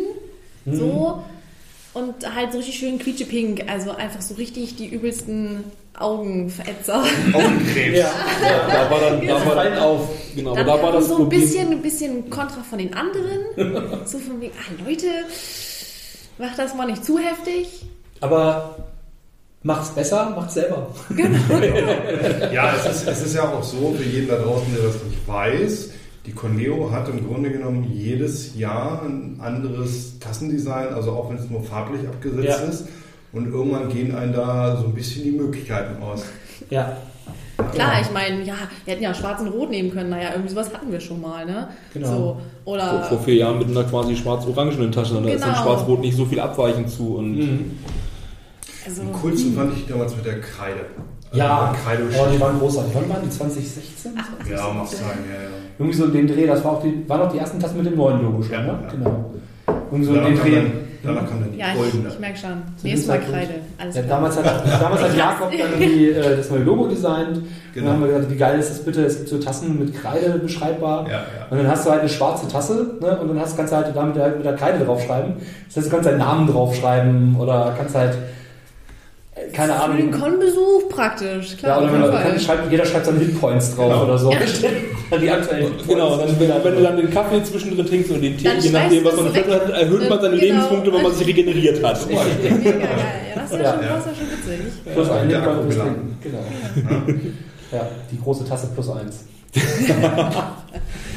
Mhm. 0.65 0.75
so, 0.75 1.23
und 1.95 2.35
halt 2.35 2.51
so 2.51 2.57
richtig 2.59 2.75
schön 2.77 2.99
quietschepink, 2.99 3.63
also 3.69 3.91
einfach 3.91 4.21
so 4.21 4.35
richtig 4.35 4.75
die 4.75 4.87
übelsten 4.87 5.63
Augenverätzer. 5.97 7.03
Augenkrebs. 7.33 7.97
Ja, 7.99 8.11
Da 8.67 8.91
war 8.91 8.99
dann, 8.99 9.19
da 9.21 9.25
ja. 9.25 9.45
war 9.45 9.55
dann 9.63 9.77
auf. 9.79 10.09
genau, 10.35 10.53
Dann 10.55 10.67
da 10.67 10.81
war 10.83 10.91
das 10.91 11.07
so 11.07 11.13
ein 11.15 11.21
Problem. 11.23 11.41
bisschen, 11.41 11.71
ein 11.71 11.81
bisschen 11.81 12.29
Kontra 12.29 12.61
von 12.69 12.79
den 12.79 12.93
anderen, 12.93 13.39
so 14.05 14.19
von 14.19 14.41
wegen, 14.41 14.53
ah 14.59 14.83
Leute, 14.85 15.07
macht 16.37 16.59
das 16.59 16.75
mal 16.75 16.85
nicht 16.85 17.05
zu 17.05 17.17
heftig. 17.17 17.85
Aber 18.19 18.75
macht's 19.63 19.89
besser, 19.91 20.31
macht's 20.35 20.55
selber. 20.55 20.93
Ja, 22.53 22.75
es 22.75 22.85
ist, 23.03 23.07
es 23.07 23.21
ist 23.27 23.35
ja 23.35 23.43
auch 23.53 23.63
so, 23.63 23.95
für 23.97 24.03
jeden 24.03 24.27
da 24.27 24.35
draußen, 24.35 24.67
der 24.75 24.83
das 24.83 24.95
nicht 25.03 25.25
weiß, 25.27 25.89
die 26.25 26.31
Conleo 26.31 26.91
hat 26.91 27.07
im 27.09 27.25
Grunde 27.27 27.51
genommen 27.51 27.83
jedes 27.93 28.55
Jahr 28.57 29.01
ein 29.03 29.39
anderes 29.41 30.17
Tassendesign, 30.19 30.93
also 30.93 31.11
auch 31.11 31.29
wenn 31.29 31.37
es 31.37 31.49
nur 31.49 31.61
farblich 31.63 32.07
abgesetzt 32.07 32.45
Ja. 32.61 32.67
ist. 32.67 32.87
Und 33.31 33.47
irgendwann 33.51 33.89
gehen 33.89 34.15
einem 34.15 34.33
da 34.33 34.77
so 34.77 34.85
ein 34.87 34.93
bisschen 34.93 35.23
die 35.23 35.31
Möglichkeiten 35.31 36.01
aus. 36.01 36.23
Ja, 36.69 36.97
Klar, 37.71 38.01
ich 38.01 38.11
meine, 38.11 38.43
ja, 38.43 38.55
wir 38.83 38.93
hätten 38.93 39.03
ja 39.03 39.13
schwarz 39.13 39.39
und 39.41 39.47
rot 39.47 39.69
nehmen 39.69 39.89
können, 39.91 40.09
naja, 40.09 40.29
irgendwie 40.31 40.49
sowas 40.49 40.73
hatten 40.73 40.91
wir 40.91 40.99
schon 40.99 41.21
mal, 41.21 41.45
ne? 41.45 41.69
Genau. 41.93 42.07
So, 42.07 42.37
oder 42.65 42.89
vor, 42.89 43.03
vor 43.03 43.19
vier 43.21 43.35
Jahren 43.35 43.59
mit 43.59 43.69
einer 43.69 43.83
quasi 43.85 44.15
schwarz-orangenen 44.15 44.91
Tasche, 44.91 45.13
da 45.21 45.29
ist 45.29 45.41
dann 45.41 45.51
Genau. 45.53 45.63
schwarz-rot 45.63 46.01
nicht 46.01 46.15
so 46.17 46.25
viel 46.25 46.39
abweichend 46.39 46.89
zu. 46.89 47.15
Und 47.15 47.35
Mhm. 47.37 47.71
also, 48.85 49.01
Am 49.03 49.13
coolsten 49.13 49.53
fand 49.55 49.73
ich 49.77 49.85
damals 49.87 50.15
mit 50.15 50.25
der 50.25 50.41
Kreide. 50.41 50.81
Also 51.31 51.37
ja. 51.37 51.71
der 51.71 51.79
Kreide 51.81 52.03
Oh, 52.19 52.27
die 52.33 52.39
waren 52.39 52.59
großartig. 52.59 52.93
Wann 52.93 53.09
waren 53.09 53.23
die? 53.23 53.29
2016? 53.29 54.13
ja, 54.49 54.73
mag 54.73 54.87
sein, 54.87 54.99
ja, 55.27 55.41
ja. 55.43 55.49
Irgendwie 55.77 55.97
so 55.97 56.05
in 56.05 56.13
den 56.13 56.27
Dreh, 56.27 56.47
das 56.47 56.63
war 56.63 56.73
auch 56.73 56.81
die, 56.81 57.07
waren 57.07 57.21
auch 57.21 57.31
die 57.31 57.37
ersten 57.37 57.59
Tassen 57.59 57.77
mit 57.77 57.85
dem 57.85 57.95
neuen 57.97 58.21
Logo 58.23 58.41
schon, 58.41 58.53
Ja, 58.53 58.61
ne? 58.61 58.67
ja. 58.67 58.91
Genau. 58.91 59.31
Irgendwie 59.91 60.05
so 60.05 60.13
in 60.15 60.23
kam, 60.23 60.35
Dreh. 60.35 60.61
danach 61.03 61.27
kam 61.29 61.39
dann 61.41 61.51
die 61.51 61.59
ja, 61.59 61.65
ich, 61.73 61.77
goldene. 61.79 62.09
ich 62.09 62.19
merke 62.19 62.37
schon. 62.37 62.49
Nächstes 62.83 63.07
dem 63.07 63.21
Mal 63.21 63.29
Kreide. 63.29 63.53
Alles 63.77 63.95
Ja, 63.95 64.01
damals, 64.03 64.37
hat, 64.37 64.81
damals 64.81 65.01
hat 65.01 65.17
Jakob 65.17 65.51
dann 65.51 65.59
irgendwie 65.79 66.09
äh, 66.09 66.37
das 66.37 66.49
neue 66.49 66.63
Logo 66.63 66.87
designt. 66.87 67.41
Genau. 67.73 67.87
Dann 67.87 67.93
haben 67.95 68.01
wir 68.01 68.07
gesagt, 68.13 68.31
wie 68.31 68.37
geil 68.37 68.59
ist 68.59 68.69
das 68.69 68.79
bitte? 68.85 69.05
Es 69.05 69.17
gibt 69.17 69.29
so 69.29 69.37
Tassen 69.37 69.77
mit 69.79 69.93
Kreide 69.93 70.39
beschreibbar. 70.39 71.05
Ja, 71.07 71.11
ja. 71.11 71.21
Und 71.49 71.57
dann 71.57 71.67
hast 71.67 71.85
du 71.85 71.91
halt 71.91 71.99
eine 72.01 72.09
schwarze 72.09 72.47
Tasse 72.47 72.95
ne? 73.01 73.17
und 73.19 73.27
dann 73.27 73.39
hast, 73.39 73.57
kannst 73.57 73.73
du 73.73 73.77
halt 73.77 73.93
damit 73.93 74.17
halt 74.17 74.37
mit 74.37 74.45
der 74.45 74.55
Kreide 74.55 74.83
draufschreiben. 74.83 75.33
Das 75.67 75.75
heißt, 75.77 75.87
du 75.87 75.91
kannst 75.91 76.07
deinen 76.07 76.19
Namen 76.19 76.47
draufschreiben 76.47 77.35
oder 77.37 77.73
kannst 77.77 77.95
halt, 77.95 78.17
keine 79.53 79.73
Für 79.73 79.79
Ahnung. 79.83 79.97
den 79.97 80.11
Con-Besuch 80.11 80.89
praktisch, 80.89 81.51
Ja, 81.51 81.57
klar. 81.57 81.83
oder 81.83 82.13
auf 82.17 82.25
wenn 82.33 82.39
schreibt, 82.39 82.71
jeder 82.71 82.85
schreibt 82.85 83.05
seine 83.05 83.19
Hitpoints 83.19 83.75
drauf 83.75 83.91
Genau. 83.91 84.03
oder 84.03 84.17
so. 84.17 84.31
Ja. 84.31 84.39
Dann 85.09 85.21
die 85.21 85.29
aktuellen 85.31 85.71
Genau, 85.87 86.17
dann, 86.17 86.39
wenn, 86.39 86.49
wenn 86.63 86.75
du 86.75 86.81
dann 86.83 86.97
den 86.97 87.09
Kaffee 87.09 87.43
zwischendrin 87.43 87.85
trinkst 87.85 88.11
und 88.11 88.21
den 88.21 88.37
Tee, 88.37 88.43
Dann 88.45 88.59
je 88.59 88.69
nachdem, 88.71 89.05
was 89.05 89.15
man 89.15 89.33
für 89.33 89.53
hat, 89.53 89.69
erhöht 89.69 90.09
man 90.09 90.21
seine 90.21 90.35
Genau. 90.37 90.45
Lebenspunkte, 90.53 90.93
wenn 90.93 91.01
man 91.03 91.13
sich 91.13 91.27
regeneriert 91.27 91.83
hat. 91.83 92.07
Mega 92.07 92.21
geil. 92.21 92.29
Ja, 93.35 93.41
das 93.41 93.51
ist 93.51 93.57
ja, 93.57 93.63
Ja. 93.63 93.71
schon, 93.71 93.81
das 93.81 93.99
ist 93.99 94.05
ja 94.05 94.13
schon 94.15 94.27
witzig. 94.31 94.93
Plus 94.93 95.09
ein 95.09 95.29
Genau. 95.29 96.39
Ja, 97.71 97.87
die 98.11 98.19
große 98.21 98.45
Tasse 98.47 98.67
plus 98.73 98.89
eins. 98.89 99.25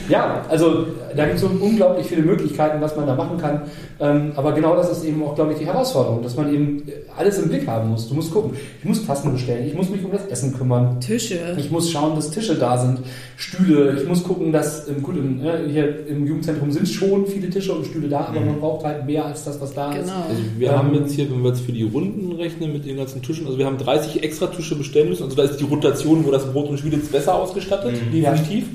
ja, 0.08 0.44
also 0.48 0.86
da 1.16 1.24
gibt 1.24 1.36
es 1.36 1.40
so 1.42 1.48
unglaublich 1.48 2.06
viele 2.06 2.22
Möglichkeiten, 2.22 2.80
was 2.80 2.96
man 2.96 3.06
da 3.06 3.14
machen 3.14 3.38
kann. 3.38 3.62
Ähm, 4.00 4.32
aber 4.36 4.52
genau 4.52 4.76
das 4.76 4.90
ist 4.92 5.04
eben 5.04 5.22
auch, 5.24 5.34
glaube 5.34 5.52
ich, 5.52 5.58
die 5.58 5.66
Herausforderung, 5.66 6.22
dass 6.22 6.36
man 6.36 6.52
eben 6.54 6.82
alles 7.16 7.38
im 7.40 7.48
Blick 7.48 7.66
haben 7.66 7.90
muss. 7.90 8.08
Du 8.08 8.14
musst 8.14 8.32
gucken, 8.32 8.52
ich 8.80 8.84
muss 8.88 9.04
Tassen 9.04 9.32
bestellen, 9.32 9.66
ich 9.66 9.74
muss 9.74 9.90
mich 9.90 10.04
um 10.04 10.12
das 10.12 10.24
Essen 10.26 10.56
kümmern. 10.56 11.00
Tische. 11.00 11.38
Ich 11.58 11.70
muss 11.70 11.90
schauen, 11.90 12.14
dass 12.14 12.30
Tische 12.30 12.54
da 12.54 12.78
sind, 12.78 13.00
Stühle. 13.36 13.98
Ich 14.00 14.08
muss 14.08 14.22
gucken, 14.22 14.52
dass 14.52 14.88
ähm, 14.88 15.02
gut, 15.02 15.16
im, 15.16 15.44
äh, 15.44 15.68
hier 15.68 16.06
im 16.06 16.26
Jugendzentrum 16.26 16.70
sind 16.70 16.88
schon 16.88 17.26
viele 17.26 17.50
Tische 17.50 17.72
und 17.72 17.84
Stühle 17.86 18.08
da, 18.08 18.20
aber 18.26 18.40
man 18.40 18.60
braucht 18.60 18.84
halt 18.84 19.04
mehr 19.06 19.24
als 19.24 19.44
das, 19.44 19.60
was 19.60 19.74
da 19.74 19.92
ist. 19.92 20.04
Genau. 20.06 20.24
Also 20.28 20.40
wir 20.58 20.68
Ähm, 20.70 20.76
haben 20.78 20.94
jetzt 20.94 21.12
hier, 21.12 21.30
wenn 21.30 21.42
wir 21.42 21.48
jetzt 21.50 21.62
für 21.62 21.72
die 21.72 21.82
Runden 21.84 22.32
rechnen 22.32 22.72
mit 22.72 22.86
den 22.86 22.96
ganzen 22.96 23.20
Tischen, 23.22 23.46
also 23.46 23.58
wir 23.58 23.66
haben 23.66 23.78
30 23.78 24.22
extra 24.22 24.46
Tische 24.46 24.76
bestellen 24.76 25.08
müssen. 25.08 25.24
Also 25.24 25.36
da 25.36 25.42
ist 25.42 25.56
die 25.58 25.64
Rotation, 25.64 26.24
wo 26.24 26.30
das 26.30 26.44
Brot 26.52 26.68
und 26.68 26.78
Spiel 26.78 26.92
jetzt 26.92 27.10
besser 27.10 27.34
ausgestattet, 27.34 27.94
Mhm. 27.94 28.12
definitiv, 28.12 28.66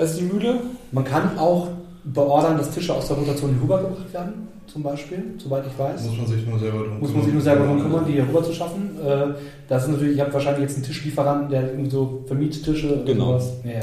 als 0.00 0.16
die 0.16 0.24
Mühle. 0.24 0.60
Man 0.92 1.04
kann 1.04 1.38
auch 1.38 1.68
beordern, 2.04 2.56
dass 2.58 2.70
Tische 2.70 2.94
aus 2.94 3.08
der 3.08 3.16
Rotation 3.18 3.58
rübergebracht 3.62 4.12
werden, 4.12 4.48
zum 4.66 4.82
Beispiel, 4.82 5.22
soweit 5.38 5.64
ich 5.66 5.78
weiß. 5.78 6.04
Muss 6.06 6.16
man 6.18 6.26
sich 6.26 6.46
nur 6.46 6.58
selber 6.58 6.78
drum 6.84 7.00
Muss 7.00 7.12
man 7.14 7.22
sich 7.24 7.32
nur 7.32 7.42
selber 7.42 7.64
darum 7.64 7.82
kümmern, 7.82 8.04
die 8.06 8.12
hier 8.12 8.22
rüber 8.26 8.42
zu 8.42 8.52
schaffen. 8.52 8.90
Äh, 9.04 9.34
Das 9.68 9.84
ist 9.84 9.90
natürlich, 9.90 10.14
ich 10.14 10.20
habe 10.20 10.32
wahrscheinlich 10.32 10.62
jetzt 10.62 10.76
einen 10.76 10.84
Tischlieferanten, 10.84 11.50
der 11.50 11.70
irgendwie 11.70 11.90
so 11.90 12.24
Vermiettische 12.26 12.94
und 12.94 13.06
Genau. 13.06 13.26
sowas. 13.38 13.52
Ja, 13.64 13.70
ja. 13.72 13.80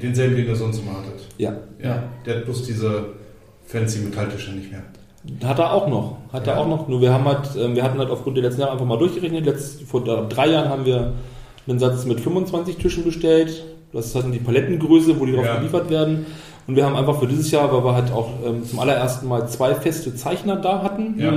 Denselben, 0.00 0.36
den 0.36 0.46
ihr 0.46 0.56
sonst 0.56 0.78
immer 0.78 0.92
hattet. 0.92 1.20
Ja. 1.38 1.52
Ja. 1.82 2.02
Der 2.24 2.36
hat 2.36 2.44
bloß 2.46 2.62
diese 2.64 3.04
fancy 3.66 3.98
Metalltische 4.00 4.52
nicht 4.52 4.70
mehr. 4.70 4.82
Hat 5.48 5.58
er 5.58 5.72
auch 5.72 5.88
noch. 5.88 6.16
Hat 6.32 6.46
er 6.46 6.54
Ja. 6.54 6.60
auch 6.60 6.68
noch. 6.68 6.88
Nur 6.88 7.00
wir 7.00 7.12
haben 7.12 7.24
halt, 7.24 7.50
ähm, 7.58 7.74
wir 7.74 7.82
hatten 7.82 7.98
halt 7.98 8.10
aufgrund 8.10 8.36
der 8.36 8.44
letzten 8.44 8.60
Jahre 8.60 8.72
einfach 8.72 8.86
mal 8.86 8.98
durchgerechnet. 8.98 9.44
Letzt, 9.44 9.82
vor 9.82 10.04
drei 10.04 10.48
Jahren 10.48 10.68
haben 10.68 10.84
wir 10.84 11.12
einen 11.66 11.78
Satz 11.78 12.04
mit 12.04 12.20
25 12.20 12.76
Tischen 12.76 13.04
bestellt. 13.04 13.62
Das 13.94 14.06
ist 14.06 14.14
halt 14.14 14.26
die 14.34 14.38
Palettengröße, 14.38 15.18
wo 15.18 15.24
die 15.24 15.32
drauf 15.32 15.44
Ja. 15.46 15.56
geliefert 15.56 15.88
werden. 15.88 16.26
Und 16.66 16.76
wir 16.76 16.86
haben 16.86 16.96
einfach 16.96 17.20
für 17.20 17.26
dieses 17.26 17.50
Jahr, 17.50 17.70
weil 17.72 17.84
wir 17.84 17.94
halt 17.94 18.10
auch 18.10 18.28
ähm, 18.44 18.64
zum 18.64 18.78
allerersten 18.78 19.28
Mal 19.28 19.46
zwei 19.48 19.74
feste 19.74 20.14
Zeichner 20.16 20.56
da 20.56 20.82
hatten. 20.82 21.14
Ja. 21.18 21.32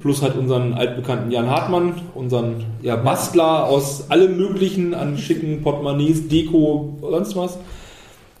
Plus 0.00 0.22
halt 0.22 0.36
unseren 0.36 0.74
altbekannten 0.74 1.30
Jan 1.30 1.48
Hartmann, 1.48 1.94
unseren 2.16 2.64
ja, 2.82 2.96
Bastler 2.96 3.64
aus 3.66 4.10
allem 4.10 4.36
möglichen 4.36 4.92
an 4.94 5.16
schicken 5.18 5.60
Portemonnaies, 5.62 6.26
Deko, 6.28 6.98
sonst 7.00 7.36
was. 7.36 7.58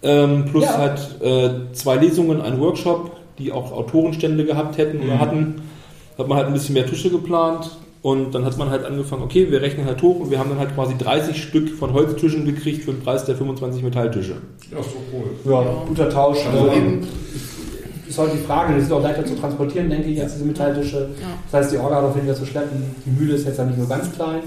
Ähm, 0.02 0.46
plus 0.50 0.64
Ja. 0.64 0.78
halt 0.78 1.20
äh, 1.22 1.72
zwei 1.74 1.96
Lesungen, 1.96 2.40
ein 2.42 2.58
Workshop, 2.60 3.12
die 3.38 3.52
auch 3.52 3.70
Autorenstände 3.70 4.44
gehabt 4.44 4.78
hätten 4.78 5.00
oder 5.00 5.14
Mhm. 5.14 5.20
hatten. 5.20 5.54
Hat 6.18 6.26
man 6.28 6.36
halt 6.38 6.48
ein 6.48 6.52
bisschen 6.54 6.74
mehr 6.74 6.86
Tische 6.86 7.08
geplant 7.10 7.70
und 8.02 8.34
dann 8.34 8.44
hat 8.44 8.58
man 8.58 8.68
halt 8.70 8.84
angefangen, 8.84 9.22
okay, 9.22 9.50
wir 9.50 9.62
rechnen 9.62 9.86
halt 9.86 10.02
hoch 10.02 10.20
und 10.20 10.30
wir 10.30 10.38
haben 10.38 10.50
dann 10.50 10.58
halt 10.58 10.74
quasi 10.74 10.94
30 10.98 11.40
Stück 11.42 11.70
von 11.70 11.92
Holztischen 11.92 12.44
gekriegt 12.44 12.84
für 12.84 12.92
den 12.92 13.00
Preis 13.00 13.24
der 13.24 13.36
25 13.36 13.82
Metalltische. 13.82 14.32
Ja, 14.70 14.78
doch 14.78 14.86
cool. 15.12 15.30
Ja, 15.52 15.62
Ja. 15.62 15.82
guter 15.86 16.10
Tausch. 16.10 16.44
Also 16.46 16.64
Also, 16.64 16.72
eben- 16.76 17.06
ist 18.08 18.18
halt 18.18 18.32
die 18.34 18.38
Frage, 18.44 18.74
die 18.74 18.80
sind 18.82 18.92
auch 18.92 19.02
leichter 19.02 19.24
zu 19.24 19.34
transportieren, 19.36 19.88
denke 19.88 20.08
ich, 20.08 20.20
als 20.20 20.34
diese 20.34 20.44
Metalltische. 20.44 20.98
Ja. 21.20 21.28
Das 21.50 21.60
heißt, 21.62 21.72
die 21.72 21.78
Orga 21.78 21.96
hat 21.96 22.04
auch 22.04 22.14
weniger 22.16 22.34
zu 22.34 22.44
schleppen. 22.44 22.82
Die 23.06 23.10
Mühle 23.10 23.34
ist 23.34 23.46
jetzt 23.46 23.56
ja 23.58 23.64
nicht 23.64 23.78
nur 23.78 23.88
ganz 23.88 24.12
klein. 24.12 24.40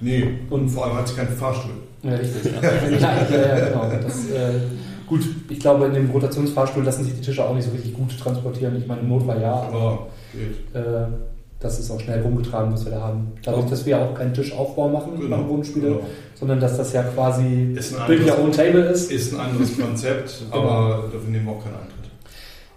Nee, 0.00 0.28
Und- 0.48 0.68
vor 0.68 0.84
allem 0.86 0.96
hat 0.96 1.08
sie 1.08 1.14
keinen 1.14 1.28
Fahrstuhl. 1.36 1.72
Ja, 2.02 2.12
richtig. 2.12 2.52
ja, 2.52 2.60
ja, 2.62 3.58
ja, 3.58 3.68
genau. 3.68 3.86
Das, 4.02 4.30
äh, 4.30 4.60
gut, 5.06 5.20
ich 5.48 5.58
glaube, 5.58 5.86
in 5.86 5.94
dem 5.94 6.10
Rotationsfahrstuhl 6.10 6.84
lassen 6.84 7.04
sich 7.04 7.14
die 7.14 7.20
Tische 7.20 7.44
auch 7.44 7.54
nicht 7.54 7.64
so 7.66 7.72
richtig 7.72 7.94
gut 7.94 8.16
transportieren. 8.18 8.76
Ich 8.78 8.86
meine, 8.86 9.00
im 9.00 9.08
Notfall 9.08 9.40
ja, 9.42 9.52
aber 9.54 9.76
Aber 9.76 10.06
geht. 10.32 10.80
äh, 10.80 11.06
das 11.60 11.78
ist 11.78 11.90
auch 11.90 12.00
schnell 12.00 12.22
rumgetragen, 12.22 12.72
was 12.72 12.84
wir 12.86 12.92
da 12.92 13.00
haben. 13.02 13.32
Dadurch, 13.44 13.66
dass 13.66 13.84
wir 13.86 13.98
auch 14.00 14.14
keinen 14.14 14.32
Tischaufbau 14.32 14.88
machen 14.88 15.12
Genau, 15.20 15.36
beim 15.36 15.48
Wohnspiele, 15.48 15.88
genau. 15.88 16.00
sondern 16.34 16.58
dass 16.58 16.76
das 16.78 16.92
ja 16.94 17.02
quasi 17.02 17.74
Ist 17.76 17.94
ein 17.94 18.00
anderes- 18.02 18.38
Own 18.38 18.50
Table 18.52 18.80
ist. 18.84 19.12
Ist 19.12 19.34
ein 19.34 19.40
anderes 19.40 19.78
Konzept, 19.78 20.42
Genau. 20.50 20.62
aber 20.62 21.04
dafür 21.12 21.28
nehmen 21.30 21.44
wir 21.46 21.52
auch 21.52 21.62
keinen 21.62 21.74
Eintritt. 21.74 22.10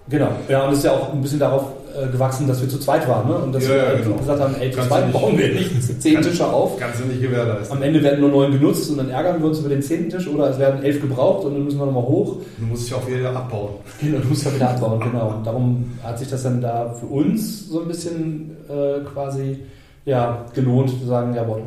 Genau, 0.10 0.30
ja, 0.50 0.66
und 0.66 0.74
es 0.74 0.80
ist 0.80 0.84
ja 0.86 0.92
auch 0.92 1.14
ein 1.14 1.22
bisschen 1.22 1.40
darauf 1.40 1.64
äh, 1.96 2.08
gewachsen, 2.12 2.48
dass 2.48 2.62
wir 2.62 2.68
zu 2.70 2.80
zweit 2.80 3.08
waren, 3.08 3.28
ne? 3.30 3.36
Und 3.38 3.54
dass 3.54 3.64
Ja, 3.64 3.70
wir 3.70 3.78
ja, 3.78 3.94
genau. 4.04 4.16
gesagt 4.18 4.40
haben, 4.42 4.56
ey, 4.60 4.70
zu 4.72 4.78
Kannst 4.78 4.90
zweit 4.92 5.06
nicht- 5.08 5.14
bauen 5.22 5.38
wir 5.38 5.48
nicht 5.54 6.02
zehn 6.02 6.14
Kannst- 6.16 6.30
Tische 6.30 6.48
auf. 6.48 6.78
Kannst 6.78 7.00
du 7.02 7.06
nicht 7.06 7.22
gewährleisten. 7.22 7.78
Am 7.78 7.84
Ende 7.84 8.02
werden 8.04 8.20
nur 8.22 8.30
neun 8.30 8.52
genutzt 8.52 8.90
und 8.92 8.98
dann 8.98 9.10
ärgern 9.10 9.40
wir 9.42 9.48
uns 9.50 9.60
über 9.60 9.70
den 9.70 9.82
zehnten 9.82 10.10
Tisch 10.10 10.28
oder 10.28 10.50
es 10.50 10.60
werden 10.60 10.84
elf 10.84 11.00
gebraucht 11.02 11.46
und 11.46 11.54
dann 11.54 11.64
müssen 11.66 11.80
wir 11.80 11.86
nochmal 11.86 12.04
hoch. 12.04 12.38
Du 12.58 12.66
musst 12.66 12.86
dich 12.88 12.94
auch 12.94 13.08
wieder 13.08 13.30
abbauen. 13.36 13.70
Genau, 14.02 14.18
du 14.20 14.28
musst 14.28 14.46
ja 14.46 14.54
wieder 14.54 14.70
abbauen, 14.72 15.00
genau. 15.00 15.36
Und 15.38 15.46
darum 15.46 15.92
hat 16.04 16.20
sich 16.20 16.30
das 16.30 16.44
dann 16.44 16.62
da 16.62 16.94
für 17.00 17.06
uns 17.06 17.70
so 17.70 17.82
ein 17.82 17.88
bisschen 17.88 18.52
äh, 18.70 19.00
quasi 19.14 19.60
ja, 20.06 20.46
gelohnt 20.54 20.90
zu 20.90 21.06
sagen, 21.06 21.34
jawohl, 21.34 21.62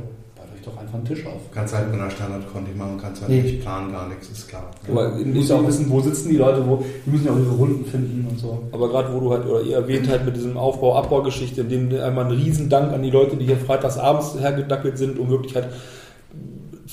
doch 0.67 0.77
einfach 0.77 0.95
einen 0.95 1.05
Tisch 1.05 1.25
auf. 1.27 1.35
Du 1.49 1.55
kannst 1.55 1.75
halt 1.75 1.91
mit 1.91 2.01
einer 2.01 2.11
Standardkonti 2.11 2.73
machen, 2.77 2.99
kannst 3.01 3.23
halt 3.23 3.31
Nee. 3.31 3.43
nicht 3.43 3.61
planen, 3.63 3.93
gar 3.93 4.09
nichts, 4.09 4.29
ist 4.29 4.49
klar. 4.49 4.71
Aber 4.89 5.11
Du 5.11 5.25
musst 5.25 5.51
ja 5.51 5.57
auch 5.57 5.67
wissen, 5.67 5.89
wo 5.89 6.01
sitzen 6.01 6.29
die 6.31 6.37
Leute, 6.37 6.67
wo, 6.67 6.85
die 7.07 7.11
müssen 7.11 7.27
ja 7.27 7.33
auch 7.33 7.39
ihre 7.39 7.55
Runden 7.55 7.85
finden 7.85 8.27
und 8.31 8.39
so. 8.39 8.63
Aber 8.73 8.89
gerade 8.89 9.13
wo 9.15 9.21
du 9.21 9.31
halt, 9.33 9.47
oder 9.47 9.63
ihr 9.63 9.77
erwähnt 9.77 10.09
halt 10.09 10.25
mit 10.25 10.37
diesem 10.37 10.57
Aufbau-Abbau-Geschichte, 10.57 11.63
in 11.63 11.69
dem 11.69 12.01
einmal 12.01 12.27
ein 12.27 12.33
Riesendank 12.33 12.93
an 12.93 13.03
die 13.03 13.11
Leute, 13.11 13.37
die 13.37 13.47
hier 13.47 13.57
freitags 13.57 13.97
abends 13.99 14.37
hergedackelt 14.39 14.99
sind, 14.99 15.19
um 15.19 15.31
wirklich 15.31 15.55
halt 15.55 15.69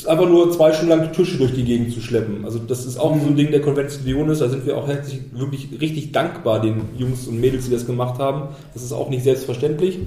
einfach 0.07 0.27
nur 0.27 0.51
zwei 0.51 0.73
Stunden 0.73 0.89
lang 0.89 1.11
Tische 1.13 1.37
durch 1.37 1.53
die 1.53 1.63
Gegend 1.63 1.93
zu 1.93 2.01
schleppen. 2.01 2.45
Also 2.45 2.59
das 2.59 2.85
ist 2.85 2.97
auch 2.97 3.15
so 3.19 3.27
ein 3.27 3.35
Ding 3.35 3.51
der 3.51 3.61
Konvention 3.61 4.29
ist, 4.29 4.41
da 4.41 4.49
sind 4.49 4.65
wir 4.65 4.75
auch 4.77 4.87
herzlich 4.87 5.21
wirklich 5.31 5.69
richtig 5.79 6.11
dankbar 6.11 6.61
den 6.61 6.81
Jungs 6.97 7.27
und 7.27 7.39
Mädels, 7.39 7.65
die 7.65 7.71
das 7.71 7.85
gemacht 7.85 8.19
haben. 8.19 8.49
Das 8.73 8.83
ist 8.83 8.91
auch 8.91 9.09
nicht 9.09 9.23
selbstverständlich, 9.23 9.99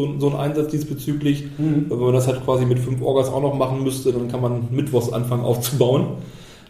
so, 0.00 0.06
ein- 0.06 0.20
so 0.20 0.28
ein 0.30 0.36
Einsatz 0.36 0.70
diesbezüglich. 0.70 1.44
Weil 1.58 1.90
Wenn 1.98 1.98
man 2.06 2.14
das 2.14 2.26
halt 2.26 2.44
quasi 2.44 2.64
mit 2.64 2.78
fünf 2.78 3.02
Orgas 3.02 3.28
auch 3.28 3.42
noch 3.42 3.54
machen 3.54 3.82
müsste, 3.84 4.12
dann 4.12 4.28
kann 4.28 4.40
man 4.40 4.68
mittwochs 4.70 5.12
anfangen 5.12 5.44
aufzubauen. 5.44 6.06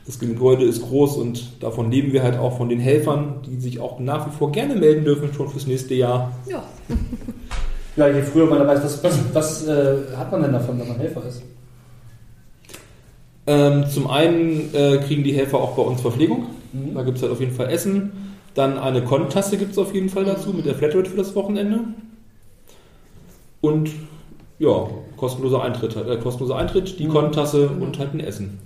Das 0.06 0.18
Gebäude 0.18 0.64
ist 0.64 0.82
groß 0.82 1.16
und 1.18 1.62
davon 1.62 1.90
leben 1.90 2.12
wir 2.12 2.22
halt 2.22 2.36
auch 2.38 2.56
von 2.56 2.68
den 2.68 2.80
Helfern, 2.80 3.34
die 3.46 3.60
sich 3.60 3.78
auch 3.80 4.00
nach 4.00 4.26
wie 4.26 4.30
vor 4.36 4.50
gerne 4.50 4.74
melden 4.74 5.04
dürfen, 5.04 5.32
schon 5.32 5.48
fürs 5.48 5.66
nächste 5.66 5.94
Jahr. 5.94 6.32
Ja, 6.48 6.62
Ja, 7.96 8.08
je 8.08 8.22
früher 8.22 8.46
man 8.46 8.60
dabei 8.60 8.74
ist, 8.74 8.84
was, 8.84 9.02
was, 9.04 9.18
was 9.34 9.66
äh, 9.66 9.96
hat 10.16 10.30
man 10.32 10.42
denn 10.42 10.52
davon, 10.52 10.78
wenn 10.80 10.88
man 10.88 10.96
Helfer 10.96 11.22
ist? 11.28 11.42
Ähm, 13.46 13.84
zum 13.92 14.06
einen 14.08 14.72
äh, 14.74 14.98
kriegen 14.98 15.24
die 15.24 15.32
Helfer 15.32 15.58
auch 15.58 15.72
bei 15.76 15.82
uns 15.82 16.00
Verpflegung. 16.00 16.46
Mhm. 16.72 16.94
Da 16.94 17.02
gibt 17.02 17.16
es 17.16 17.22
halt 17.22 17.32
auf 17.32 17.40
jeden 17.40 17.52
Fall 17.52 17.68
Essen. 17.70 18.12
Dann 18.54 18.78
eine 18.78 19.02
Kontasse 19.02 19.56
gibt 19.56 19.72
es 19.72 19.78
auf 19.78 19.92
jeden 19.94 20.08
Fall 20.08 20.24
dazu 20.24 20.52
mit 20.52 20.66
der 20.66 20.74
Flatrate 20.74 21.10
für 21.10 21.16
das 21.16 21.34
Wochenende. 21.34 21.80
Und 23.60 23.90
ja, 24.58 24.88
kostenloser 25.16 25.62
Eintritt, 25.62 25.96
äh, 25.96 26.16
kostenloser 26.18 26.56
Eintritt, 26.56 26.98
die 26.98 27.06
Mhm. 27.06 27.12
Kontasse 27.12 27.68
und 27.68 27.98
halt 27.98 28.14
ein 28.14 28.20
Essen. 28.20 28.58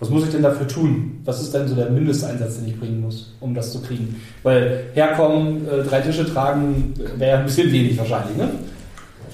Was 0.00 0.10
muss 0.10 0.24
ich 0.24 0.30
denn 0.30 0.42
dafür 0.42 0.68
tun? 0.68 1.20
Was 1.24 1.42
ist 1.42 1.52
denn 1.52 1.66
so 1.66 1.74
der 1.74 1.90
Mindesteinsatz, 1.90 2.58
den 2.58 2.68
ich 2.68 2.78
bringen 2.78 3.00
muss, 3.00 3.34
um 3.40 3.52
das 3.54 3.72
zu 3.72 3.82
kriegen? 3.82 4.20
Weil 4.44 4.84
herkommen, 4.94 5.66
äh, 5.66 5.82
drei 5.82 6.00
Tische 6.00 6.24
tragen, 6.24 6.94
äh, 6.98 7.18
wäre 7.18 7.30
ja 7.32 7.38
ein 7.38 7.46
bisschen 7.46 7.72
wenig 7.72 7.98
wahrscheinlich, 7.98 8.36
ne? 8.36 8.48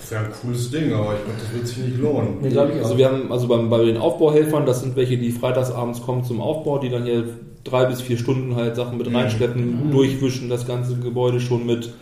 Das 0.01 0.11
wäre 0.11 0.25
ein 0.25 0.31
cooles 0.41 0.71
Ding, 0.71 0.93
aber 0.93 1.15
ich 1.15 1.25
glaube, 1.25 1.39
das 1.41 1.55
wird 1.55 1.67
sich 1.67 1.79
nicht 1.79 1.99
lohnen. 1.99 2.39
Nee, 2.41 2.49
glaube 2.51 2.73
ich 2.73 2.79
auch. 2.81 2.85
Also 2.85 2.99
wir 2.99 3.07
haben 3.09 3.31
also 3.33 3.47
beim, 3.49 3.69
bei 3.71 3.85
den 3.85 3.97
Aufbauhelfern, 3.99 4.65
das 4.67 4.81
sind 4.81 4.97
welche, 4.97 5.19
die 5.19 5.31
freitagsabends 5.33 6.01
kommen 6.03 6.25
zum 6.25 6.41
Aufbau, 6.41 6.79
die 6.79 6.89
dann 6.91 7.05
hier 7.05 7.25
drei 7.65 7.85
bis 7.87 8.01
vier 8.01 8.17
Stunden 8.19 8.55
halt 8.57 8.77
Sachen 8.77 8.97
mit 8.99 9.09
Mhm. 9.09 9.17
reinschleppen, 9.17 9.89
Mhm. 9.89 9.91
durchwischen, 9.93 10.49
das 10.49 10.67
ganze 10.67 10.97
Gebäude 10.97 11.41
schon 11.41 11.67
mit 11.67 11.93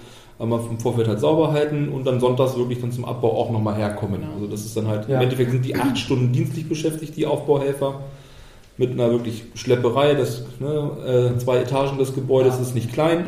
einmal 0.42 0.59
vom 0.61 0.78
Vorfeld 0.81 1.07
halt 1.09 1.20
sauber 1.20 1.52
halten 1.52 1.88
und 1.88 2.05
dann 2.05 2.18
sonntags 2.20 2.57
wirklich 2.57 2.81
dann 2.81 2.90
zum 2.92 3.05
Abbau 3.05 3.31
auch 3.38 3.50
nochmal 3.50 3.76
herkommen. 3.76 4.20
Also 4.35 4.46
das 4.48 4.64
ist 4.66 4.76
dann 4.76 4.88
halt, 4.88 5.09
Ja. 5.09 5.16
im 5.16 5.22
Endeffekt 5.22 5.52
sind 5.52 5.64
die 5.64 5.76
acht 5.76 5.96
Stunden 5.96 6.33
dienstlich 6.33 6.68
beschäftigt, 6.68 7.16
die 7.16 7.26
Aufbauhelfer. 7.26 8.00
Mit 8.78 8.92
einer 8.92 9.11
wirklich 9.11 9.44
Schlepperei, 9.55 10.14
das, 10.14 10.44
ne, 10.59 11.33
äh, 11.35 11.38
zwei 11.38 11.59
Etagen 11.59 11.98
des 11.98 12.14
Gebäudes 12.14 12.57
Ja. 12.57 12.62
ist 12.62 12.74
nicht 12.74 12.92
klein. 12.92 13.26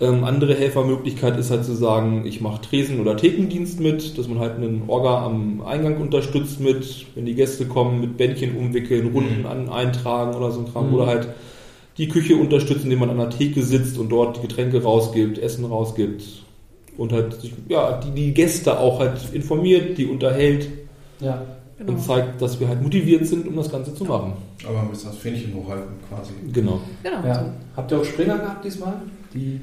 Ähm, 0.00 0.24
andere 0.24 0.54
Helfermöglichkeit 0.54 1.36
ist 1.38 1.50
halt 1.50 1.64
zu 1.64 1.74
sagen, 1.74 2.24
ich 2.26 2.40
mache 2.40 2.60
Tresen- 2.62 3.00
oder 3.00 3.16
Thekendienst 3.16 3.78
mit, 3.80 4.16
dass 4.18 4.26
man 4.28 4.38
halt 4.40 4.56
einen 4.56 4.84
Orga 4.88 5.24
am 5.24 5.62
Eingang 5.64 6.00
unterstützt 6.00 6.60
mit, 6.60 7.06
wenn 7.14 7.26
die 7.26 7.34
Gäste 7.34 7.66
kommen, 7.66 8.00
mit 8.00 8.16
Bändchen 8.16 8.56
umwickeln, 8.56 9.10
Runden 9.12 9.40
Mhm. 9.40 9.46
an, 9.46 9.68
eintragen 9.68 10.34
oder 10.34 10.50
so 10.50 10.60
ein 10.60 10.72
Kram. 10.72 10.88
Mhm. 10.88 10.94
Oder 10.94 11.06
halt 11.06 11.28
die 11.98 12.08
Küche 12.08 12.36
unterstützen, 12.36 12.84
indem 12.84 13.00
man 13.00 13.10
an 13.10 13.18
der 13.18 13.30
Theke 13.30 13.62
sitzt 13.62 13.98
und 13.98 14.08
dort 14.08 14.36
die 14.38 14.42
Getränke 14.42 14.82
rausgibt, 14.82 15.38
Essen 15.38 15.64
rausgibt. 15.64 16.24
Und 16.96 17.12
halt 17.12 17.40
sich, 17.40 17.52
ja, 17.68 18.00
die, 18.00 18.10
die 18.10 18.34
Gäste 18.34 18.78
auch 18.78 19.00
halt 19.00 19.18
informiert, 19.32 19.98
die 19.98 20.06
unterhält 20.06 20.68
Ja. 21.20 21.42
Genau. 21.76 21.92
und 21.92 22.00
zeigt, 22.00 22.40
dass 22.40 22.60
wir 22.60 22.68
halt 22.68 22.82
motiviert 22.82 23.26
sind, 23.26 23.48
um 23.48 23.56
das 23.56 23.68
Ganze 23.70 23.92
zu 23.94 24.04
machen. 24.04 24.34
Aber 24.66 24.80
ein 24.80 24.90
bisschen 24.90 25.10
das 25.10 25.18
Fähnchen 25.18 25.52
hochhalten 25.54 25.94
quasi. 26.08 26.32
Genau. 26.52 26.80
Genau. 27.02 27.26
ja. 27.26 27.52
Habt 27.76 27.90
ihr 27.90 27.98
auch 27.98 28.04
Springer 28.04 28.38
gehabt 28.38 28.64
diesmal, 28.64 28.94
die 29.34 29.60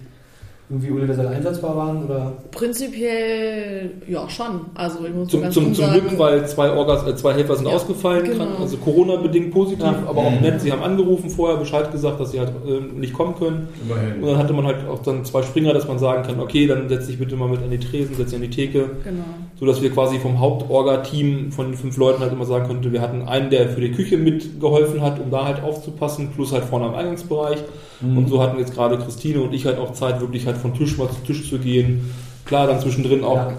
irgendwie 0.72 0.90
universell 0.92 1.28
einsetzbar 1.28 1.76
waren? 1.76 2.06
Oder? 2.06 2.34
Prinzipiell 2.52 3.92
ja 4.08 4.30
schon. 4.30 4.62
Also 4.76 5.00
ich 5.06 5.14
muss 5.14 5.28
Zum, 5.30 5.52
zum, 5.52 5.74
zum 5.74 5.92
Glück, 5.92 6.18
weil 6.18 6.48
zwei, 6.48 6.72
Orgas, 6.72 7.06
äh, 7.08 7.16
zwei 7.16 7.34
Helfer 7.34 7.56
sind 7.56 7.68
Ja, 7.68 7.74
ausgefallen, 7.74 8.24
genau. 8.24 8.38
krank- 8.46 8.60
also 8.62 8.78
Corona-bedingt 8.78 9.52
positiv, 9.52 9.84
Ja. 9.86 10.04
aber 10.08 10.22
auch 10.22 10.32
Mhm. 10.32 10.42
nett. 10.42 10.62
Sie 10.62 10.72
haben 10.72 10.82
angerufen 10.82 11.30
vorher, 11.30 11.58
Bescheid 11.58 11.92
gesagt, 11.92 12.20
dass 12.20 12.32
sie 12.32 12.40
halt 12.40 12.52
äh, 12.68 12.80
nicht 12.98 13.14
kommen 13.14 13.36
können. 13.38 13.68
Und 13.84 13.92
Immerhin. 13.92 14.22
dann 14.26 14.38
hatte 14.38 14.54
man 14.54 14.66
halt 14.66 14.88
auch 14.88 15.00
dann 15.00 15.26
zwei 15.26 15.42
Springer, 15.44 15.74
dass 15.74 15.88
man 15.88 16.00
sagen 16.00 16.24
kann, 16.24 16.40
okay, 16.40 16.68
dann 16.68 16.88
setz 16.90 17.08
dich 17.08 17.20
bitte 17.20 17.36
mal 17.36 17.50
mit 17.50 17.62
an 17.62 17.70
die 17.72 17.80
Tresen, 17.80 18.16
setz 18.16 18.28
dich 18.30 18.36
an 18.36 18.42
die 18.44 18.50
Theke, 18.50 18.90
Genau. 19.04 19.24
so 19.60 19.66
dass 19.66 19.82
wir 19.82 19.90
quasi 19.92 20.20
vom 20.20 20.40
Hauptorga-Team 20.40 21.52
von 21.52 21.68
den 21.68 21.76
fünf 21.76 21.98
Leuten 21.98 22.22
halt 22.22 22.32
immer 22.32 22.46
sagen 22.46 22.68
konnten, 22.68 22.92
wir 22.92 23.02
hatten 23.02 23.24
einen, 23.28 23.50
der 23.50 23.70
für 23.70 23.82
die 23.82 23.92
Küche 23.92 24.18
mitgeholfen 24.18 25.02
hat, 25.02 25.20
um 25.20 25.30
da 25.32 25.46
halt 25.46 25.64
aufzupassen, 25.64 26.30
plus 26.36 26.52
halt 26.54 26.64
vorne 26.66 26.86
am 26.86 26.96
Eingangsbereich. 26.96 27.60
Mhm. 28.02 28.18
Und 28.18 28.28
so 28.30 28.42
hatten 28.42 28.58
jetzt 28.60 28.74
gerade 28.74 28.98
Christine 28.98 29.42
und 29.42 29.54
ich 29.54 29.66
halt 29.66 29.78
auch 29.78 29.94
Zeit, 29.94 30.20
wirklich 30.22 30.46
halt 30.48 30.58
von 30.58 30.74
Tisch 30.74 30.98
mal 30.98 31.10
zu 31.10 31.22
Tisch 31.26 31.50
zu 31.50 31.60
gehen. 31.60 32.10
Klar, 32.46 32.68
dann 32.68 32.80
zwischendrin 32.80 33.24
auch 33.24 33.36
Ja. 33.38 33.54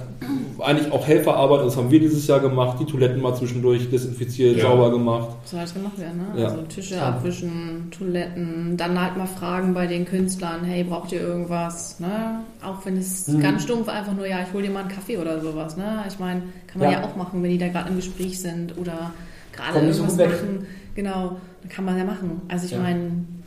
eigentlich 0.60 0.92
auch 0.92 1.06
Helferarbeit, 1.06 1.64
das 1.64 1.76
haben 1.76 1.90
wir 1.90 2.00
dieses 2.00 2.26
Jahr 2.26 2.40
gemacht, 2.40 2.78
die 2.80 2.84
Toiletten 2.84 3.22
mal 3.22 3.34
zwischendurch 3.34 3.88
desinfiziert, 3.90 4.56
Ja. 4.58 4.64
sauber 4.64 4.90
gemacht. 4.90 5.28
So 5.44 5.56
halt 5.56 5.72
gemacht 5.72 5.98
werden, 5.98 6.18
ne? 6.34 6.40
Ja. 6.40 6.48
Also 6.48 6.62
Tische 6.62 6.96
Ja. 6.96 7.08
abwischen, 7.08 7.88
Toiletten, 7.96 8.76
dann 8.76 9.00
halt 9.00 9.16
mal 9.16 9.26
fragen 9.26 9.72
bei 9.72 9.86
den 9.86 10.04
Künstlern, 10.04 10.64
hey, 10.64 10.84
braucht 10.84 11.12
ihr 11.12 11.20
irgendwas? 11.20 12.00
Ne? 12.00 12.40
Auch 12.64 12.84
wenn 12.84 12.96
es 12.96 13.28
Mhm. 13.28 13.40
ganz 13.40 13.62
stumpf 13.62 13.88
einfach 13.88 14.14
nur, 14.14 14.26
ja, 14.26 14.38
ich 14.46 14.52
hol 14.52 14.62
dir 14.62 14.70
mal 14.70 14.80
einen 14.80 14.88
Kaffee 14.88 15.16
oder 15.16 15.40
sowas. 15.40 15.76
Ne? 15.76 16.04
Ich 16.08 16.18
meine, 16.18 16.42
kann 16.66 16.80
man 16.80 16.90
Ja. 16.90 17.00
ja. 17.00 17.04
auch 17.06 17.16
machen, 17.16 17.42
wenn 17.42 17.50
die 17.50 17.58
da 17.58 17.68
gerade 17.68 17.88
im 17.88 17.96
Gespräch 17.96 18.40
sind 18.40 18.76
oder 18.78 19.12
gerade 19.54 19.78
irgendwas 19.78 20.16
machen. 20.16 20.66
Genau, 20.94 21.36
dann 21.62 21.68
kann 21.70 21.84
man 21.84 21.96
ja 21.96 22.04
machen. 22.04 22.42
Also 22.48 22.66
ich 22.66 22.72
Ja. 22.72 22.78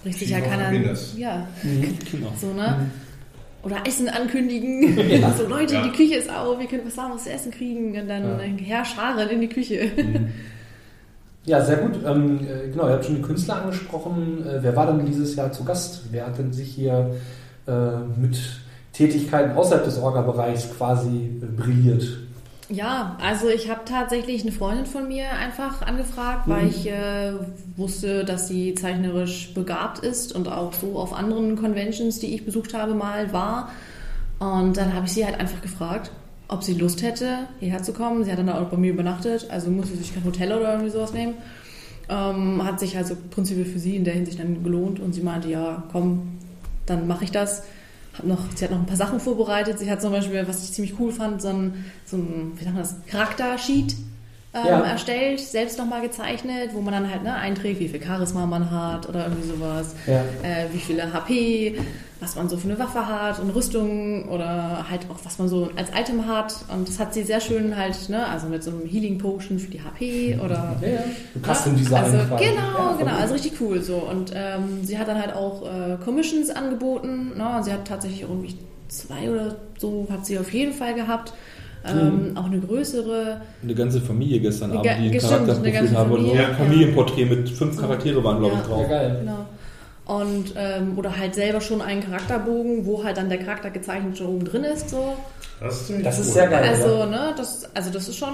Meine, 0.06 0.15
richtig 0.15 0.30
ja 0.30 0.38
Schieben 0.38 0.50
kann 0.52 0.60
auf 0.62 0.65
er. 0.65 0.72
Guinness. 0.72 1.13
Ja, 1.18 1.48
Genau. 2.12 2.34
so, 2.39 2.54
ne? 2.54 2.89
Oder 3.63 3.78
Essen 3.88 4.08
ankündigen. 4.10 4.96
so, 5.38 5.48
Leute, 5.48 5.74
Ja. 5.76 5.84
die 5.84 5.89
Küche 5.91 6.15
ist 6.15 6.30
auf, 6.30 6.62
ihr 6.62 6.68
könnt 6.68 6.86
was 6.86 6.96
warmes 6.98 7.24
zu 7.24 7.32
essen 7.32 7.52
kriegen. 7.52 8.00
Und 8.00 8.08
dann 8.08 8.24
Ja. 8.24 8.44
ja. 8.44 8.58
herscharen 8.65 9.28
in 9.30 9.41
die 9.41 9.50
Küche. 9.50 9.89
Ja, 11.46 11.63
sehr 11.63 11.78
gut. 11.78 12.00
Ähm, 12.06 12.39
äh, 12.39 12.70
genau, 12.72 12.88
ihr 12.88 12.94
habt 12.94 13.06
schon 13.06 13.15
die 13.18 13.22
Künstler 13.22 13.62
angesprochen. 13.63 14.46
Äh, 14.48 14.63
wer 14.63 14.76
war 14.76 14.88
denn 14.88 15.06
dieses 15.06 15.36
Jahr 15.36 15.52
zu 15.52 15.63
Gast? 15.63 16.04
Wer 16.12 16.28
hat 16.28 16.38
denn 16.39 16.52
sich 16.54 16.70
hier 16.74 17.15
äh, 17.68 17.72
mit 18.20 18.38
Tätigkeiten 18.94 19.52
außerhalb 19.56 19.84
des 19.86 19.98
Orga-Bereichs 20.00 20.70
quasi 20.78 21.30
äh, 21.41 21.46
brilliert? 21.46 22.04
Ja, 22.69 23.15
also 23.21 23.47
ich 23.47 23.69
habe 23.69 23.82
tatsächlich 23.86 24.41
eine 24.41 24.51
Freundin 24.51 24.88
von 24.88 25.08
mir 25.08 25.30
einfach 25.32 25.84
angefragt, 25.84 26.47
weil 26.47 26.63
Mhm. 26.63 26.69
ich 26.69 26.88
äh, 26.89 27.34
wusste, 27.78 28.25
dass 28.25 28.47
sie 28.47 28.73
zeichnerisch 28.73 29.54
begabt 29.54 29.99
ist 29.99 30.34
und 30.34 30.47
auch 30.47 30.73
so 30.73 30.97
auf 30.97 31.13
anderen 31.13 31.56
Conventions, 31.58 32.17
die 32.19 32.34
ich 32.34 32.43
besucht 32.43 32.73
habe, 32.73 32.95
mal 32.95 33.32
war. 33.32 33.69
Und 34.39 34.78
dann 34.78 34.93
habe 34.93 35.06
ich 35.06 35.13
sie 35.13 35.25
halt 35.25 35.39
einfach 35.39 35.62
gefragt, 35.62 36.12
ob 36.47 36.63
sie 36.63 36.73
Lust 36.73 37.04
hätte, 37.04 37.47
hierher 37.60 37.84
zu 37.84 37.93
kommen. 37.93 38.23
Sie 38.23 38.32
hat 38.32 38.39
dann 38.39 38.49
auch 38.49 38.65
bei 38.69 38.78
mir 38.78 38.91
übernachtet, 38.93 39.47
also 39.51 39.69
musste 39.69 39.95
sich 39.95 40.13
kein 40.13 40.23
Hotel 40.23 40.51
oder 40.51 40.71
irgendwie 40.73 40.91
sowas 40.91 41.13
nehmen. 41.13 41.36
Ähm, 42.10 42.63
hat 42.63 42.80
sich 42.80 42.97
also 42.97 43.15
prinzipiell 43.30 43.65
für 43.65 43.80
sie 43.80 43.95
in 43.95 44.04
der 44.06 44.13
Hinsicht 44.15 44.39
dann 44.39 44.63
gelohnt 44.63 44.99
und 44.99 45.13
sie 45.13 45.21
meinte, 45.21 45.49
ja, 45.49 45.84
komm, 45.91 46.38
dann 46.88 47.08
mache 47.08 47.23
ich 47.25 47.32
das. 47.32 47.63
Hab 48.17 48.25
noch, 48.25 48.39
sie 48.56 48.63
hat 48.63 48.71
noch 48.71 48.80
ein 48.80 48.86
paar 48.86 48.95
Sachen 48.95 49.19
vorbereitet. 49.19 49.80
Sie 49.80 49.89
hat 49.89 50.01
zum 50.01 50.12
Beispiel, 50.12 50.47
was 50.47 50.63
ich 50.63 50.73
ziemlich 50.73 50.99
cool 50.99 51.12
fand, 51.12 51.41
so 51.41 51.49
ein, 51.49 51.86
so 52.06 52.17
ein 52.17 52.54
wie 52.56 52.63
sagt 52.63 52.75
man 52.75 52.84
das, 52.84 52.95
Charaktersheet 53.08 53.95
ähm, 54.56 54.68
Ja. 54.68 54.80
erstellt, 54.82 55.39
selbst 55.39 55.78
nochmal 55.78 56.02
gezeichnet, 56.02 56.70
wo 56.74 56.82
man 56.82 56.94
dann 56.94 57.12
halt 57.12 57.24
ne, 57.24 57.34
einträgt, 57.36 57.80
wie 57.80 57.88
viel 57.89 58.02
Charisma 58.04 58.46
man 58.46 58.72
hat 58.72 59.08
oder 59.10 59.26
irgendwie 59.28 59.48
sowas, 59.50 59.96
Ja. 60.08 60.22
äh, 60.44 60.65
wie 60.72 60.80
viele 60.80 61.12
HP, 61.13 61.78
was 62.22 62.36
man 62.38 62.48
so 62.48 62.56
für 62.58 62.70
eine 62.70 62.80
Waffe 62.80 63.06
hat 63.06 63.39
und 63.39 63.50
Rüstung 63.50 64.30
oder 64.30 64.86
halt 64.89 65.02
auch 65.12 65.20
was 65.26 65.38
man 65.38 65.50
so 65.50 65.70
als 65.76 65.89
Item 65.89 66.26
hat. 66.26 66.56
Und 66.74 66.88
das 66.88 66.98
hat 66.98 67.13
sie 67.13 67.24
sehr 67.24 67.41
schön 67.41 67.76
halt, 67.76 68.08
ne, 68.10 68.26
also 68.28 68.48
mit 68.48 68.63
so 68.63 68.72
einem 68.72 68.86
Healing 68.88 69.18
Potion 69.18 69.60
für 69.60 69.70
die 69.70 69.82
HP 69.82 70.39
oder 70.44 70.78
Ja, 70.82 70.88
ja. 70.88 71.00
Custom 71.54 71.76
Design 71.76 72.04
also, 72.06 72.18
quasi. 72.30 72.46
Genau, 72.46 72.96
genau, 72.98 73.12
also 73.20 73.34
richtig 73.34 73.60
cool 73.60 73.82
so. 73.82 73.96
Und 73.98 74.32
ähm, 74.34 74.80
sie 74.84 74.98
hat 74.98 75.08
dann 75.10 75.22
halt 75.22 75.36
auch 75.36 75.63
äh, 75.63 75.98
Commissions 76.04 76.50
angeboten. 76.50 77.34
Ne? 77.38 77.62
Sie 77.63 77.74
hat 77.74 77.86
tatsächlich 77.86 78.22
irgendwie 78.22 78.56
zwei 78.88 79.30
oder 79.30 79.56
so 79.78 80.08
hat 80.10 80.26
sie 80.26 80.39
auf 80.39 80.54
jeden 80.54 80.72
Fall 80.74 80.94
gehabt. 80.94 81.34
Ähm, 81.92 82.32
Auch 82.38 82.46
eine 82.46 82.60
größere. 82.60 83.42
Eine 83.64 83.76
ganze 83.76 84.02
Familie 84.02 84.40
gestern 84.40 84.72
Ge- 84.72 84.80
Abend, 84.92 85.12
die 85.12 85.16
ein 85.16 85.22
Charakterprofil 85.22 85.98
haben. 85.98 86.12
Und 86.12 86.20
so 86.22 86.26
Familie, 86.28 86.46
ein 86.46 86.52
ja. 86.52 86.58
Familienporträt 86.58 87.26
mit 87.26 87.50
fünf 87.50 87.78
Charaktere 87.80 88.24
waren, 88.24 88.40
glaube 88.40 88.56
ich, 88.56 88.62
Ja. 88.62 88.68
drauf. 88.68 88.82
Ja, 88.84 88.88
geil. 88.88 89.18
Genau. 89.22 89.46
Und, 90.22 90.54
ähm, 90.56 90.98
oder 90.98 91.18
halt 91.18 91.34
selber 91.34 91.62
schon 91.62 91.82
einen 91.82 92.02
Charakterbogen, 92.04 92.86
wo 92.86 93.04
halt 93.04 93.18
dann 93.18 93.28
der 93.30 93.40
Charakter 93.40 93.72
gezeichnet 93.72 94.18
schon 94.18 94.28
oben 94.28 94.46
drin 94.46 94.64
ist. 94.64 94.90
So. 94.92 95.14
Das 95.60 95.82
ist, 95.82 95.88
ziemlich 95.88 96.06
Das 96.06 96.20
ist 96.20 96.28
cool. 96.28 96.34
sehr 96.34 96.48
geil. 96.48 96.64
Also, 96.70 97.06
ne, 97.06 97.34
das, 97.36 97.68
also 97.76 97.90
das 97.90 98.08
ist 98.10 98.18
schon 98.18 98.34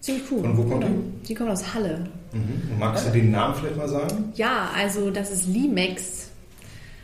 ziemlich 0.00 0.22
cool. 0.30 0.40
Von 0.40 0.56
wo 0.56 0.62
kommt 0.62 0.80
Genau. 0.82 0.94
Die 1.28 1.34
kommt 1.34 1.50
aus 1.50 1.74
Halle. 1.74 1.98
Mhm. 2.32 2.72
Und 2.72 2.78
magst 2.78 3.06
du 3.06 3.10
den 3.10 3.30
Namen 3.32 3.54
vielleicht 3.54 3.76
mal 3.76 3.88
sagen? 3.88 4.32
Ja, 4.34 4.70
also 4.78 5.10
das 5.10 5.30
ist 5.30 5.46
Limex. 5.46 6.28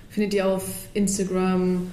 Findet 0.09 0.33
ihr 0.33 0.47
auf 0.47 0.65
Instagram, 0.95 1.89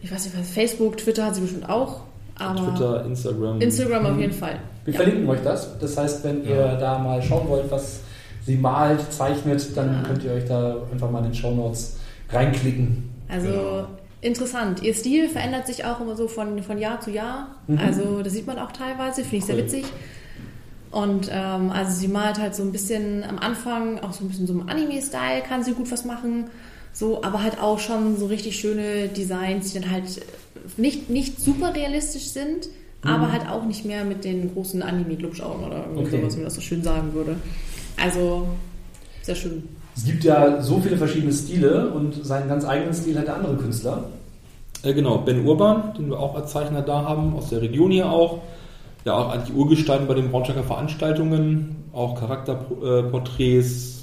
ich 0.00 0.12
weiß 0.12 0.26
nicht 0.26 0.38
was, 0.38 0.48
Facebook, 0.50 0.96
Twitter 0.98 1.24
hat 1.26 1.34
sie 1.34 1.40
bestimmt 1.40 1.68
auch. 1.68 2.02
Aber 2.38 2.58
Twitter, 2.72 3.04
Instagram. 3.04 3.60
Instagram 3.60 4.06
auf 4.06 4.18
jeden 4.18 4.32
Fall. 4.32 4.58
Wir 4.84 4.94
Ja. 4.94 5.00
verlinken 5.00 5.28
euch 5.28 5.42
das. 5.42 5.78
Das 5.78 5.96
heißt, 5.96 6.24
wenn 6.24 6.44
ihr 6.44 6.76
da 6.80 6.98
mal 6.98 7.20
schauen 7.22 7.48
wollt, 7.48 7.70
was 7.70 8.00
sie 8.46 8.56
malt, 8.56 9.00
zeichnet, 9.12 9.76
dann 9.76 9.92
Ja. 9.94 10.02
könnt 10.08 10.24
ihr 10.24 10.32
euch 10.32 10.44
da 10.46 10.76
einfach 10.92 11.10
mal 11.10 11.18
in 11.18 11.24
den 11.26 11.34
Show 11.34 11.50
Notes 11.54 11.96
reinklicken. 12.30 13.10
Also 13.28 13.48
Genau. 13.48 13.86
interessant. 14.22 14.82
Ihr 14.82 14.94
Stil 14.94 15.28
verändert 15.28 15.66
sich 15.66 15.84
auch 15.84 16.00
immer 16.00 16.16
so 16.16 16.28
von, 16.28 16.62
von 16.62 16.78
Jahr 16.78 17.00
zu 17.00 17.10
Jahr. 17.10 17.48
Mhm. 17.66 17.78
Also 17.78 18.22
das 18.22 18.32
sieht 18.32 18.46
man 18.46 18.58
auch 18.58 18.72
teilweise, 18.72 19.22
finde 19.22 19.36
ich 19.36 19.44
sehr 19.44 19.56
Cool. 19.56 19.62
witzig. 19.64 19.84
Und 20.90 21.28
ähm, 21.30 21.70
also 21.70 21.92
sie 21.92 22.08
malt 22.08 22.38
halt 22.40 22.54
so 22.54 22.62
ein 22.62 22.72
bisschen 22.72 23.22
am 23.22 23.38
Anfang, 23.38 23.98
auch 24.00 24.12
so 24.14 24.24
ein 24.24 24.28
bisschen 24.28 24.46
so 24.46 24.54
im 24.54 24.68
Anime-Style 24.68 25.42
kann 25.46 25.62
sie 25.62 25.72
gut 25.72 25.90
was 25.92 26.06
machen. 26.06 26.44
So, 26.98 27.22
aber 27.22 27.44
halt 27.44 27.60
auch 27.62 27.78
schon 27.78 28.16
so 28.16 28.26
richtig 28.26 28.58
schöne 28.58 29.06
Designs, 29.06 29.72
die 29.72 29.78
dann 29.80 29.90
halt 29.92 30.20
nicht, 30.76 31.08
nicht 31.08 31.40
super 31.40 31.72
realistisch 31.72 32.24
sind, 32.24 32.68
aber 33.02 33.30
halt 33.30 33.48
auch 33.48 33.64
nicht 33.64 33.84
mehr 33.84 34.04
mit 34.04 34.24
den 34.24 34.52
großen 34.52 34.82
Anime-Glubschaugen 34.82 35.64
oder 35.64 35.84
irgendwie 35.84 36.08
Okay. 36.08 36.20
sowas, 36.20 36.32
wie 36.34 36.38
man 36.38 36.44
das 36.46 36.54
so 36.56 36.60
schön 36.60 36.82
sagen 36.82 37.14
würde. 37.14 37.36
Also 38.02 38.48
sehr 39.22 39.36
schön. 39.36 39.62
Es 39.96 40.04
gibt 40.06 40.24
ja 40.24 40.60
so 40.60 40.80
viele 40.80 40.96
verschiedene 40.96 41.32
Stile 41.32 41.90
und 41.90 42.26
seinen 42.26 42.48
ganz 42.48 42.64
eigenen 42.64 42.92
Stil 42.92 43.16
hat 43.16 43.28
der 43.28 43.36
andere 43.36 43.54
Künstler. 43.56 44.10
Äh, 44.82 44.92
genau, 44.92 45.18
Ben 45.18 45.46
Urban, 45.46 45.94
den 45.96 46.10
wir 46.10 46.18
auch 46.18 46.34
als 46.34 46.50
Zeichner 46.50 46.82
da 46.82 47.02
haben, 47.04 47.34
aus 47.36 47.50
der 47.50 47.62
Region 47.62 47.92
hier 47.92 48.10
auch. 48.10 48.40
Ja, 49.04 49.14
auch 49.14 49.30
eigentlich 49.30 49.56
Urgestein 49.56 50.08
bei 50.08 50.14
den 50.14 50.32
Braunschweiger 50.32 50.64
Veranstaltungen, 50.64 51.76
auch 51.92 52.18
Charakterporträts, 52.18 53.97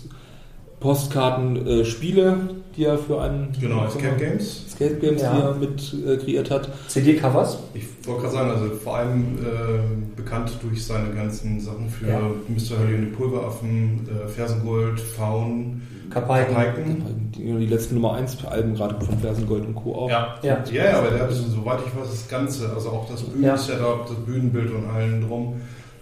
Postkarten, 0.80 1.66
äh, 1.68 1.86
Spiele, 1.86 2.38
die 2.76 2.84
er 2.86 2.98
für 2.98 3.22
einen 3.22 3.56
Genau, 3.60 3.86
Escape 3.86 4.18
Games. 4.18 4.66
Escape 4.68 4.96
Games 4.96 5.22
Ja. 5.22 5.34
hier 5.34 5.56
mit 5.60 5.94
äh, 6.06 6.18
kreiert 6.18 6.52
hat. 6.52 6.70
CD-Covers. 6.90 7.58
Ich 7.74 7.84
wollte 8.06 8.22
gerade 8.24 8.34
sagen, 8.36 8.52
also 8.52 8.66
vor 8.76 8.98
allem 8.98 9.38
äh, 9.40 10.16
bekannt 10.16 10.52
durch 10.62 10.86
seine 10.86 11.10
ganzen 11.16 11.60
Sachen 11.60 11.90
für 11.90 12.08
Ja. 12.08 12.20
Mr. 12.20 12.78
Hurley 12.80 12.96
und 12.96 13.02
die 13.06 13.12
Pulveraffen, 13.16 14.08
äh, 14.10 14.28
Fersengold, 14.28 15.00
Faun, 15.00 15.82
Kapaiken. 16.12 16.54
Kapaiken. 16.54 17.32
Die, 17.36 17.44
die 17.46 17.66
letzten 17.66 17.96
Nummer 17.96 18.14
1 18.14 18.46
Alben 18.46 18.76
gerade 18.76 19.04
von 19.04 19.18
Fersengold 19.20 19.66
und 19.66 19.76
Co. 19.76 19.96
auch. 19.96 20.10
Ja. 20.10 20.36
Ja. 20.44 20.64
ja, 20.72 20.84
ja, 20.92 20.98
aber 21.00 21.10
der 21.10 21.22
hat, 21.22 21.32
soweit 21.32 21.80
ich 21.80 22.00
weiß, 22.00 22.10
das 22.12 22.28
Ganze, 22.28 22.70
also 22.74 22.90
auch 22.90 23.10
das 23.10 23.24
Bühnensetup, 23.24 24.08
das 24.08 24.18
Bühnenbild 24.18 24.72
und 24.72 24.86
allen 24.90 25.28
drum, 25.28 25.56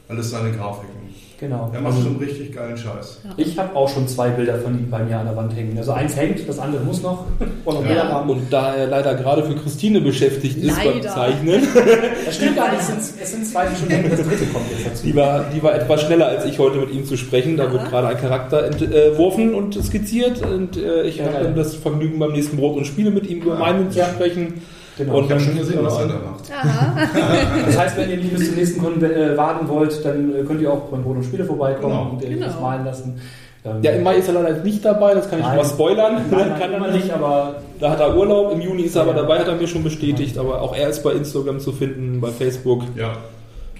alles 0.10 0.32
seine 0.32 0.52
Grafiken. 0.52 1.03
Genau. 1.44 1.70
Der 1.74 1.82
macht 1.82 1.96
Also, 1.96 2.06
schon 2.08 2.16
richtig 2.18 2.56
geilen 2.56 2.78
Scheiß. 2.78 3.20
ich 3.36 3.60
habe 3.60 3.76
auch 3.76 3.90
schon 3.90 4.08
zwei 4.08 4.30
Bilder 4.30 4.56
von 4.60 4.80
ihm 4.80 4.90
bei 4.90 5.04
mir 5.04 5.20
an 5.20 5.26
der 5.26 5.36
Wand 5.36 5.54
hängen. 5.54 5.78
Also 5.78 5.92
eins 5.92 6.16
hängt, 6.16 6.48
das 6.48 6.58
andere 6.58 6.82
muss 6.84 7.02
noch. 7.04 7.26
Und 7.66 7.76
noch 7.84 7.90
Ja. 7.90 8.20
Und 8.20 8.42
da 8.50 8.74
er 8.76 8.88
leider 8.88 9.14
gerade 9.16 9.44
für 9.44 9.56
Christine 9.56 10.00
beschäftigt 10.00 10.58
ist 10.58 10.78
beim 10.82 10.94
Leider. 10.96 11.10
Zeichnen, 11.10 11.68
Das 12.26 12.36
stimmt 12.38 12.56
gar 12.56 12.70
nicht. 12.72 12.80
Es 12.80 12.88
sind, 12.88 13.22
es 13.22 13.32
sind 13.32 13.46
zwei, 13.46 13.66
die 13.66 13.76
schon 13.76 13.90
hängen. 13.90 14.10
Das 14.10 14.22
dritte 14.26 14.46
kommt 14.46 14.66
jetzt 14.72 14.86
dazu. 14.88 15.06
die 15.06 15.16
war, 15.16 15.46
die 15.54 15.62
war 15.62 15.76
etwas 15.76 16.02
schneller 16.04 16.28
als 16.28 16.46
ich 16.46 16.58
heute 16.60 16.78
mit 16.78 16.92
ihm 16.94 17.06
zu 17.06 17.18
sprechen. 17.18 17.58
Da 17.58 17.66
Aha. 17.66 17.74
wird 17.74 17.90
gerade 17.90 18.08
ein 18.08 18.18
Charakter 18.18 18.64
entworfen 18.66 19.54
und 19.54 19.76
skizziert 19.84 20.42
und 20.46 20.78
äh, 20.78 21.04
ich 21.04 21.18
Ja, 21.18 21.26
habe 21.26 21.44
dann 21.44 21.56
das 21.58 21.76
Vergnügen 21.76 22.20
beim 22.20 22.32
nächsten 22.32 22.56
Brot 22.56 22.78
und 22.78 22.86
Spiele 22.86 23.12
mit 23.12 23.28
ihm 23.28 23.42
über 23.42 23.56
meinen 23.58 23.92
zu 23.92 24.00
Ja. 24.00 24.06
sprechen. 24.06 24.62
Genau. 24.98 25.18
Und 25.18 25.26
Ich 25.26 25.32
habe 25.32 25.40
schon 25.42 25.58
gesehen, 25.58 25.80
was 25.82 25.98
er 26.00 26.08
da 26.08 26.14
macht. 26.14 26.52
Aha. 26.52 26.96
Das 27.66 27.78
heißt, 27.80 27.98
wenn 27.98 28.10
ihr 28.12 28.18
nicht 28.18 28.34
bis 28.36 28.48
zum 28.48 28.56
nächsten 28.56 28.82
Kunden 28.82 29.04
äh, 29.04 29.36
warten 29.38 29.68
wollt, 29.68 30.06
dann 30.06 30.36
äh, 30.36 30.44
könnt 30.44 30.62
ihr 30.62 30.72
auch 30.72 30.82
beim 30.90 31.04
Brot 31.04 31.18
und 31.18 31.24
Spiele 31.24 31.46
vorbeikommen 31.46 31.94
Genau. 31.98 32.10
und 32.12 32.22
ihr 32.24 32.30
Genau. 32.30 32.46
das 32.46 32.60
malen 32.60 32.86
lassen. 32.86 33.22
Ähm, 33.66 33.78
Ja, 33.82 33.92
im 33.92 34.04
Mai 34.04 34.16
ist 34.18 34.28
er 34.28 34.34
leider 34.36 34.62
nicht 34.64 34.84
dabei, 34.86 35.14
das 35.16 35.30
kann 35.30 35.40
ich 35.40 35.46
Nein. 35.46 35.58
schon 35.58 35.66
mal 35.68 35.74
spoilern. 35.74 36.14
Nein, 36.30 36.50
nein, 36.50 36.60
kann 36.60 36.74
er 36.74 36.92
nicht, 36.92 37.12
aber 37.12 37.56
Da 37.80 37.90
hat 37.92 38.00
er 38.00 38.16
Urlaub, 38.16 38.52
im 38.54 38.62
Juni 38.62 38.84
ist 38.84 38.96
er 38.96 39.02
aber 39.04 39.12
Ja. 39.16 39.22
dabei, 39.24 39.40
hat 39.40 39.48
er 39.48 39.56
mir 39.56 39.68
schon 39.68 39.84
bestätigt, 39.84 40.38
aber 40.38 40.62
auch 40.62 40.76
er 40.76 40.90
ist 40.90 41.02
bei 41.04 41.12
Instagram 41.14 41.60
zu 41.60 41.72
finden, 41.72 42.22
bei 42.22 42.30
Facebook. 42.30 42.84
Ja, 42.96 43.14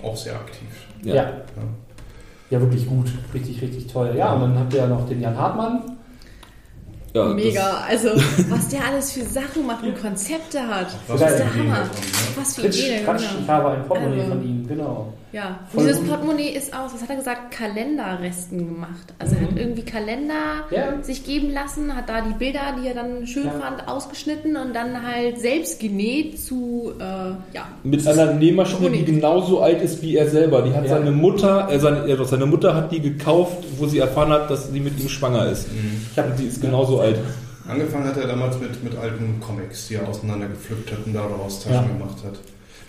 auch 0.04 0.16
sehr 0.18 0.34
aktiv. 0.34 0.68
ja. 1.04 1.14
ja. 2.50 2.60
wirklich 2.62 2.88
gut. 2.88 3.08
Richtig, 3.34 3.62
richtig 3.62 3.88
toll. 3.88 4.12
Ja, 4.18 4.34
und 4.34 4.42
dann 4.42 4.60
habt 4.60 4.74
ihr 4.74 4.80
ja 4.82 4.88
noch 4.88 5.08
den 5.08 5.22
Jan 5.22 5.38
Hartmann. 5.38 5.82
Ja, 7.14 7.26
Mega. 7.26 7.84
Also, 7.88 8.10
was 8.50 8.68
der 8.70 8.86
alles 8.86 9.12
für 9.12 9.24
Sachen 9.24 9.66
macht 9.68 9.84
und 9.84 10.00
Konzepte 10.02 10.60
hat. 10.68 10.88
Was 11.08 11.20
Das 11.20 11.32
ist 11.34 11.40
der 11.40 11.54
Hammer. 11.54 11.64
ne? 11.84 11.90
Was 12.36 12.56
für 12.56 12.68
Ideen, 12.68 13.04
Quatsch, 13.06 13.22
ich 13.24 13.30
genau. 13.38 13.48
habe 13.54 13.70
ein 13.72 13.86
Portemonnaie 13.88 14.20
Also- 14.22 14.32
von 14.32 14.44
ihm, 14.44 14.68
genau. 14.68 15.14
Ja, 15.34 15.60
und 15.74 15.86
dieses. 15.88 16.00
Portemonnaie 16.08 16.50
ist 16.50 16.74
aus, 16.74 16.94
was 16.94 17.02
hat 17.02 17.10
er 17.10 17.16
gesagt, 17.16 17.52
Kalenderresten 17.52 18.60
gemacht. 18.60 19.14
Also 19.20 19.36
er 19.36 19.42
Mhm. 19.42 19.48
hat 19.48 19.58
irgendwie 19.58 19.82
Kalender 19.82 20.34
Ja. 20.70 21.02
sich 21.04 21.26
geben 21.26 21.52
lassen, 21.52 21.96
hat 21.96 22.08
da 22.08 22.22
die 22.22 22.36
Bilder, 22.36 22.76
die 22.82 22.88
er 22.88 22.94
dann 22.94 23.26
schön 23.26 23.46
Ja. 23.48 23.52
fand, 23.60 23.88
ausgeschnitten 23.88 24.56
und 24.56 24.74
dann 24.76 25.02
halt 25.06 25.40
selbst 25.40 25.80
genäht 25.80 26.40
zu, 26.40 26.94
äh, 27.00 27.04
ja. 27.04 27.68
Mit 27.84 28.08
einer 28.08 28.34
Nähmaschine, 28.34 28.92
die 28.92 29.04
genauso 29.06 29.62
alt 29.62 29.82
ist 29.82 30.02
wie 30.04 30.16
er 30.18 30.30
selber. 30.30 30.62
Die 30.62 30.72
hat 30.74 30.84
Ja. 30.86 30.98
seine 30.98 31.12
Mutter, 31.12 31.68
äh, 31.72 31.80
seine, 31.80 32.08
ja, 32.08 32.16
doch, 32.16 32.28
seine 32.28 32.46
Mutter 32.46 32.76
hat 32.76 32.92
die 32.92 33.00
gekauft, 33.02 33.58
wo 33.78 33.88
sie 33.88 33.98
erfahren 34.00 34.30
hat, 34.30 34.52
dass 34.52 34.72
sie 34.72 34.80
mit 34.80 35.00
ihm 35.00 35.10
schwanger 35.10 35.48
ist. 35.48 35.68
Ich 36.12 36.18
habe 36.18 36.32
Die 36.38 36.46
ist 36.46 36.62
genauso 36.62 37.00
alt. 37.02 37.18
Angefangen 37.68 38.06
hat 38.06 38.18
er 38.18 38.28
damals 38.28 38.60
mit, 38.60 38.84
mit 38.84 38.96
alten 38.98 39.40
Comics, 39.40 39.88
die 39.88 39.96
er 39.96 40.08
auseinandergepflückt 40.08 40.92
hat 40.92 41.00
und 41.06 41.14
daraus 41.14 41.60
Taschen 41.64 41.74
Ja. 41.76 41.82
gemacht 41.82 42.18
hat. 42.24 42.34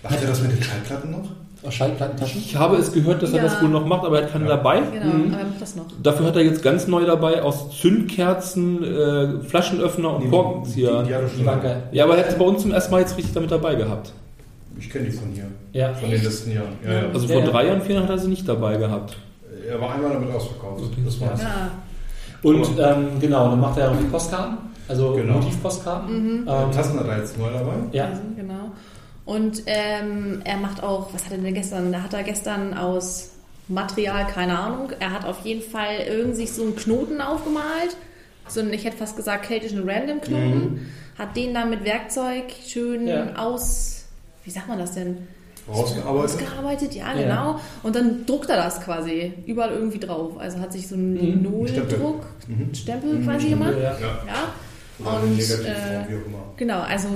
Macht 0.02 0.20
er 0.22 0.28
das 0.28 0.42
mit 0.42 0.52
den 0.52 0.62
Schallplatten 0.62 1.10
noch? 1.10 1.30
Schallplattentaschen. 1.70 2.40
Ich 2.40 2.56
habe 2.56 2.76
es 2.76 2.92
gehört, 2.92 3.22
dass 3.22 3.30
er 3.32 3.38
Ja. 3.38 3.42
das 3.44 3.60
wohl 3.62 3.68
noch 3.68 3.86
macht, 3.86 4.04
aber 4.04 4.18
er 4.18 4.24
hat 4.26 4.32
keine 4.32 4.44
Ja. 4.48 4.56
dabei. 4.56 4.80
Genau, 4.80 5.06
Mhm. 5.14 5.32
aber 5.32 5.38
er 5.40 5.46
macht 5.46 5.60
das 5.62 5.76
noch. 5.76 5.84
Dafür 6.02 6.26
hat 6.26 6.36
er 6.36 6.42
jetzt 6.42 6.62
ganz 6.62 6.86
neu 6.86 7.04
dabei 7.06 7.42
aus 7.42 7.70
Zündkerzen, 7.80 8.82
äh, 8.84 9.40
Flaschenöffner 9.44 10.16
und 10.16 10.30
Korkenzieher. 10.30 11.02
Die, 11.02 11.12
er. 11.12 11.82
Ja, 11.92 12.04
aber 12.04 12.16
er 12.16 12.24
hat 12.24 12.32
sie 12.32 12.38
bei 12.38 12.44
uns 12.44 12.62
zum 12.62 12.72
ersten 12.72 12.92
Mal 12.92 13.00
jetzt 13.00 13.16
richtig 13.16 13.34
damit 13.34 13.50
dabei 13.50 13.74
gehabt. 13.74 14.12
Ich 14.78 14.90
kenne 14.90 15.04
die 15.06 15.12
von 15.12 15.28
hier, 15.32 15.44
Ja. 15.72 15.92
von 15.94 16.10
den 16.10 16.22
letzten 16.22 16.52
Jahren. 16.52 16.68
Ja, 16.84 16.92
ja. 16.92 17.02
Also 17.12 17.28
vor 17.28 17.40
ja. 17.40 17.46
drei 17.46 17.66
Jahren, 17.68 17.80
vier 17.80 17.94
Jahren 17.94 18.04
hat 18.04 18.10
er 18.10 18.18
sie 18.18 18.28
nicht 18.28 18.48
dabei 18.48 18.76
gehabt. 18.76 19.16
Er 19.68 19.80
war 19.80 19.94
einmal 19.94 20.12
damit 20.12 20.34
ausverkauft. 20.34 20.82
Okay. 20.84 21.00
Das 21.04 21.20
war's. 21.20 21.40
Ja. 21.42 21.70
Und 22.42 22.66
ähm, 22.78 23.06
genau, 23.20 23.48
dann 23.50 23.60
macht 23.60 23.78
er 23.78 23.90
auch 23.92 23.96
die 23.96 24.04
Postkarten, 24.04 24.58
also 24.88 25.12
Genau. 25.12 25.34
Motivpostkarten. 25.34 26.12
Mhm. 26.42 26.48
Ähm, 26.48 26.72
Tassen 26.72 26.98
hat 27.00 27.06
er 27.08 27.18
jetzt 27.18 27.38
neu 27.38 27.46
dabei. 27.46 27.72
ja, 27.92 28.06
genau. 28.06 28.20
Und 29.24 29.62
ähm, 29.66 30.42
er 30.44 30.56
macht 30.58 30.82
auch, 30.82 31.12
was 31.14 31.24
hat 31.24 31.32
er 31.32 31.38
denn 31.38 31.54
gestern? 31.54 31.92
Da 31.92 32.02
hat 32.02 32.12
er 32.12 32.22
gestern 32.22 32.74
aus 32.74 33.30
Material, 33.68 34.26
keine 34.26 34.58
Ahnung, 34.58 34.92
er 35.00 35.10
hat 35.12 35.24
auf 35.24 35.40
jeden 35.44 35.62
Fall 35.62 36.00
irgendwie 36.06 36.36
sich 36.46 36.52
so 36.52 36.62
einen 36.62 36.76
Knoten 36.76 37.20
aufgemalt. 37.22 37.96
So 38.46 38.60
einen, 38.60 38.74
ich 38.74 38.84
hätte 38.84 38.98
fast 38.98 39.16
gesagt, 39.16 39.46
keltischen 39.46 39.88
Random-Knoten. 39.88 40.86
Hat 41.18 41.34
den 41.36 41.54
dann 41.54 41.70
mit 41.70 41.84
Werkzeug 41.84 42.44
schön 42.66 43.06
Ja. 43.06 43.34
aus, 43.36 44.04
wie 44.44 44.50
sagt 44.50 44.68
man 44.68 44.78
das 44.78 44.92
denn? 44.92 45.16
Rausgearbeitet. 45.66 46.42
Ausgearbeitet, 46.42 46.94
ja, 46.94 47.14
Ja. 47.14 47.22
genau. 47.22 47.60
Und 47.82 47.96
dann 47.96 48.26
druckt 48.26 48.50
er 48.50 48.56
das 48.58 48.82
quasi 48.82 49.32
überall 49.46 49.70
irgendwie 49.72 49.98
drauf. 49.98 50.32
Also 50.38 50.58
hat 50.58 50.74
sich 50.74 50.86
so 50.86 50.94
einen 50.94 51.14
Mhm. 51.14 51.20
Linoldruck, 51.20 52.26
Mhm. 52.46 52.74
Stempel 52.74 53.22
quasi 53.24 53.48
gemacht. 53.48 53.72
ja. 53.80 53.92
Ja. 54.26 54.52
Oder 55.00 55.22
Und, 55.22 55.38
äh, 55.38 55.40
wie 55.40 56.14
auch 56.14 56.26
immer. 56.26 56.44
Genau, 56.56 56.80
also 56.82 57.08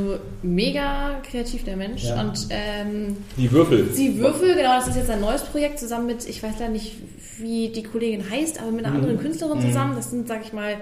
mega 0.42 1.20
kreativ 1.30 1.64
der 1.64 1.76
Mensch. 1.76 2.04
Ja. 2.04 2.20
Und 2.20 2.48
ähm, 2.50 3.16
Die 3.36 3.50
Würfel. 3.52 3.88
die 3.96 4.18
Würfel, 4.18 4.54
genau, 4.56 4.74
das 4.78 4.88
ist 4.88 4.96
jetzt 4.96 5.10
ein 5.10 5.20
neues 5.20 5.42
Projekt 5.42 5.78
zusammen 5.78 6.06
mit, 6.06 6.28
ich 6.28 6.42
weiß 6.42 6.54
leider 6.58 6.72
nicht, 6.72 6.96
wie 7.38 7.68
die 7.68 7.84
Kollegin 7.84 8.28
heißt, 8.28 8.60
aber 8.60 8.72
mit 8.72 8.84
einer 8.84 8.94
Mhm. 8.94 9.00
anderen 9.02 9.18
Künstlerin 9.20 9.58
Mhm. 9.58 9.66
zusammen. 9.68 9.92
Das 9.96 10.10
sind, 10.10 10.26
sag 10.26 10.44
ich 10.44 10.52
mal, 10.52 10.74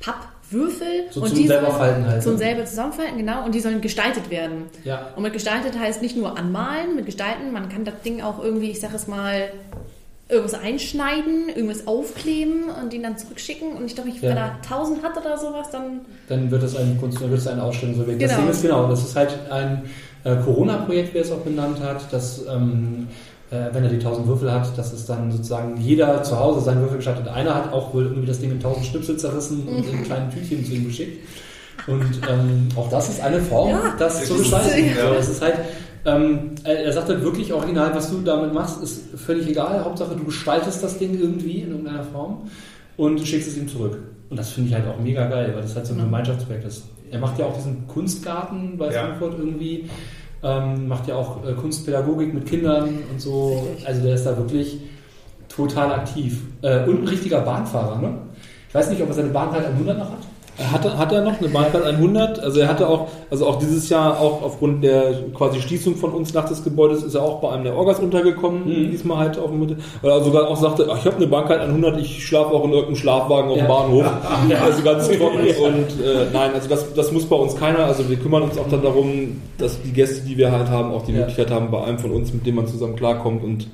Pappwürfel. 0.00 1.04
So 1.10 1.22
und 1.22 1.28
zum 1.28 1.38
die 1.38 1.46
selber 1.46 1.66
sollen 1.68 1.78
falten 1.78 2.06
halt. 2.06 2.22
zum 2.22 2.32
ne? 2.32 2.38
selber 2.38 2.64
zusammenfalten, 2.66 3.16
genau. 3.18 3.44
Und 3.44 3.54
die 3.54 3.60
sollen 3.60 3.80
gestaltet 3.80 4.28
werden. 4.30 4.64
Ja. 4.84 5.12
Und 5.16 5.22
mit 5.22 5.32
gestaltet 5.32 5.78
heißt 5.78 6.02
nicht 6.02 6.16
nur 6.16 6.36
anmalen, 6.38 6.94
mit 6.94 7.06
gestalten, 7.06 7.52
man 7.52 7.70
kann 7.70 7.84
das 7.84 7.94
Ding 8.04 8.20
auch 8.20 8.42
irgendwie, 8.42 8.70
ich 8.70 8.80
sag 8.80 8.92
es 8.94 9.06
mal, 9.06 9.48
irgendwas 10.28 10.54
einschneiden, 10.54 11.48
irgendwas 11.54 11.86
aufkleben 11.86 12.64
und 12.82 12.92
ihn 12.94 13.02
dann 13.02 13.18
zurückschicken. 13.18 13.72
Und 13.76 13.84
ich 13.86 13.94
glaube, 13.94 14.10
Ja. 14.10 14.22
wenn 14.30 14.36
er 14.36 14.56
1000 14.62 15.02
hat 15.02 15.16
oder 15.18 15.36
sowas, 15.36 15.68
dann 15.70 16.00
Dann 16.28 16.50
wird 16.50 16.62
es 16.62 16.76
eine 16.76 16.94
Kunst, 16.96 17.20
dann 17.20 17.30
wird 17.30 17.40
es 17.40 17.46
eine 17.46 17.62
Ausstellung 17.62 17.94
so. 17.96 18.02
Das 18.04 18.16
Genau. 18.18 18.36
Ding 18.36 18.48
ist 18.48 18.62
genau, 18.62 18.88
das 18.88 19.02
ist 19.04 19.16
halt 19.16 19.38
ein 19.50 19.82
äh, 20.24 20.36
Corona-Projekt, 20.36 21.12
wie 21.12 21.18
er 21.18 21.24
es 21.24 21.30
auch 21.32 21.40
benannt 21.40 21.78
hat, 21.80 22.10
dass 22.12 22.42
ähm, 22.50 23.08
äh, 23.50 23.56
wenn 23.72 23.84
er 23.84 23.90
die 23.90 23.96
1000 23.96 24.26
Würfel 24.26 24.50
hat, 24.50 24.76
dass 24.78 24.92
es 24.94 25.04
dann 25.04 25.30
sozusagen 25.30 25.76
jeder 25.76 26.22
zu 26.22 26.38
Hause 26.40 26.60
seinen 26.62 26.80
Würfel 26.80 26.96
gestaltet. 26.96 27.28
Einer 27.28 27.54
hat 27.54 27.72
auch 27.74 27.92
wohl 27.92 28.04
irgendwie 28.04 28.26
das 28.26 28.40
Ding 28.40 28.50
in 28.50 28.56
1000 28.56 28.86
Schnipsel 28.86 29.18
zerrissen 29.18 29.68
und 29.68 29.86
in 29.86 30.02
kleinen 30.04 30.30
Tütchen 30.30 30.64
zu 30.64 30.72
ihm 30.72 30.86
geschickt. 30.86 31.18
Und 31.86 32.20
ähm, 32.30 32.68
auch 32.76 32.88
das 32.88 33.10
ist 33.10 33.20
eine 33.20 33.40
Form, 33.42 33.68
Ja. 33.68 33.94
das 33.98 34.24
zu 34.24 34.32
Das 34.32 34.42
gestalten. 34.42 34.86
ja. 34.96 35.08
So, 35.08 35.14
es 35.18 35.28
ist 35.28 35.42
halt, 35.42 35.56
ähm, 36.04 36.50
er 36.64 36.92
sagt 36.92 37.08
halt 37.08 37.22
wirklich 37.22 37.52
original, 37.52 37.94
was 37.94 38.10
du 38.10 38.20
damit 38.20 38.52
machst, 38.52 38.82
ist 38.82 39.02
völlig 39.16 39.48
egal. 39.48 39.84
Hauptsache, 39.84 40.14
du 40.14 40.24
gestaltest 40.24 40.82
das 40.82 40.98
Ding 40.98 41.18
irgendwie 41.18 41.60
in 41.60 41.70
irgendeiner 41.70 42.04
Form 42.04 42.42
und 42.96 43.20
schickst 43.26 43.48
es 43.48 43.56
ihm 43.56 43.68
zurück. 43.68 43.98
Und 44.30 44.38
das 44.38 44.50
finde 44.50 44.70
ich 44.70 44.74
halt 44.74 44.86
auch 44.88 44.98
mega 45.00 45.26
geil, 45.28 45.52
weil 45.54 45.62
das 45.62 45.74
halt 45.76 45.86
so 45.86 45.94
ein 45.94 45.98
Ja. 45.98 46.04
Gemeinschaftsprojekt 46.04 46.64
ist. 46.66 46.84
Er 47.10 47.18
macht 47.20 47.38
ja 47.38 47.46
auch 47.46 47.54
diesen 47.56 47.86
Kunstgarten 47.86 48.76
bei 48.76 48.92
Ja. 48.92 49.02
Frankfurt 49.04 49.38
irgendwie, 49.38 49.88
ähm, 50.42 50.88
macht 50.88 51.06
ja 51.08 51.14
auch 51.16 51.46
äh, 51.46 51.52
Kunstpädagogik 51.52 52.34
mit 52.34 52.46
Kindern 52.46 52.88
und 53.10 53.20
so. 53.20 53.64
Richtig. 53.70 53.86
Also 53.88 54.02
der 54.02 54.14
ist 54.14 54.24
da 54.26 54.36
wirklich 54.36 54.78
total 55.48 55.92
aktiv. 55.92 56.42
Äh, 56.62 56.84
und 56.84 57.02
ein 57.02 57.08
richtiger 57.08 57.40
Bahnfahrer, 57.40 58.00
ne? 58.00 58.18
Ich 58.68 58.74
weiß 58.74 58.90
nicht, 58.90 59.00
ob 59.02 59.08
er 59.08 59.14
seine 59.14 59.28
Bahnkarte 59.28 59.68
100 59.68 59.96
noch 59.98 60.10
hat. 60.10 60.18
Hat 60.72 60.84
er, 60.84 60.96
hat 60.98 61.10
er 61.12 61.22
noch 61.22 61.40
eine 61.40 61.48
Bahncard 61.48 61.84
100? 61.84 62.38
Also 62.38 62.60
er 62.60 62.68
hatte 62.68 62.88
auch, 62.88 63.08
also 63.28 63.44
auch 63.46 63.58
dieses 63.58 63.88
Jahr, 63.88 64.20
auch 64.20 64.40
aufgrund 64.42 64.84
der 64.84 65.12
quasi 65.34 65.60
Schließung 65.60 65.96
von 65.96 66.12
uns 66.12 66.32
nach 66.32 66.48
des 66.48 66.62
Gebäudes, 66.62 67.02
ist 67.02 67.14
er 67.16 67.22
auch 67.22 67.40
bei 67.40 67.50
einem 67.50 67.64
der 67.64 67.76
Orgas 67.76 67.98
untergekommen, 67.98 68.60
Mhm. 68.64 68.90
diesmal 68.92 69.18
halt 69.18 69.36
auf 69.38 69.50
dem 69.50 69.58
Mitte. 69.58 69.76
Weil 70.00 70.12
er 70.12 70.22
sogar 70.22 70.46
auch 70.48 70.56
sagte, 70.56 70.86
ach, 70.88 70.96
ich 70.98 71.06
habe 71.06 71.16
eine 71.16 71.26
Bahncard 71.26 71.60
100, 71.60 71.98
ich 71.98 72.24
schlafe 72.24 72.52
auch 72.54 72.62
in 72.64 72.70
irgendeinem 72.70 72.94
Schlafwagen 72.96 73.50
auf 73.50 73.56
dem 73.58 73.66
Ja. 73.66 73.68
Bahnhof. 73.68 74.04
Ja. 74.48 74.58
Also 74.62 74.82
ganz 74.84 75.08
trocken. 75.08 75.38
Und 75.40 76.04
äh, 76.04 76.26
nein, 76.32 76.50
also 76.54 76.68
das, 76.68 76.94
das 76.94 77.10
muss 77.10 77.24
bei 77.24 77.36
uns 77.36 77.56
keiner. 77.56 77.80
Also 77.80 78.08
wir 78.08 78.16
kümmern 78.16 78.42
uns 78.42 78.56
auch 78.56 78.68
dann 78.70 78.82
darum, 78.82 79.40
dass 79.58 79.82
die 79.82 79.92
Gäste, 79.92 80.24
die 80.24 80.36
wir 80.38 80.52
halt 80.52 80.68
haben, 80.70 80.92
auch 80.92 81.04
die 81.04 81.12
Ja. 81.12 81.18
Möglichkeit 81.18 81.50
haben, 81.50 81.70
bei 81.72 81.82
einem 81.82 81.98
von 81.98 82.12
uns, 82.12 82.32
mit 82.32 82.46
dem 82.46 82.54
man 82.54 82.68
zusammen 82.68 82.94
klarkommt 82.94 83.42
und 83.42 83.66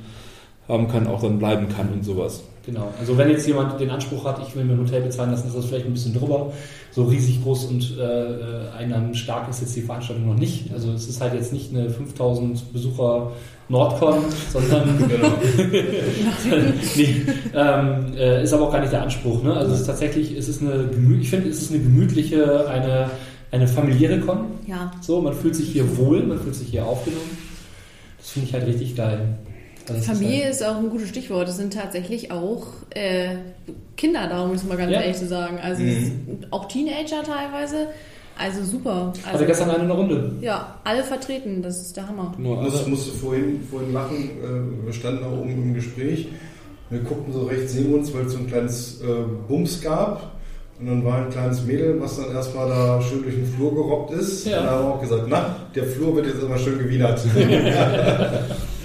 haben 0.69 0.89
kann, 0.89 1.07
auch 1.09 1.21
dann 1.21 1.39
bleiben 1.39 1.67
kann 1.77 1.89
und 1.93 2.05
sowas. 2.05 2.43
Genau. 2.71 2.95
Also 3.01 3.19
wenn 3.19 3.29
jetzt 3.29 3.49
jemand 3.49 3.81
den 3.81 3.91
Anspruch 3.91 4.25
hat, 4.25 4.41
ich 4.47 4.55
will 4.55 4.65
mir 4.65 4.75
ein 4.75 4.79
Hotel 4.79 5.03
bezahlen 5.03 5.33
lassen, 5.33 5.49
ist 5.49 5.57
das 5.57 5.65
vielleicht 5.65 5.87
ein 5.87 5.93
bisschen 5.93 6.15
drüber. 6.15 6.53
So 6.93 7.03
riesig 7.05 7.43
groß 7.43 7.65
und 7.65 7.99
äh, 7.99 8.03
äh, 8.03 8.71
einnahmenstark 8.79 9.49
ist 9.51 9.61
jetzt 9.61 9.75
die 9.75 9.83
Veranstaltung 9.83 10.29
noch 10.29 10.39
nicht. 10.39 10.73
Also 10.73 10.93
es 10.93 11.09
ist 11.09 11.21
halt 11.21 11.35
jetzt 11.35 11.53
nicht 11.53 11.75
eine 11.75 11.91
5000 11.91 12.73
Besucher 12.73 13.33
Nordcon, 13.69 14.19
sondern 14.53 15.09
Genau. 15.09 15.33
nee, 16.97 17.23
ähm, 17.55 18.15
äh, 18.17 18.45
ist 18.45 18.53
aber 18.53 18.69
auch 18.69 18.73
gar 18.73 18.81
nicht 18.81 18.93
der 18.93 19.03
Anspruch. 19.03 19.43
Ne? 19.43 19.53
Also 19.53 19.75
es 19.75 19.81
ist 19.81 19.87
tatsächlich, 19.87 20.37
es 20.37 20.49
ist 20.49 20.63
eine, 20.63 20.91
ich 21.21 21.29
finde, 21.29 21.49
es 21.49 21.63
ist 21.63 21.73
eine 21.73 21.83
gemütliche, 21.83 22.69
eine, 22.69 23.11
eine 23.51 23.67
familiäre 23.67 24.21
Con. 24.21 24.45
Ja, 24.69 24.93
So, 25.01 25.21
man 25.21 25.35
fühlt 25.35 25.57
sich 25.57 25.71
hier 25.71 25.97
wohl, 25.99 26.23
man 26.23 26.39
fühlt 26.39 26.55
sich 26.55 26.69
hier 26.69 26.87
aufgenommen. 26.87 27.37
Das 28.19 28.31
finde 28.31 28.47
ich 28.49 28.55
halt 28.55 28.67
richtig 28.67 28.95
geil. 28.95 29.39
Also 29.91 30.01
ist 30.01 30.07
Familie 30.07 30.45
halt, 30.45 30.53
ist 30.55 30.65
auch 30.65 30.77
ein 30.77 30.91
gutes 30.91 31.09
Stichwort. 31.09 31.49
Es 31.49 31.57
sind 31.57 31.73
tatsächlich 31.73 32.31
auch 32.33 32.67
äh, 32.91 33.37
Kinder 33.97 34.27
da, 34.29 34.43
um 34.45 34.53
es 34.53 34.65
mal 34.65 34.77
ganz 34.77 34.93
Ja. 34.93 35.01
ehrlich 35.01 35.17
zu 35.19 35.27
sagen. 35.27 35.59
Also 35.63 35.83
Mhm. 35.83 36.47
auch 36.51 36.67
Teenager 36.69 37.23
teilweise. 37.25 37.89
Also 38.39 38.65
super. 38.65 39.13
hatte 39.23 39.33
Also, 39.35 39.45
gestern 39.45 39.71
eine 39.71 39.83
in 39.83 39.89
der 39.89 39.97
Runde. 39.99 40.33
ja, 40.41 40.79
alle 40.85 41.03
vertreten. 41.05 41.61
Das 41.63 41.81
ist 41.83 41.95
der 41.97 42.09
Hammer. 42.09 42.33
Ich 42.39 42.39
muss, 42.43 42.73
also, 42.75 42.89
musste 42.89 43.11
vorhin, 43.13 43.61
vorhin 43.71 43.93
lachen, 43.93 44.17
äh, 44.43 44.87
wir 44.87 44.93
standen 44.95 45.23
da 45.25 45.31
oben 45.31 45.51
im 45.51 45.75
Gespräch. 45.75 46.29
Wir 46.89 47.01
guckten 47.01 47.33
so 47.35 47.43
rechts 47.45 47.75
neben 47.75 47.95
uns, 47.95 48.13
weil 48.15 48.25
es 48.27 48.33
so 48.33 48.39
ein 48.39 48.47
kleines 48.47 49.01
äh, 49.03 49.07
Bums 49.47 49.81
gab. 49.83 50.33
Und 50.81 50.87
dann 50.87 51.05
war 51.05 51.19
ein 51.19 51.29
kleines 51.29 51.63
Mädel, 51.67 52.01
was 52.01 52.17
dann 52.17 52.35
erstmal 52.35 52.67
da 52.67 53.03
schön 53.03 53.23
durch 53.23 53.35
den 53.35 53.45
Flur 53.47 53.75
gerobbt 53.75 54.13
ist. 54.15 54.47
Ja. 54.47 54.61
Und 54.61 54.65
da 54.67 54.71
haben 54.73 54.85
wir 54.87 54.95
auch 54.95 55.01
gesagt, 55.03 55.25
na, 55.29 55.57
der 55.75 55.85
Flur 55.85 56.17
wird 56.17 56.27
jetzt 56.27 56.43
immer 56.43 56.57
schön 56.57 56.79
gewienert. 56.79 57.21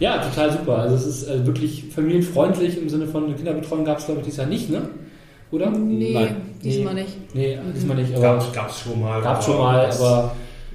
Ja, 0.00 0.18
total 0.18 0.52
super. 0.52 0.78
Also 0.78 0.94
es 0.96 1.06
ist 1.06 1.28
äh, 1.28 1.46
wirklich 1.46 1.84
familienfreundlich 1.94 2.78
im 2.80 2.88
Sinne 2.88 3.06
von 3.06 3.34
Kinderbetreuung 3.34 3.84
gab 3.84 3.98
es 3.98 4.04
glaube 4.06 4.20
ich 4.20 4.26
dieses 4.26 4.38
Jahr 4.38 4.46
nicht, 4.48 4.70
ne? 4.70 4.82
Oder? 5.50 5.70
Nee, 5.70 6.12
Nein. 6.12 6.36
diesmal 6.62 6.94
Nee. 6.94 7.02
nicht. 7.02 7.34
Nee, 7.34 7.58
diesmal 7.74 7.96
nicht, 7.96 8.12
aber 8.14 8.22
Gab's, 8.22 8.52
gab's 8.52 8.80
schon 8.80 9.00
mal. 9.00 9.22
gab 9.22 9.42
schon 9.42 9.58
mal, 9.58 9.86
aber 9.90 10.34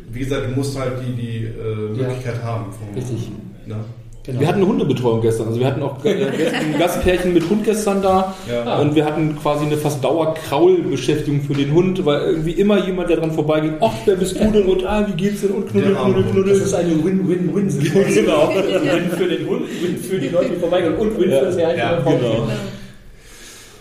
Wie 0.10 0.20
gesagt, 0.20 0.48
du 0.50 0.56
musst 0.56 0.78
halt 0.80 0.94
die, 1.06 1.14
die 1.14 1.38
äh, 1.46 1.98
Ja. 2.00 2.08
Möglichkeit 2.08 2.42
haben. 2.44 2.66
Vom, 2.72 2.94
Richtig. 2.96 3.30
Ne? 3.66 3.76
Genau. 4.24 4.40
wir 4.40 4.48
hatten 4.48 4.58
eine 4.60 4.68
Hundebetreuung 4.68 5.22
gestern. 5.22 5.48
Also 5.48 5.60
wir 5.60 5.68
hatten 5.68 5.82
auch 5.84 6.04
äh, 6.06 6.26
ein 6.54 6.78
Gastpärchen 6.80 7.34
mit 7.34 7.50
Hund 7.50 7.64
gestern 7.64 8.02
da. 8.02 8.34
Ja. 8.50 8.64
Ah. 8.66 8.82
Und 8.82 8.96
wir 8.96 9.06
hatten 9.06 9.36
quasi 9.42 9.66
eine 9.66 9.78
fast 9.78 10.04
Dauerkraulbeschäftigung 10.04 11.42
für 11.42 11.54
den 11.54 11.74
Hund, 11.74 12.06
weil 12.06 12.22
irgendwie 12.22 12.52
immer 12.52 12.86
jemand, 12.86 13.10
der 13.10 13.18
dran 13.18 13.32
vorbeigeht, 13.32 13.74
ach, 13.82 13.94
wer 14.06 14.16
bist 14.16 14.40
du 14.40 14.52
denn 14.52 14.66
und 14.66 14.86
ah, 14.86 15.06
wie 15.08 15.14
geht's 15.14 15.42
denn 15.42 15.52
und 15.52 15.70
knuddel, 15.70 15.96
knuddel, 15.96 16.24
knuddel. 16.32 16.54
das 16.54 16.68
ist 16.68 16.74
eine 16.74 17.04
Win-Win-Win-Situation. 17.04 18.26
Genau. 18.26 18.50
Win 18.54 19.10
für 19.18 19.28
den 19.28 19.48
Hund, 19.48 19.62
Win 19.82 19.98
für 19.98 20.18
die 20.20 20.30
Leute, 20.30 20.50
die 20.50 20.56
vorbeigehen 20.60 20.96
und 20.96 21.20
Win 21.20 21.30
Ja. 21.32 21.40
für 21.40 21.46
das 21.46 21.58
Herrchen. 21.58 21.78
Ja, 21.80 22.00
genau. 22.00 22.48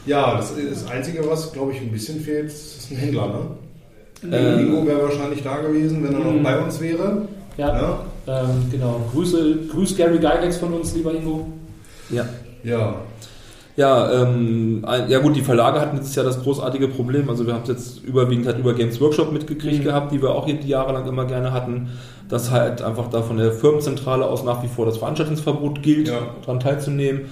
Ja, 0.06 0.36
das, 0.36 0.52
ist 0.52 0.84
das 0.84 0.90
Einzige, 0.90 1.28
was, 1.28 1.52
glaube 1.52 1.72
ich, 1.72 1.80
ein 1.80 1.90
bisschen 1.92 2.20
fehlt, 2.20 2.46
ist 2.46 2.90
ein 2.90 2.96
Händler. 2.96 3.26
Ne? 4.22 4.36
Äh, 4.36 4.62
Ingo 4.62 4.86
wäre 4.86 5.02
wahrscheinlich 5.02 5.42
da 5.42 5.58
gewesen, 5.58 6.02
wenn 6.02 6.14
er 6.14 6.20
Mhm. 6.20 6.36
noch 6.36 6.42
bei 6.42 6.58
uns 6.58 6.80
wäre. 6.80 7.28
Ja, 7.56 7.72
Ne? 7.72 7.94
ähm, 8.26 8.70
genau. 8.70 9.00
Grüße, 9.12 9.56
grüß 9.70 9.96
Gary 9.96 10.18
Gygax 10.18 10.56
von 10.58 10.72
uns, 10.74 10.94
lieber 10.94 11.12
Ingo. 11.14 11.46
Ja. 12.10 12.24
Ja, 12.64 12.94
Ja, 13.76 14.10
ähm, 14.24 14.84
ein- 14.86 15.08
ja 15.08 15.20
gut, 15.20 15.36
die 15.36 15.40
Verlage 15.40 15.80
hatten 15.80 15.96
dieses 15.98 16.14
Jahr 16.14 16.26
das 16.26 16.42
großartige 16.42 16.88
Problem. 16.88 17.30
Also 17.30 17.46
wir 17.46 17.54
haben 17.54 17.62
es 17.62 17.68
jetzt 17.68 18.04
überwiegend 18.04 18.46
halt 18.46 18.58
über 18.58 18.74
Games 18.74 19.00
Workshop 19.00 19.32
mitgekriegt 19.32 19.78
Mhm. 19.80 19.84
gehabt, 19.84 20.12
die 20.12 20.20
wir 20.20 20.30
auch 20.32 20.44
die 20.46 20.68
Jahre 20.68 20.92
lang 20.92 21.06
immer 21.08 21.24
gerne 21.24 21.52
hatten, 21.52 21.88
dass 22.28 22.50
halt 22.50 22.82
einfach 22.82 23.08
da 23.08 23.22
von 23.22 23.38
der 23.38 23.52
Firmenzentrale 23.52 24.26
aus 24.26 24.44
nach 24.44 24.62
wie 24.62 24.68
vor 24.68 24.84
das 24.86 24.98
Veranstaltungsverbot 24.98 25.82
gilt, 25.82 26.08
Ja. 26.08 26.18
daran 26.44 26.60
teilzunehmen. 26.60 27.22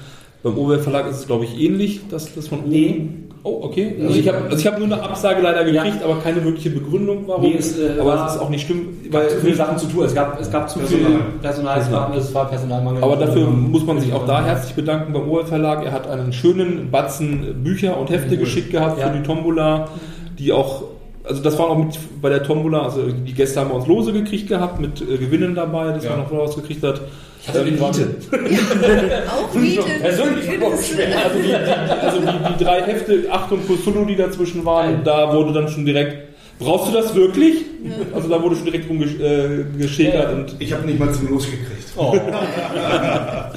Beim 0.42 0.56
Oberwelt 0.56 0.82
Verlag 0.82 1.10
ist 1.10 1.16
es, 1.18 1.26
glaube 1.26 1.44
ich, 1.44 1.60
ähnlich, 1.60 2.08
dass 2.08 2.34
das 2.34 2.48
von 2.48 2.60
oben. 2.60 2.70
Nee. 2.70 3.10
Oh, 3.44 3.60
okay. 3.64 3.94
Also 4.02 4.18
ich 4.18 4.28
habe 4.28 4.38
also 4.44 4.56
ich 4.56 4.66
hab 4.66 4.78
nur 4.78 4.86
eine 4.86 5.02
Absage 5.02 5.40
leider 5.40 5.64
gekriegt, 5.64 6.02
aber 6.02 6.16
keine 6.20 6.44
wirkliche 6.44 6.70
Begründung, 6.70 7.24
warum. 7.26 7.42
Nee, 7.42 7.56
es, 7.58 7.78
äh, 7.78 7.98
aber 8.00 8.26
es 8.26 8.34
ist 8.34 8.40
auch 8.40 8.50
nicht 8.50 8.66
schlimm, 8.66 8.88
Weil 9.10 9.28
zu 9.30 9.36
viele 9.38 9.54
Sachen 9.54 9.78
zu 9.78 9.86
tun. 9.86 10.04
Es 10.04 10.14
gab, 10.14 10.40
es 10.40 10.50
gab 10.50 10.68
zu 10.68 10.80
viel 10.80 10.98
Personal. 10.98 11.20
Personal, 11.40 11.80
es 11.80 11.92
war, 11.92 12.16
es 12.16 12.34
war 12.34 12.48
Personalmangel. 12.50 13.02
Aber 13.02 13.16
dafür 13.16 13.46
muss 13.46 13.86
man 13.86 14.00
sich 14.00 14.12
auch 14.12 14.26
da 14.26 14.44
herzlich 14.44 14.74
bedanken 14.74 15.12
beim 15.12 15.28
Ohr 15.28 15.46
Verlag. 15.46 15.84
Er 15.84 15.92
hat 15.92 16.08
einen 16.10 16.32
schönen 16.32 16.90
Batzen 16.90 17.62
Bücher 17.62 17.96
und 17.96 18.10
Hefte 18.10 18.32
Cool. 18.34 18.38
geschickt 18.40 18.70
gehabt 18.70 18.98
Ja. 18.98 19.08
für 19.08 19.16
die 19.18 19.22
Tombola, 19.22 19.88
die 20.38 20.52
auch, 20.52 20.82
also 21.24 21.42
das 21.42 21.58
war 21.58 21.70
auch 21.70 21.78
mit 21.78 21.96
bei 22.20 22.28
der 22.30 22.42
Tombola, 22.42 22.82
also 22.82 23.02
die 23.06 23.34
Gäste 23.34 23.60
haben 23.60 23.70
bei 23.70 23.76
uns 23.76 23.86
Lose 23.86 24.12
gekriegt 24.12 24.48
gehabt 24.48 24.80
mit 24.80 25.00
äh, 25.00 25.16
Gewinnen 25.16 25.54
dabei, 25.54 25.92
das 25.92 26.04
Ja. 26.04 26.10
man 26.10 26.20
noch 26.20 26.32
rausgekriegt 26.32 26.82
hat. 26.82 27.00
Ich 27.42 27.48
hatte 27.48 27.64
den 27.64 27.74
Miete. 27.74 28.16
Auch 29.30 29.54
Miete. 29.54 29.82
Persönlich 30.00 30.44
vorgeschwert. 30.58 31.08
Also 31.24 31.38
die, 31.40 31.54
also 31.54 32.20
die, 32.20 32.52
die 32.58 32.64
drei 32.64 32.82
Hefte, 32.82 33.24
Achtung 33.30 33.60
Cthulhu, 33.66 34.04
die 34.04 34.16
dazwischen 34.16 34.64
waren, 34.64 35.02
da 35.04 35.32
wurde 35.34 35.52
dann 35.52 35.68
schon 35.68 35.84
direkt, 35.86 36.16
brauchst 36.58 36.88
du 36.92 36.96
das 36.96 37.14
wirklich? 37.14 37.64
Also 38.14 38.28
da 38.28 38.42
wurde 38.42 38.56
schon 38.56 38.64
direkt 38.66 38.88
rumgeschäkert 38.90 40.14
äh, 40.14 40.22
Ja. 40.24 40.30
und 40.30 40.56
ich 40.58 40.72
habe 40.72 40.84
nicht 40.86 40.98
mal 40.98 41.12
zum 41.14 41.28
Los 41.30 41.44
gekriegt. 41.46 41.88
Oh. 41.96 42.14
Ja. 42.14 43.52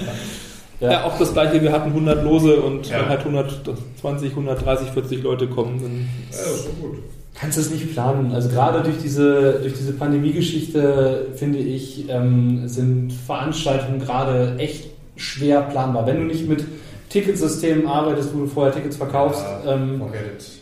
Ja. 0.79 1.03
auch 1.05 1.17
das 1.19 1.33
gleiche, 1.33 1.61
wir 1.61 1.71
hatten 1.71 1.89
100 1.89 2.23
Lose 2.23 2.55
und 2.61 2.87
Ja. 2.89 3.01
wenn 3.01 3.09
halt 3.09 3.19
120, 3.21 4.31
130, 4.31 4.89
40 4.89 5.21
Leute 5.23 5.47
kommen, 5.47 5.79
dann 5.81 6.09
Ja, 6.31 6.37
das 6.37 6.55
ist 6.55 6.67
doch 6.67 6.79
gut. 6.81 6.97
Kannst 7.33 7.57
du 7.57 7.61
es 7.61 7.71
nicht 7.71 7.91
planen. 7.93 8.33
Also 8.33 8.49
gerade 8.49 8.81
durch 8.83 8.97
diese, 9.01 9.59
durch 9.61 9.73
diese 9.73 9.93
Pandemie-Geschichte, 9.93 11.27
finde 11.35 11.59
ich, 11.59 12.09
ähm, 12.09 12.67
sind 12.67 13.11
Veranstaltungen 13.13 13.99
gerade 13.99 14.55
echt 14.57 14.89
schwer 15.15 15.61
planbar. 15.61 16.05
Wenn 16.05 16.17
du 16.17 16.23
nicht 16.25 16.47
mit 16.47 16.65
Ticketsystemen 17.09 17.87
arbeitest, 17.87 18.33
wo 18.35 18.39
du 18.39 18.47
vorher 18.47 18.73
Tickets 18.73 18.97
verkaufst, 18.97 19.43
Ja, 19.65 19.73
ähm. 19.75 20.01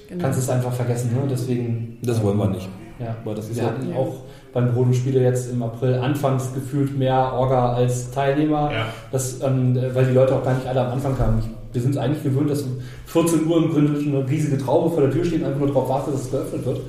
Genau. 0.08 0.22
kannst 0.22 0.40
du 0.40 0.44
es 0.44 0.50
einfach 0.50 0.72
vergessen. 0.74 1.12
Ne? 1.14 1.22
Deswegen, 1.30 1.98
das 2.02 2.22
wollen 2.24 2.38
wir 2.38 2.48
nicht. 2.50 2.68
ja. 3.00 3.16
Aber 3.24 3.36
das 3.36 3.50
ist 3.50 3.58
Wir 3.58 3.64
ja, 3.64 3.70
hatten 3.70 3.90
Ja. 3.90 3.96
auch 3.96 4.16
beim 4.54 4.70
Rodenspiele 4.70 5.22
jetzt 5.22 5.52
im 5.52 5.62
April 5.62 5.96
anfangs 5.96 6.54
gefühlt 6.54 6.98
mehr 6.98 7.34
Orga 7.34 7.74
als 7.74 8.10
Teilnehmer. 8.12 8.72
Ja. 8.72 8.86
Das, 9.12 9.42
ähm, 9.44 9.78
weil 9.94 10.06
die 10.06 10.14
Leute 10.14 10.36
auch 10.36 10.44
gar 10.44 10.56
nicht 10.56 10.66
alle 10.68 10.82
am 10.82 10.94
Anfang 10.94 11.16
kamen. 11.18 11.40
Ich, 11.40 11.46
wir 11.74 11.82
sind 11.82 11.92
es 11.92 11.98
eigentlich 11.98 12.24
gewöhnt, 12.24 12.50
dass 12.50 12.64
um 12.64 12.80
14 13.08 13.48
Uhr 13.48 13.58
im 13.58 13.72
Grunde 13.72 14.00
eine 14.00 14.30
riesige 14.30 14.58
Traube 14.58 14.90
vor 14.92 15.02
der 15.02 15.12
Tür 15.12 15.24
steht 15.26 15.42
und 15.42 15.46
einfach 15.48 15.60
nur 15.60 15.68
darauf 15.68 15.90
wartet, 15.90 16.14
dass 16.14 16.22
es 16.22 16.32
geöffnet 16.32 16.66
wird. 16.66 16.82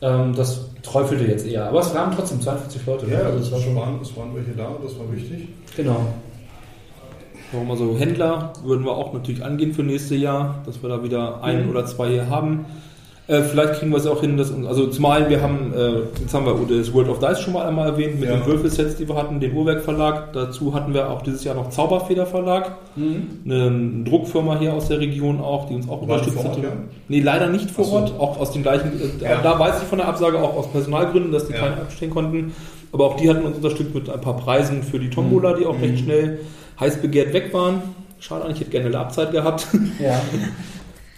Ähm, 0.00 0.34
das 0.34 0.68
träufelte 0.82 1.24
jetzt 1.24 1.46
eher. 1.46 1.68
Aber 1.68 1.80
es 1.80 1.94
waren 1.94 2.12
trotzdem 2.14 2.40
42 2.40 2.86
Leute. 2.86 3.06
ne? 3.06 3.12
Ja, 3.12 3.18
also 3.20 3.38
das 3.38 3.46
es 3.46 3.52
war 3.52 3.60
schon 3.60 3.76
waren, 3.76 3.98
es 4.02 4.16
waren 4.16 4.34
welche 4.34 4.50
da, 4.52 4.76
das 4.82 4.98
war 4.98 5.12
wichtig. 5.12 5.48
Genau. 5.76 6.06
warum 7.52 7.70
also 7.70 7.96
Händler 7.98 8.52
würden 8.64 8.84
wir 8.84 8.92
auch 8.92 9.12
natürlich 9.12 9.44
angehen 9.44 9.72
für 9.74 9.82
nächstes 9.82 10.18
Jahr, 10.20 10.62
dass 10.66 10.82
wir 10.82 10.88
da 10.88 11.04
wieder 11.04 11.42
ein 11.44 11.64
Mhm. 11.64 11.70
oder 11.70 11.86
zwei 11.86 12.08
hier 12.10 12.28
haben. 12.28 12.64
Äh, 13.32 13.42
vielleicht 13.44 13.74
kriegen 13.74 13.90
wir 13.92 13.96
es 13.98 14.06
auch 14.06 14.20
hin, 14.20 14.36
dass, 14.36 14.52
also 14.66 14.88
zumal 14.88 15.30
wir 15.30 15.40
haben, 15.40 15.72
äh, 15.74 16.00
jetzt 16.20 16.34
haben 16.34 16.44
wir 16.44 16.76
das 16.78 16.92
World 16.92 17.08
of 17.08 17.18
Dice 17.18 17.40
schon 17.40 17.54
mal 17.54 17.64
einmal 17.66 17.88
erwähnt, 17.88 18.20
mit 18.20 18.28
Ja. 18.28 18.36
den 18.36 18.44
Würfelsets, 18.46 18.96
die 18.96 19.08
wir 19.08 19.14
hatten, 19.16 19.40
den 19.40 19.54
Uhrwerk 19.54 19.82
Verlag. 19.82 20.32
Dazu 20.34 20.74
hatten 20.74 20.92
wir 20.92 21.08
auch 21.08 21.22
dieses 21.22 21.42
Jahr 21.44 21.54
noch 21.54 21.70
Zauberfeder 21.70 22.26
Verlag, 22.26 22.72
Mhm. 22.96 23.26
eine 23.46 24.04
Druckfirma 24.04 24.58
hier 24.58 24.74
aus 24.74 24.88
der 24.88 25.00
Region 25.00 25.40
auch, 25.40 25.66
die 25.68 25.74
uns 25.74 25.88
auch 25.88 25.98
die 26.00 26.10
unterstützt 26.10 26.44
hat. 26.44 26.56
ja? 26.58 26.72
Nee, 27.08 27.20
leider 27.20 27.46
nicht 27.48 27.70
vor 27.70 27.84
so. 27.86 27.92
Ort, 27.92 28.12
auch 28.18 28.38
aus 28.38 28.50
den 28.52 28.62
gleichen, 28.62 28.92
äh, 29.00 29.24
Ja. 29.24 29.40
da 29.42 29.58
weiß 29.58 29.76
ich 29.82 29.88
von 29.88 29.98
der 29.98 30.08
Absage 30.08 30.38
auch 30.38 30.54
aus 30.56 30.70
Personalgründen, 30.70 31.32
dass 31.32 31.46
die 31.46 31.54
Ja. 31.54 31.60
keinen 31.60 31.78
abstehen 31.78 32.10
konnten. 32.10 32.52
Aber 32.92 33.06
auch 33.06 33.16
die 33.16 33.30
hatten 33.30 33.44
uns 33.46 33.56
unterstützt 33.56 33.94
mit 33.94 34.10
ein 34.10 34.20
paar 34.20 34.36
Preisen 34.36 34.82
für 34.82 34.98
die 34.98 35.08
Tombola, 35.08 35.54
die 35.54 35.64
auch 35.64 35.76
Mhm. 35.78 35.84
recht 35.84 35.98
schnell 36.00 36.40
heiß 36.78 36.98
begehrt 37.00 37.32
weg 37.32 37.54
waren. 37.54 37.80
Schade 38.18 38.42
eigentlich, 38.44 38.56
ich 38.56 38.60
hätte 38.62 38.70
gerne 38.72 38.86
eine 38.86 38.92
Labzeit 38.94 39.32
gehabt. 39.32 39.66
Ja. 39.98 40.20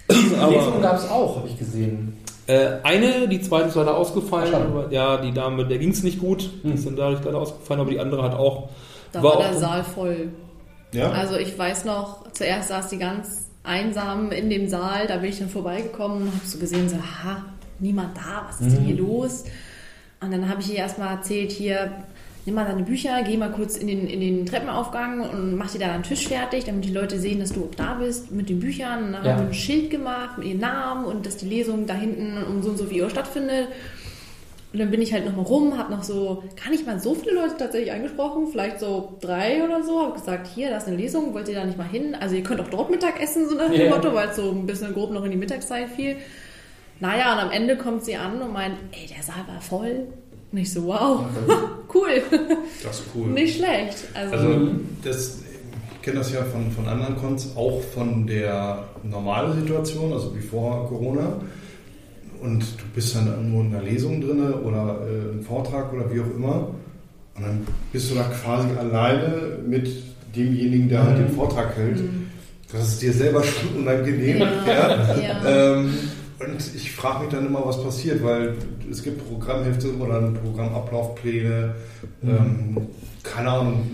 Lesungen 0.09 0.41
Aber 0.41 0.81
gab 0.81 0.97
es 0.99 1.09
auch, 1.09 1.37
habe 1.37 1.49
ich 1.49 1.59
gesehen. 1.59 2.17
äh, 2.47 2.69
eine, 2.83 3.27
die 3.29 3.41
zweite 3.41 3.69
ist 3.69 3.75
leider 3.75 3.97
ausgefallen. 3.97 4.55
Aber, 4.55 4.91
ja, 4.93 5.17
die 5.19 5.33
Dame, 5.33 5.67
der 5.67 5.79
ging 5.79 5.91
es 5.91 6.03
nicht 6.03 6.19
gut. 6.19 6.51
Die 6.63 6.69
Mhm. 6.69 6.75
ist 6.75 6.87
dann 6.87 6.97
dadurch 6.97 7.25
leider 7.25 7.39
ausgefallen, 7.39 7.81
aber 7.81 7.91
die 7.91 7.99
andere 8.01 8.23
hat 8.23 8.35
auch. 8.35 8.69
Da 9.13 9.23
War 9.23 9.31
war 9.33 9.39
auch- 9.39 9.45
der 9.51 9.55
Saal 9.55 9.85
voll. 9.85 10.29
Ja? 10.93 11.11
Also 11.11 11.37
ich 11.37 11.59
weiß 11.59 11.85
noch, 11.87 12.31
zuerst 12.33 12.69
saß 12.69 12.89
die 12.91 12.99
ganz 12.99 13.47
einsam 13.65 14.31
in 14.31 14.51
dem 14.51 14.69
Saal. 14.69 15.07
Da 15.07 15.17
bin 15.17 15.31
ich 15.31 15.39
dann 15.39 15.49
vorbeigekommen 15.49 16.23
und 16.23 16.27
habe 16.29 16.45
so 16.45 16.59
gesehen, 16.59 16.89
so, 16.89 16.97
aha, 16.97 17.43
niemand 17.81 18.17
da, 18.17 18.45
was 18.49 18.61
ist 18.61 18.77
denn 18.77 18.85
hier 18.85 18.97
los? 18.97 19.45
Und 20.21 20.31
dann 20.33 20.49
habe 20.49 20.61
ich 20.61 20.71
ihr 20.71 20.77
erstmal 20.79 21.15
erzählt, 21.17 21.51
hier, 21.51 21.91
nimm 22.47 22.55
mal 22.55 22.65
deine 22.67 22.83
Bücher, 22.83 23.23
geh 23.27 23.37
mal 23.37 23.51
kurz 23.51 23.77
in 23.77 23.87
den, 23.87 24.07
in 24.07 24.21
den 24.21 24.47
Treppenaufgang 24.47 25.21
und 25.29 25.57
mach 25.57 25.71
dir 25.73 25.79
da 25.79 25.93
einen 25.93 26.03
Tisch 26.03 26.29
fertig, 26.29 26.65
damit 26.65 26.85
die 26.85 26.93
Leute 26.93 27.19
sehen, 27.19 27.41
dass 27.41 27.53
du 27.53 27.65
auch 27.65 27.75
da 27.75 27.95
bist 27.95 28.31
mit 28.33 28.49
den 28.49 28.61
Büchern. 28.61 29.05
Und 29.05 29.13
dann 29.13 29.25
Ja. 29.25 29.33
haben 29.33 29.41
wir 29.43 29.47
ein 29.49 29.55
Schild 29.55 29.91
gemacht 29.91 30.39
mit 30.39 30.47
ihrem 30.49 30.61
Namen 30.61 31.05
und 31.07 31.25
dass 31.27 31.37
die 31.39 31.49
Lesung 31.49 31.87
da 31.87 31.95
hinten 31.95 32.37
um 32.43 32.63
so 32.63 32.71
und 32.71 32.77
so 32.79 32.85
viel 32.85 33.03
Uhr 33.03 33.11
stattfindet. 33.11 33.69
Und 34.73 34.81
dann 34.81 34.91
bin 34.91 35.01
ich 35.01 35.13
halt 35.13 35.25
nochmal 35.25 35.45
rum, 35.45 35.79
habe 35.79 35.93
noch 35.93 36.03
so, 36.03 36.43
gar 36.61 36.69
nicht 36.71 36.85
mal 36.85 36.99
so 36.99 37.15
viele 37.15 37.37
Leute 37.37 37.55
tatsächlich 37.57 37.93
angesprochen, 37.93 38.49
vielleicht 38.51 38.81
so 38.81 39.17
drei 39.21 39.63
oder 39.65 39.85
so, 39.85 40.03
habe 40.03 40.15
gesagt, 40.15 40.49
hier, 40.49 40.69
da 40.71 40.79
ist 40.79 40.89
eine 40.89 40.97
Lesung, 40.97 41.33
wollt 41.33 41.49
ihr 41.49 41.55
da 41.55 41.65
nicht 41.65 41.79
mal 41.79 41.87
hin? 41.87 42.17
Also 42.19 42.35
ihr 42.35 42.43
könnt 42.43 42.61
auch 42.61 42.67
dort 42.69 42.91
Mittag 42.91 43.23
essen, 43.23 43.49
so 43.49 43.55
nach 43.55 43.71
dem 43.71 43.81
Ja. 43.83 43.91
Motto, 43.91 44.13
weil 44.13 44.31
es 44.31 44.37
so 44.37 44.51
ein 44.51 44.67
bisschen 44.67 44.93
grob 44.93 45.13
noch 45.13 45.25
in 45.25 45.31
die 45.31 45.37
Mittagszeit 45.37 45.89
fiel. 45.91 46.17
Naja, 46.99 47.35
und 47.35 47.39
am 47.39 47.51
Ende 47.53 47.77
kommt 47.77 48.05
sie 48.05 48.17
an 48.17 48.41
und 48.43 48.53
meint, 48.53 48.77
ey, 48.93 49.07
der 49.07 49.23
Saal 49.23 49.45
war 49.47 49.61
voll. 49.61 50.09
Und 50.55 50.61
ich 50.61 50.73
so, 50.73 50.85
wow, 50.85 51.25
cool, 51.95 52.23
Das 52.85 53.01
ist 53.01 53.07
cool. 53.13 53.27
nicht 53.27 53.57
schlecht. 53.57 54.05
Also, 54.15 54.37
Also 54.37 54.71
das, 55.03 55.39
ich 55.97 56.03
kenne 56.03 56.19
das 56.19 56.33
ja 56.33 56.45
von, 56.45 56.71
von 56.71 56.87
anderen 56.87 57.17
Cons, 57.17 57.57
auch 57.57 57.83
von 57.93 58.25
der 58.25 58.85
normalen 59.03 59.61
Situation, 59.61 60.13
also 60.13 60.33
wie 60.37 60.41
vor 60.41 60.87
Corona. 60.89 61.41
Und 62.41 62.61
du 62.61 62.85
bist 62.95 63.17
dann 63.17 63.27
irgendwo 63.27 63.63
in 63.63 63.75
einer 63.75 63.83
Lesung 63.83 64.21
drin 64.21 64.55
oder 64.55 65.01
äh, 65.01 65.33
einem 65.33 65.43
Vortrag 65.43 65.93
oder 65.93 66.15
wie 66.15 66.21
auch 66.21 66.37
immer. 66.37 66.69
Und 67.35 67.43
dann 67.43 67.67
bist 67.93 68.13
du 68.13 68.15
da 68.15 68.23
quasi 68.23 68.69
alleine 68.79 69.59
mit 69.67 69.91
demjenigen, 70.37 70.89
der 70.89 71.03
halt 71.03 71.19
den 71.19 71.31
Vortrag 71.31 71.77
hält. 71.77 71.99
Das 72.71 72.91
ist 72.91 73.03
dir 73.03 73.13
selber 73.13 73.43
schon 73.43 73.83
unangenehm. 73.83 74.39
Ja. 74.39 75.17
ja. 75.21 75.75
Ähm, 75.79 75.95
und 76.41 76.75
ich 76.75 76.93
frage 76.93 77.25
mich 77.25 77.33
dann 77.33 77.47
immer, 77.47 77.65
was 77.65 77.83
passiert, 77.83 78.23
weil 78.25 78.55
es 78.91 79.03
gibt 79.03 79.27
Programmhefte 79.29 79.95
oder 79.97 80.21
Programmablaufpläne. 80.43 81.75
Ähm, 82.23 82.77
keine 83.23 83.51
Ahnung. 83.51 83.91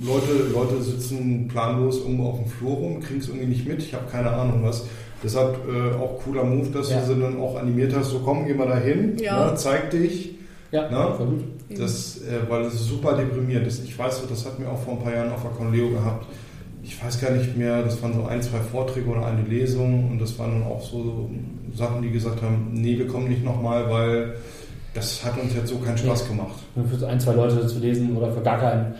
Leute, 0.00 0.32
Leute 0.52 0.80
sitzen 0.82 1.48
planlos 1.48 1.98
irgendwo 1.98 2.28
auf 2.30 2.38
dem 2.42 2.48
Flur 2.48 2.74
rum, 2.76 3.00
kriegen 3.00 3.20
es 3.20 3.28
irgendwie 3.28 3.46
nicht 3.46 3.66
mit. 3.66 3.82
Ich 3.82 3.94
habe 3.94 4.04
keine 4.10 4.30
Ahnung 4.30 4.60
was. 4.62 4.84
Deshalb 5.22 5.58
äh, 5.68 5.96
auch 5.96 6.20
cooler 6.22 6.44
Move, 6.44 6.68
dass 6.70 6.90
Ja. 6.90 7.00
du 7.00 7.06
sie 7.14 7.20
dann 7.20 7.40
auch 7.40 7.56
animiert 7.56 7.92
hast, 7.96 8.10
so 8.10 8.20
komm, 8.20 8.46
geh 8.46 8.54
mal 8.54 8.68
dahin, 8.68 9.18
Ja. 9.18 9.46
ne, 9.50 9.54
zeig 9.56 9.90
dich. 9.90 10.36
Ja, 10.70 10.88
Na? 10.90 11.12
voll 11.14 11.26
gut. 11.26 11.44
Das, 11.78 12.18
äh, 12.18 12.48
weil 12.48 12.62
es 12.62 12.74
ist 12.74 12.86
super 12.86 13.14
deprimierend. 13.14 13.66
Das, 13.66 13.80
ich 13.80 13.98
weiß, 13.98 14.22
das 14.28 14.46
hatten 14.46 14.62
wir 14.62 14.70
auch 14.70 14.80
vor 14.82 14.94
ein 14.94 15.02
paar 15.02 15.12
Jahren 15.14 15.32
auf 15.32 15.42
der 15.42 15.50
Conleo 15.50 15.90
gehabt. 15.90 16.26
Ich 16.82 17.02
weiß 17.02 17.20
gar 17.20 17.30
nicht 17.32 17.56
mehr, 17.56 17.82
das 17.82 18.02
waren 18.02 18.14
so 18.14 18.24
ein, 18.24 18.40
zwei 18.42 18.58
Vorträge 18.58 19.08
oder 19.10 19.26
eine 19.26 19.42
Lesung 19.42 20.10
und 20.10 20.20
das 20.20 20.38
waren 20.38 20.60
dann 20.60 20.70
auch 20.70 20.82
so 20.82 21.28
Sachen, 21.74 22.02
die 22.02 22.10
gesagt 22.10 22.40
haben, 22.42 22.70
nee, 22.72 22.96
wir 22.96 23.06
kommen 23.06 23.28
nicht 23.28 23.44
nochmal, 23.44 23.90
weil 23.90 24.34
das 24.94 25.24
hat 25.24 25.38
uns 25.40 25.54
jetzt 25.54 25.68
so 25.68 25.76
keinen 25.78 25.98
Spaß 25.98 26.28
gemacht. 26.28 26.56
Nur 26.74 26.86
für 26.86 27.06
ein, 27.06 27.20
zwei 27.20 27.34
Leute 27.34 27.66
zu 27.66 27.78
lesen 27.78 28.16
oder 28.16 28.32
für 28.32 28.40
gar 28.40 28.58
keinen. 28.58 28.94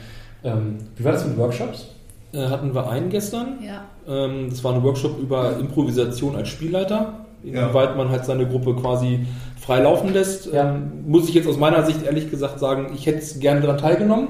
Ähm, 0.44 0.76
wie 0.96 1.04
war 1.04 1.12
das 1.12 1.26
mit 1.26 1.36
Workshops? 1.36 1.88
Äh, 2.32 2.46
hatten 2.46 2.74
wir 2.74 2.88
einen 2.90 3.08
gestern. 3.08 3.58
ja. 3.62 3.84
Ähm, 4.08 4.48
das 4.50 4.64
war 4.64 4.74
ein 4.74 4.82
Workshop 4.82 5.18
über 5.18 5.58
Improvisation 5.58 6.34
als 6.36 6.48
Spielleiter. 6.48 7.26
Ja. 7.42 7.66
Inwieweit 7.66 7.96
man 7.96 8.08
halt 8.08 8.24
seine 8.24 8.46
Gruppe 8.46 8.74
quasi 8.74 9.26
frei 9.60 9.80
laufen 9.82 10.12
lässt. 10.12 10.52
Ja. 10.52 10.74
Ähm, 10.74 11.04
muss 11.06 11.28
ich 11.28 11.34
jetzt 11.34 11.46
aus 11.46 11.58
meiner 11.58 11.84
Sicht 11.84 12.02
ehrlich 12.04 12.30
gesagt 12.30 12.58
sagen, 12.58 12.90
ich 12.94 13.06
hätte 13.06 13.38
gerne 13.38 13.60
daran 13.60 13.78
teilgenommen. 13.78 14.28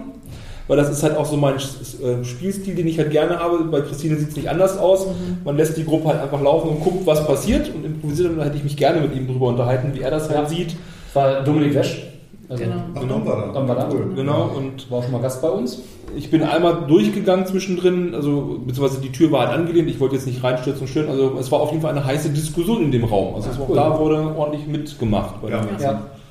Weil 0.68 0.76
das 0.76 0.90
ist 0.90 1.02
halt 1.02 1.16
auch 1.16 1.24
so 1.24 1.36
mein 1.36 1.54
äh, 1.56 2.24
Spielstil, 2.24 2.74
den 2.74 2.86
ich 2.86 2.98
halt 2.98 3.10
gerne 3.10 3.38
habe. 3.38 3.64
Bei 3.64 3.80
Christine 3.80 4.16
sieht 4.16 4.28
es 4.30 4.36
nicht 4.36 4.48
anders 4.50 4.78
aus. 4.78 5.06
Man 5.44 5.56
lässt 5.56 5.76
die 5.78 5.84
Gruppe 5.84 6.08
halt 6.08 6.20
einfach 6.20 6.40
laufen 6.42 6.68
und 6.68 6.80
guckt, 6.84 7.06
was 7.06 7.26
passiert 7.26 7.74
und 7.74 7.84
improvisiert. 7.84 8.30
Und 8.30 8.38
da 8.38 8.44
hätte 8.44 8.58
ich 8.58 8.64
mich 8.64 8.76
gerne 8.76 9.00
mit 9.00 9.14
ihm 9.16 9.26
drüber 9.26 9.46
unterhalten, 9.48 9.92
wie 9.94 10.00
er 10.02 10.10
das 10.10 10.28
halt 10.28 10.38
Ja. 10.42 10.46
sieht. 10.46 10.76
War 11.14 11.42
Dominik 11.42 11.74
Wesch. 11.74 12.04
Also, 12.50 12.64
Genau. 12.64 12.76
Ach, 12.94 13.00
Genau. 13.00 13.14
dann 13.14 13.26
war 13.26 13.36
da. 13.46 13.52
Dann 13.52 13.68
war 13.68 13.76
da. 13.76 13.88
Cool. 13.90 14.12
Genau. 14.14 14.50
Und 14.56 14.90
War 14.90 14.98
auch 14.98 15.02
schon 15.02 15.12
mal 15.12 15.20
Gast 15.22 15.40
bei 15.42 15.48
uns. 15.50 15.80
ich 16.16 16.30
bin 16.30 16.42
einmal 16.42 16.84
durchgegangen 16.86 17.44
zwischendrin, 17.46 18.14
also 18.14 18.60
beziehungsweise 18.66 19.00
die 19.02 19.12
Tür 19.12 19.30
war 19.32 19.46
halt 19.48 19.58
angelehnt, 19.58 19.88
ich 19.90 20.00
wollte 20.00 20.14
jetzt 20.16 20.26
nicht 20.26 20.42
reinstürzen 20.42 20.82
und 20.82 20.88
stören, 20.88 21.10
also 21.10 21.36
es 21.38 21.52
war 21.52 21.60
auf 21.60 21.70
jeden 21.70 21.82
Fall 21.82 21.90
eine 21.90 22.02
heiße 22.04 22.30
Diskussion 22.30 22.82
in 22.82 22.90
dem 22.90 23.04
Raum. 23.04 23.34
Also 23.34 23.50
es 23.50 23.58
war, 23.58 23.68
cool. 23.68 23.76
da 23.76 23.98
wurde 23.98 24.34
ordentlich 24.36 24.66
mitgemacht. 24.66 25.40
Bei 25.42 25.50
Ja. 25.50 25.60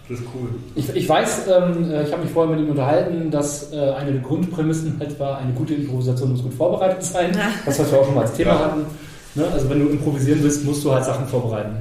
Das 0.10 0.20
ist 0.20 0.26
cool. 0.34 0.49
Ich, 0.76 0.89
ich 0.95 1.10
weiß, 1.10 1.41
ähm, 1.49 1.91
äh, 1.91 2.03
ich 2.03 2.12
habe 2.14 2.24
mich 2.24 2.32
vorher 2.32 2.55
mit 2.55 2.64
ihm 2.64 2.72
unterhalten, 2.72 3.30
dass 3.30 3.74
äh, 3.74 3.78
eine 3.91 4.14
der 4.14 4.22
Grundprämissen 4.22 4.95
halt 4.99 5.20
war, 5.20 5.38
eine 5.39 5.51
gute 5.53 5.74
Improvisation 5.74 6.32
muss 6.32 6.43
gut 6.43 6.53
vorbereitet 6.53 7.03
sein. 7.03 7.32
Ja. 7.36 7.49
Das, 7.66 7.78
was 7.80 7.91
wir 7.91 7.99
auch 7.99 8.05
schon 8.05 8.16
mal 8.16 8.22
als 8.22 8.34
Thema 8.34 8.51
Ja. 8.51 8.60
hatten. 8.60 8.86
Ne? 9.36 9.45
Also 9.51 9.70
wenn 9.70 9.80
du 9.80 9.89
improvisieren 9.89 10.41
willst, 10.43 10.64
musst 10.66 10.84
du 10.86 10.93
halt 10.93 11.03
Sachen 11.03 11.28
vorbereiten. 11.28 11.76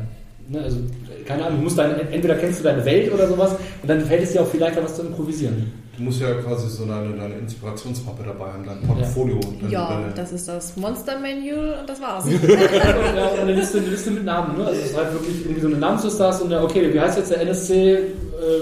Ne? 0.49 0.61
Also 0.61 0.79
keine 1.25 1.45
Ahnung, 1.45 1.59
du 1.59 1.65
musst 1.65 1.79
deine, 1.79 2.01
entweder 2.11 2.35
kennst 2.37 2.61
du 2.61 2.65
deine 2.65 2.85
Welt 2.85 3.13
oder 3.13 3.29
sowas 3.29 3.53
und 3.83 3.89
dann 3.89 4.01
fällt 4.03 4.23
es 4.25 4.33
dir 4.33 4.43
auch 4.43 4.47
viel 4.49 4.61
leichter, 4.61 4.83
was 4.83 4.97
zu 4.97 5.03
improvisieren. 5.03 5.73
Du 5.97 6.03
musst 6.03 6.21
ja 6.21 6.35
quasi 6.35 6.69
so 6.69 6.85
deine, 6.85 7.17
deine 7.17 7.35
Inspirationsmappe 7.37 8.23
dabei 8.25 8.53
haben, 8.53 8.65
dein 8.67 8.81
Portfolio. 8.83 9.41
Deine, 9.61 9.73
Ja, 9.73 9.89
deine, 9.89 10.13
das 10.15 10.33
ist 10.33 10.47
das 10.47 10.77
Monster-Manual 10.77 11.79
und 11.81 11.89
das 11.89 12.01
war's. 12.01 12.27
ja, 12.31 13.29
und 13.29 13.41
eine 13.41 13.55
Liste, 13.55 13.79
eine 13.79 13.89
Liste 13.89 14.11
mit 14.11 14.25
Namen. 14.25 14.59
Ne? 14.59 14.67
Also 14.67 14.81
es 14.81 14.91
ist 14.91 14.97
halt 14.97 15.13
wirklich 15.15 15.41
irgendwie 15.43 15.61
so 15.61 15.69
eine 15.69 15.77
Namensliste 15.79 16.25
hast 16.25 16.43
und 16.43 16.51
ja, 16.51 16.63
okay, 16.63 16.93
wie 16.93 17.01
heißt 17.01 17.17
jetzt 17.17 17.31
der 17.31 17.41
NSC 17.41 17.73
äh, 17.73 18.03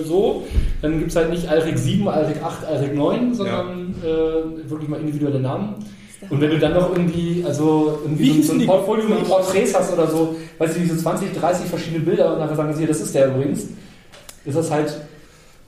so? 0.05 0.45
Dann 0.81 0.99
gibt 0.99 1.11
es 1.11 1.17
halt 1.17 1.31
nicht 1.31 1.49
Alrik 1.49 1.77
7, 1.77 2.09
Alrik 2.09 2.43
8, 2.43 2.67
Alrik 2.67 2.95
9, 2.95 3.35
sondern 3.35 3.95
äh, 4.03 4.71
wirklich 4.71 4.89
mal 4.89 5.01
individuelle 5.01 5.41
Namen. 5.41 5.75
Und 6.31 6.41
wenn 6.41 6.51
du 6.51 6.59
dann 6.59 6.75
noch 6.75 6.91
irgendwie, 6.91 7.45
also 7.47 8.01
Wie 8.07 8.29
irgendwie 8.29 8.43
so, 8.43 8.55
so 8.55 8.61
ein? 8.61 8.67
Portfolio 8.67 9.09
mit 9.09 9.25
Porträts 9.25 9.75
hast 9.75 9.93
oder 9.93 10.07
so, 10.07 10.37
weißt 10.59 10.77
du, 10.77 10.81
wie 10.83 10.87
so 10.87 10.97
20, 10.97 11.39
30 11.39 11.67
verschiedene 11.67 12.05
Bilder 12.05 12.33
und 12.33 12.39
nachher 12.39 12.57
sagen 12.57 12.75
sie, 12.75 12.87
das 12.87 13.01
ist 13.01 13.15
der 13.15 13.29
übrigens, 13.29 13.69
ist 14.45 14.57
das 14.57 14.71
halt, 14.71 14.95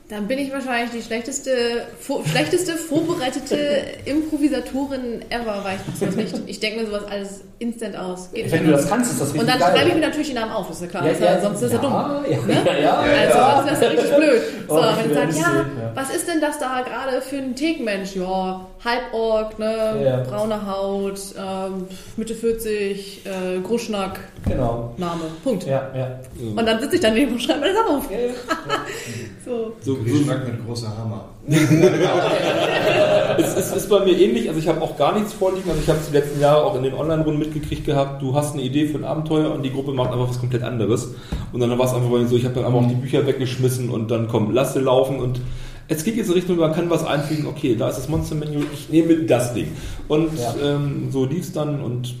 Dann 0.09 0.25
bin 0.25 0.39
ich 0.39 0.53
wahrscheinlich 0.53 0.91
die 0.91 1.01
schlechteste, 1.01 1.51
vor, 1.99 2.25
schlechteste 2.25 2.73
vorbereitete 2.77 3.57
Improvisatorin 4.05 5.21
ever, 5.29 5.61
weil 5.65 5.75
ich 5.77 5.99
das 5.99 6.15
nicht. 6.15 6.41
Ich 6.45 6.59
denke 6.61 6.79
mir 6.79 6.85
sowas 6.87 7.03
alles 7.09 7.41
instant 7.59 7.97
aus. 7.97 8.29
Geht 8.31 8.49
wenn 8.51 8.65
du 8.67 8.71
das 8.71 8.87
kannst, 8.87 9.11
ist 9.11 9.19
das 9.19 9.27
richtig 9.33 9.41
Und 9.41 9.49
dann 9.49 9.59
geil. 9.59 9.73
schreibe 9.75 9.89
ich 9.89 9.95
mir 9.95 10.01
natürlich 10.01 10.27
die 10.29 10.33
Namen 10.33 10.51
auf, 10.53 10.69
ist 10.69 10.81
ja 10.81 10.87
klar. 10.87 11.05
Ja, 11.05 11.11
ist 11.11 11.19
ja, 11.19 11.25
ja, 11.33 11.41
sonst 11.41 11.61
ist 11.61 11.71
ja, 11.73 11.77
er 11.77 11.81
dumm. 11.81 11.91
Ja, 11.93 12.37
Ne? 12.45 12.53
ja, 12.65 12.79
ja, 12.81 12.93
Also 12.93 13.37
ja. 13.37 13.63
sonst 13.67 13.81
wäre 13.81 13.93
es 13.93 13.99
richtig 13.99 14.15
blöd. 14.15 14.41
So, 14.69 14.75
Oh, 14.75 14.79
ich 14.91 14.97
wenn 15.03 15.09
du 15.09 15.13
sagst, 15.15 15.37
nicht 15.37 15.47
ja, 15.47 15.65
was 15.95 16.15
ist 16.15 16.27
denn 16.27 16.39
das 16.41 16.59
da 16.59 16.81
gerade 16.81 17.21
für 17.21 17.37
ein 17.37 17.55
Thekmensch? 17.55 18.15
Ja, 18.15 18.65
Halborg, 18.85 19.59
ne, 19.59 20.01
Ja. 20.05 20.17
braune 20.23 20.67
Haut, 20.71 21.19
ähm, 21.37 21.87
Mitte 22.15 22.35
40, 22.35 23.25
äh, 23.25 23.59
Gruschnack, 23.61 24.19
Genau. 24.47 24.93
Name, 24.97 25.23
Punkt. 25.43 25.65
Ja, 25.65 25.91
ja. 25.95 26.19
Und 26.55 26.65
dann 26.65 26.79
sitze 26.79 26.95
ich 26.95 27.01
daneben 27.01 27.33
und 27.33 27.41
schreibe 27.41 27.59
mir 27.61 27.73
das 27.73 27.85
auf. 27.87 28.09
Ja, 28.11 28.17
ja. 28.19 28.33
So. 29.45 29.75
So, 29.81 29.95
so, 29.95 29.96
Geschmack 30.05 30.47
mit 30.47 30.65
großer 30.65 30.91
Hammer. 30.97 31.25
es, 33.37 33.55
es 33.55 33.71
ist 33.75 33.89
bei 33.89 34.03
mir 34.03 34.17
ähnlich, 34.19 34.47
also 34.47 34.59
ich 34.59 34.67
habe 34.67 34.81
auch 34.81 34.97
gar 34.97 35.13
nichts 35.13 35.33
vorliegen, 35.33 35.69
also 35.69 35.81
ich 35.81 35.87
habe 35.89 35.99
es 35.99 36.07
die 36.07 36.13
letzten 36.13 36.39
Jahre 36.41 36.63
auch 36.63 36.75
in 36.75 36.83
den 36.83 36.93
Online-Runden 36.93 37.39
mitgekriegt 37.39 37.85
gehabt, 37.85 38.21
du 38.21 38.35
hast 38.35 38.53
eine 38.53 38.63
Idee 38.63 38.87
für 38.87 38.97
ein 38.97 39.05
Abenteuer 39.05 39.51
und 39.53 39.63
die 39.63 39.71
Gruppe 39.71 39.93
macht 39.93 40.11
einfach 40.11 40.29
was 40.29 40.39
komplett 40.39 40.63
anderes. 40.63 41.13
Und 41.53 41.59
dann 41.59 41.69
war 41.77 41.85
es 41.85 41.93
einfach 41.93 42.09
bei 42.09 42.19
mir 42.19 42.27
so, 42.27 42.35
ich 42.35 42.45
habe 42.45 42.55
dann 42.55 42.65
einfach 42.65 42.79
auch 42.81 42.87
die 42.87 42.95
Bücher 42.95 43.25
weggeschmissen 43.25 43.89
und 43.89 44.11
dann 44.11 44.27
komm, 44.27 44.51
lass 44.51 44.73
sie 44.73 44.79
laufen 44.79 45.19
und 45.19 45.39
es 45.89 46.03
geht 46.03 46.17
jetzt 46.17 46.27
in 46.27 46.33
Richtung, 46.33 46.57
man 46.57 46.73
kann 46.73 46.89
was 46.89 47.05
einfügen, 47.05 47.47
okay, 47.47 47.75
da 47.75 47.87
ist 47.89 47.97
das 47.97 48.09
Monster-Menü, 48.09 48.65
ich 48.73 48.89
nehme 48.89 49.15
das 49.23 49.53
Ding. 49.53 49.69
Und 50.09 50.37
Ja. 50.37 50.75
ähm, 50.75 51.07
so 51.11 51.23
lief 51.25 51.41
es 51.41 51.53
dann 51.53 51.81
und 51.81 52.15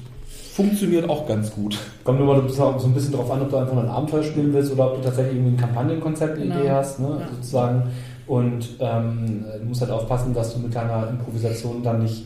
funktioniert 0.57 1.07
auch 1.07 1.27
ganz 1.27 1.51
gut. 1.51 1.77
Kommt 2.03 2.19
nur 2.19 2.27
mal 2.35 2.49
so 2.49 2.63
ein 2.65 2.93
bisschen 2.93 3.13
drauf 3.13 3.29
an, 3.31 3.41
ob 3.43 3.49
du 3.51 3.57
einfach 3.57 3.73
nur 3.73 3.83
ein 3.83 3.89
Abenteuer 3.89 4.23
spielen 4.23 4.51
willst 4.53 4.71
oder 4.73 4.87
ob 4.91 4.95
du 4.97 5.01
tatsächlich 5.03 5.35
irgendwie 5.35 5.55
ein 5.55 5.61
Kampagnenkonzept, 5.61 6.35
eine 6.37 6.45
Genau. 6.47 6.59
Idee 6.59 6.71
hast, 6.71 6.99
ne, 6.99 7.17
Ja. 7.19 7.27
sozusagen. 7.35 7.83
Und 8.25 8.67
ähm, 8.79 9.45
du 9.59 9.65
musst 9.65 9.81
halt 9.81 9.91
aufpassen, 9.91 10.33
dass 10.33 10.53
du 10.53 10.59
mit 10.59 10.75
deiner 10.75 11.09
Improvisation 11.09 11.81
dann 11.83 12.01
nicht 12.03 12.25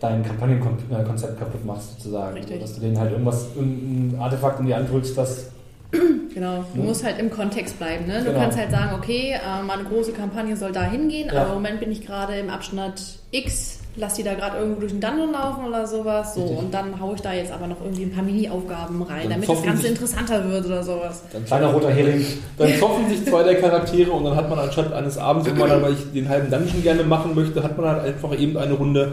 dein 0.00 0.22
Kampagnenkonzept 0.24 1.38
kaputt 1.38 1.64
machst, 1.64 1.92
sozusagen. 1.98 2.34
Richtig. 2.34 2.60
Dass 2.60 2.74
du 2.74 2.80
denen 2.80 2.98
halt 2.98 3.12
irgendwas, 3.12 3.46
irgendein 3.56 4.20
Artefakt 4.20 4.60
in 4.60 4.66
die 4.66 4.74
Hand 4.74 4.90
drückst, 4.90 5.16
das 5.16 5.46
Genau, 6.34 6.64
du 6.74 6.80
Ja. 6.80 6.84
musst 6.86 7.02
halt 7.04 7.18
im 7.18 7.30
Kontext 7.30 7.78
bleiben. 7.78 8.06
Ne? 8.06 8.18
Du 8.18 8.26
Genau. 8.26 8.40
kannst 8.40 8.58
halt 8.58 8.70
sagen, 8.70 8.90
okay, 8.96 9.32
äh, 9.34 9.62
meine 9.66 9.84
große 9.84 10.12
Kampagne 10.12 10.54
soll 10.56 10.72
da 10.72 10.82
hingehen, 10.82 11.30
Ja. 11.32 11.40
aber 11.40 11.48
im 11.50 11.54
Moment 11.54 11.80
bin 11.80 11.90
ich 11.90 12.04
gerade 12.06 12.34
im 12.34 12.50
Abschnitt 12.50 13.20
X, 13.30 13.80
lass 13.98 14.14
die 14.14 14.22
da 14.22 14.34
gerade 14.34 14.58
irgendwo 14.58 14.80
durch 14.80 14.92
den 14.92 15.00
Dungeon 15.00 15.32
laufen 15.32 15.66
oder 15.66 15.86
sowas. 15.86 16.34
So, 16.34 16.40
Richtig. 16.42 16.58
und 16.58 16.72
dann 16.74 17.00
haue 17.00 17.14
ich 17.16 17.20
da 17.20 17.32
jetzt 17.32 17.52
aber 17.52 17.66
noch 17.66 17.80
irgendwie 17.84 18.04
ein 18.04 18.12
paar 18.12 18.22
Mini-Aufgaben 18.24 19.02
rein, 19.02 19.22
Dann 19.22 19.30
damit 19.32 19.48
das 19.48 19.62
Ganze 19.62 19.82
sich- 19.82 19.90
interessanter 19.90 20.48
wird 20.50 20.66
oder 20.66 20.82
sowas. 20.82 21.22
Dann 21.32 21.44
kleiner 21.44 21.66
roter 21.68 21.90
Hering. 21.90 22.24
Dann 22.56 22.74
zoffen 22.78 23.08
sich 23.08 23.24
zwei 23.26 23.42
der 23.42 23.56
Charaktere 23.60 24.10
und 24.12 24.24
dann 24.24 24.36
hat 24.36 24.48
man 24.48 24.58
anstatt 24.58 24.92
eines 24.92 25.18
Abends, 25.18 25.48
wo 25.50 25.54
man 25.54 25.68
dann, 25.68 25.82
weil 25.82 25.92
ich 25.92 26.12
den 26.12 26.28
halben 26.28 26.50
Dungeon 26.50 26.82
gerne 26.82 27.02
machen 27.04 27.34
möchte, 27.34 27.62
hat 27.62 27.76
man 27.76 27.86
halt 27.88 28.04
einfach 28.04 28.38
eben 28.38 28.56
eine 28.56 28.72
Runde, 28.74 29.12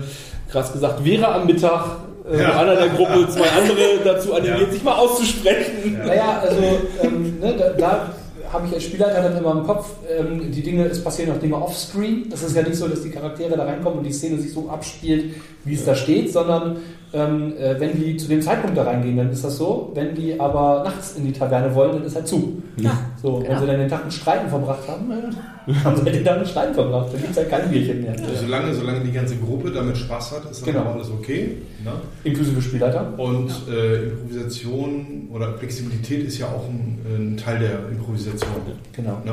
krass 0.49 0.71
gesagt, 0.71 1.03
wäre 1.03 1.27
am 1.27 1.45
Mittag 1.47 1.85
äh, 2.31 2.41
Ja. 2.41 2.59
einer 2.59 2.75
der 2.75 2.89
Gruppe 2.89 3.27
zwei 3.29 3.47
andere 3.49 3.99
dazu 4.03 4.33
animiert, 4.35 4.61
Ja. 4.61 4.71
sich 4.71 4.83
mal 4.83 4.95
auszusprechen. 4.95 5.99
Naja, 6.05 6.39
also 6.41 6.57
ähm, 7.03 7.39
ne, 7.39 7.53
da, 7.57 7.69
da 7.69 8.09
habe 8.55 8.67
ich 8.67 8.73
als 8.73 8.83
Spielleiter 8.83 9.21
dann 9.21 9.37
immer 9.37 9.51
im 9.51 9.63
Kopf, 9.63 9.91
ähm, 10.09 10.51
die 10.51 10.63
Dinge, 10.63 10.85
es 10.85 11.03
passieren 11.03 11.35
auch 11.35 11.39
Dinge 11.39 11.55
offscreen. 11.61 12.29
Es 12.31 12.41
ist 12.41 12.55
ja 12.55 12.63
nicht 12.63 12.75
so, 12.75 12.87
dass 12.87 13.01
die 13.01 13.09
Charaktere 13.09 13.55
da 13.55 13.65
reinkommen 13.65 13.99
und 13.99 14.05
die 14.05 14.13
Szene 14.13 14.39
sich 14.39 14.53
so 14.53 14.69
abspielt, 14.69 15.35
wie 15.63 15.75
es 15.75 15.85
da 15.85 15.95
steht, 15.95 16.31
sondern 16.31 16.77
Ähm, 17.15 17.53
äh, 17.57 17.79
wenn 17.79 17.95
die 17.99 18.17
zu 18.17 18.27
dem 18.27 18.41
Zeitpunkt 18.41 18.77
da 18.77 18.83
reingehen, 18.83 19.15
dann 19.15 19.31
ist 19.31 19.43
das 19.45 19.55
so. 19.57 19.91
Wenn 19.93 20.13
die 20.13 20.37
aber 20.39 20.83
nachts 20.83 21.15
in 21.15 21.23
die 21.25 21.31
Taverne 21.31 21.73
wollen, 21.73 21.93
dann 21.93 22.03
ist 22.03 22.15
halt 22.15 22.27
zu. 22.27 22.61
Ja, 22.77 22.97
So, 23.21 23.37
wenn 23.39 23.47
genau. 23.47 23.59
sie 23.61 23.67
dann 23.67 23.79
den 23.79 23.87
Tag 23.89 24.03
mit 24.03 24.13
Streiten 24.13 24.49
verbracht 24.49 24.85
haben, 24.87 25.09
äh, 25.11 25.73
haben 25.83 25.95
sie 25.95 26.03
den 26.11 26.25
Tag 26.25 26.39
mit 26.39 26.47
Streiten 26.49 26.73
verbracht. 26.73 27.07
Dann 27.13 27.21
gibt 27.21 27.31
es 27.31 27.37
halt 27.37 27.49
kein 27.49 27.69
Bierchen 27.69 28.01
mehr. 28.01 28.13
Solange, 28.41 28.73
solange 28.73 28.99
die 28.99 29.11
ganze 29.13 29.37
Gruppe 29.37 29.71
damit 29.71 29.97
Spaß 29.97 30.33
hat, 30.33 30.51
ist 30.51 30.67
dann 30.67 30.73
Genau. 30.73 30.85
auch 30.89 30.95
alles 30.95 31.09
okay. 31.09 31.57
Ne? 31.85 31.91
Inklusive 32.25 32.61
Spielleiter. 32.61 33.13
Und 33.17 33.49
äh, 33.71 34.09
Improvisation 34.09 35.29
oder 35.33 35.53
Flexibilität 35.57 36.25
ist 36.27 36.37
ja 36.37 36.47
auch 36.47 36.67
ein, 36.67 36.99
ein 37.07 37.37
Teil 37.37 37.59
der 37.59 37.79
Improvisation. 37.91 38.49
Genau. 38.93 39.21
Ne? 39.23 39.31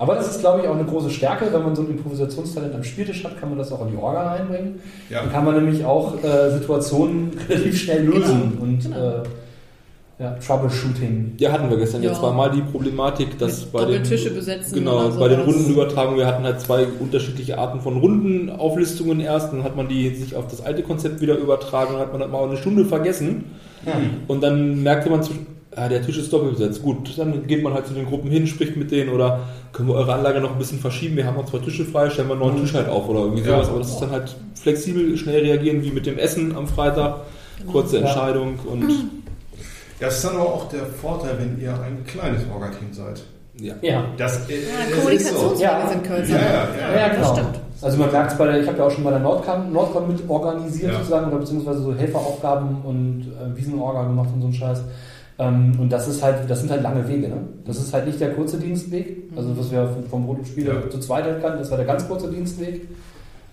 Aber 0.00 0.14
das 0.14 0.28
ist, 0.30 0.40
glaube 0.40 0.60
ich, 0.62 0.68
auch 0.68 0.74
eine 0.74 0.84
große 0.84 1.10
Stärke. 1.10 1.46
Wenn 1.52 1.62
man 1.64 1.74
so 1.74 1.82
ein 1.82 1.90
Improvisationstalent 1.90 2.74
am 2.74 2.84
Spieltisch 2.84 3.24
hat, 3.24 3.38
kann 3.40 3.48
man 3.48 3.58
das 3.58 3.72
auch 3.72 3.84
in 3.84 3.92
die 3.92 3.96
Orga 3.96 4.32
reinbringen. 4.34 4.80
Ja. 5.10 5.22
Dann 5.22 5.32
kann 5.32 5.44
man 5.44 5.56
nämlich 5.56 5.84
auch 5.84 6.22
äh, 6.22 6.50
Situationen 6.52 7.30
relativ 7.48 7.80
schnell 7.80 8.04
lösen 8.04 8.52
Genau, 8.52 8.62
und 8.62 8.82
genau. 8.84 8.96
Äh, 8.96 9.22
ja, 10.20 10.32
Troubleshooting. 10.44 11.34
Ja, 11.38 11.52
hatten 11.52 11.70
wir 11.70 11.76
gestern 11.76 12.02
Ja. 12.02 12.10
jetzt 12.10 12.18
zweimal 12.18 12.50
die 12.50 12.60
Problematik, 12.62 13.38
dass 13.38 13.60
Mit 13.60 13.72
bei 13.72 13.78
den, 13.84 13.88
Doppeltische 14.02 14.30
besetzen 14.30 14.74
genau, 14.74 15.06
oder 15.06 15.16
bei 15.16 15.28
den. 15.28 15.40
Rundenübertragungen, 15.40 16.18
wir 16.18 16.26
hatten 16.26 16.42
halt 16.42 16.60
zwei 16.60 16.86
unterschiedliche 16.98 17.56
Arten 17.56 17.80
von 17.80 17.98
Rundenauflistungen 17.98 19.20
erst, 19.20 19.52
dann 19.52 19.62
hat 19.62 19.76
man 19.76 19.86
die 19.88 20.12
sich 20.14 20.34
auf 20.34 20.48
das 20.48 20.60
alte 20.60 20.82
Konzept 20.82 21.20
wieder 21.20 21.36
übertragen, 21.36 21.90
dann 21.92 22.00
hat 22.00 22.12
man 22.12 22.22
halt 22.22 22.32
mal 22.32 22.42
eine 22.44 22.56
Stunde 22.56 22.84
vergessen 22.84 23.44
und 24.26 24.42
dann 24.42 24.82
merkte 24.82 25.08
man 25.08 25.22
zwischen, 25.22 25.46
ah, 25.78 25.88
der 25.88 26.02
Tisch 26.02 26.18
ist 26.18 26.32
doppelt 26.32 26.52
besetzt. 26.58 26.82
Gut, 26.82 27.16
dann 27.18 27.46
geht 27.46 27.62
man 27.62 27.72
halt 27.74 27.86
zu 27.86 27.94
den 27.94 28.06
Gruppen 28.06 28.30
hin, 28.30 28.46
spricht 28.46 28.76
mit 28.76 28.90
denen 28.90 29.10
oder 29.10 29.40
können 29.72 29.88
wir 29.88 29.94
eure 29.94 30.14
Anlage 30.14 30.40
noch 30.40 30.52
ein 30.52 30.58
bisschen 30.58 30.78
verschieben, 30.78 31.16
wir 31.16 31.26
haben 31.26 31.36
noch 31.36 31.46
zwei 31.46 31.58
Tische 31.58 31.84
frei, 31.84 32.10
stellen 32.10 32.28
wir 32.28 32.32
einen 32.32 32.40
neuen 32.42 32.56
Tisch 32.62 32.74
halt 32.74 32.88
auf 32.88 33.08
oder 33.08 33.20
irgendwie 33.20 33.42
Ja. 33.48 33.56
sowas, 33.56 33.68
aber 33.68 33.78
das 33.78 33.90
ist 33.90 34.00
dann 34.00 34.10
halt 34.10 34.36
flexibel, 34.60 35.16
schnell 35.16 35.40
reagieren, 35.40 35.82
wie 35.82 35.90
mit 35.90 36.06
dem 36.06 36.18
Essen 36.18 36.56
am 36.56 36.66
Freitag, 36.66 37.20
kurze 37.70 37.98
Ja. 37.98 38.02
Entscheidung 38.06 38.58
und 38.70 38.88
Das 40.00 40.16
ist 40.16 40.24
dann 40.24 40.36
aber 40.36 40.46
auch 40.54 40.68
der 40.68 40.86
Vorteil, 40.86 41.36
wenn 41.38 41.60
ihr 41.60 41.72
ein 41.72 42.04
kleines 42.06 42.42
Orga-Team 42.52 42.92
seid. 42.92 43.22
ja. 43.60 43.74
Ja. 43.82 44.04
Das, 44.16 44.48
äh, 44.48 44.54
Ja, 44.54 44.58
das 44.78 44.88
ist 44.90 44.98
Kommunikationswege 44.98 45.62
Ja. 45.62 45.88
sind 45.88 46.06
so. 46.06 46.12
kürzer. 46.12 46.32
Ja, 46.34 46.38
ja, 46.38 46.52
Ja, 46.52 46.92
ja. 46.94 47.06
ja, 47.08 47.14
genau. 47.14 47.32
Stimmt. 47.34 47.58
Also 47.80 47.98
man 47.98 48.10
merkt 48.12 48.32
es 48.32 48.38
bei 48.38 48.46
der, 48.46 48.60
ich 48.60 48.66
habe 48.68 48.78
ja 48.78 48.84
auch 48.86 48.90
schon 48.90 49.04
bei 49.04 49.10
der 49.10 49.18
Nordcon, 49.20 49.72
Nordcon 49.72 50.08
mit 50.08 50.28
organisiert 50.28 50.92
Ja. 50.92 50.98
sozusagen, 50.98 51.28
oder 51.28 51.38
beziehungsweise 51.38 51.80
so 51.82 51.94
Helferaufgaben 51.94 52.76
und 52.82 53.26
äh, 53.40 53.56
Wiesenorga 53.56 54.02
gemacht 54.04 54.28
und 54.34 54.40
so 54.42 54.46
ein 54.48 54.52
Scheiß. 54.54 54.82
Ähm, 55.40 55.72
und 55.78 55.92
das 55.92 56.08
ist 56.08 56.22
halt, 56.22 56.48
das 56.50 56.60
sind 56.60 56.70
halt 56.70 56.82
lange 56.82 57.06
Wege, 57.08 57.28
ne? 57.28 57.36
Das 57.64 57.78
ist 57.78 57.92
halt 57.92 58.06
nicht 58.06 58.20
der 58.20 58.32
kurze 58.34 58.58
Dienstweg, 58.58 59.18
also 59.36 59.56
was 59.56 59.70
wir 59.70 59.88
vom, 60.10 60.26
vom 60.26 60.44
Spiele 60.44 60.72
Ja. 60.84 60.90
zu 60.90 60.98
zweit 60.98 61.24
halt 61.24 61.40
kannten, 61.40 61.58
das 61.58 61.70
war 61.70 61.76
der 61.78 61.86
ganz 61.86 62.06
kurze 62.08 62.28
Dienstweg. 62.28 62.88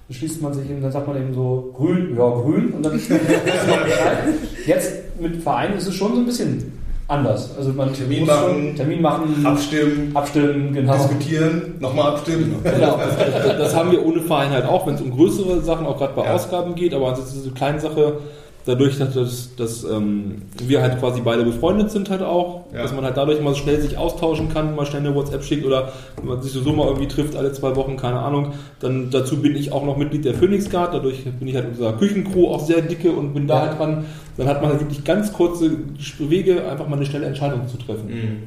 Da 0.07 0.13
schließt 0.15 0.41
man 0.41 0.53
sich 0.53 0.69
eben, 0.69 0.81
dann 0.81 0.91
sagt 0.91 1.07
man 1.07 1.17
eben 1.17 1.33
so 1.33 1.71
grün, 1.75 2.15
ja 2.17 2.27
grün 2.29 2.71
und 2.73 2.83
dann 2.85 2.95
ist 2.95 3.09
man 3.09 3.19
Bescheid. 3.85 4.17
Jetzt 4.65 4.93
mit 5.19 5.41
Verein 5.43 5.73
ist 5.73 5.87
es 5.87 5.93
schon 5.95 6.13
so 6.13 6.19
ein 6.21 6.25
bisschen 6.25 6.71
anders. 7.07 7.55
Also 7.55 7.71
man 7.73 7.93
Termin 7.93 8.19
muss 8.21 8.29
machen. 8.29 8.43
schon 8.49 8.75
Termin 8.75 9.01
machen, 9.01 9.45
Abstimmen, 9.45 10.11
abstimmen, 10.15 10.73
genau. 10.73 10.93
diskutieren, 10.93 11.75
nochmal 11.79 12.13
abstimmen. 12.13 12.55
Genau. 12.63 12.97
Das, 12.99 13.57
das 13.59 13.75
haben 13.75 13.91
wir 13.91 14.03
ohne 14.03 14.21
Verein 14.21 14.49
halt 14.49 14.65
auch, 14.65 14.87
wenn 14.87 14.95
es 14.95 15.01
um 15.01 15.11
größere 15.11 15.61
Sachen, 15.61 15.85
auch 15.85 15.97
gerade 15.99 16.13
bei 16.15 16.23
Ja. 16.25 16.33
Ausgaben 16.33 16.73
geht, 16.73 16.93
aber 16.95 17.09
ansonsten 17.09 17.37
diese 17.43 17.51
kleine 17.51 17.79
Sache, 17.79 18.17
dadurch, 18.65 18.97
dass, 18.97 19.13
dass, 19.13 19.55
dass 19.55 19.83
ähm, 19.83 20.41
wir 20.63 20.81
halt 20.81 20.99
quasi 20.99 21.21
beide 21.21 21.43
befreundet 21.43 21.91
sind 21.91 22.09
halt 22.09 22.21
auch, 22.23 22.65
Ja. 22.73 22.81
dass 22.81 22.93
man 22.93 23.03
halt 23.05 23.15
dadurch 23.15 23.39
mal 23.41 23.53
schnell 23.55 23.79
sich 23.79 23.97
austauschen 23.97 24.49
kann, 24.49 24.75
mal 24.75 24.85
schnell 24.85 25.01
eine 25.05 25.13
WhatsApp 25.13 25.43
schickt 25.43 25.65
oder 25.65 25.91
wenn 26.17 26.27
man 26.27 26.41
sich 26.41 26.51
so 26.51 26.61
mal 26.73 26.87
irgendwie 26.87 27.07
trifft, 27.07 27.35
alle 27.35 27.51
zwei 27.53 27.75
Wochen, 27.75 27.95
keine 27.95 28.19
Ahnung, 28.19 28.53
dann 28.79 29.11
dazu 29.11 29.41
bin 29.41 29.55
ich 29.55 29.71
auch 29.71 29.85
noch 29.85 29.97
Mitglied 29.97 30.25
der 30.25 30.33
Phoenix 30.33 30.69
Guard, 30.69 30.93
dadurch 30.93 31.23
bin 31.25 31.47
ich 31.47 31.55
halt 31.55 31.67
unser 31.69 31.93
Küchencrew 31.93 32.47
auch 32.49 32.59
sehr 32.65 32.81
dicke 32.81 33.11
und 33.11 33.33
bin 33.33 33.47
da 33.47 33.55
Ja. 33.63 33.69
halt 33.69 33.79
dran, 33.79 34.05
dann 34.37 34.47
hat 34.47 34.61
man 34.61 34.71
halt 34.71 34.81
wirklich 34.81 35.03
ganz 35.03 35.31
kurze 35.31 35.71
Wege, 36.19 36.67
einfach 36.67 36.87
mal 36.87 36.95
eine 36.97 37.05
schnelle 37.05 37.27
Entscheidung 37.27 37.67
zu 37.67 37.77
treffen. 37.77 38.07
Mhm. 38.07 38.37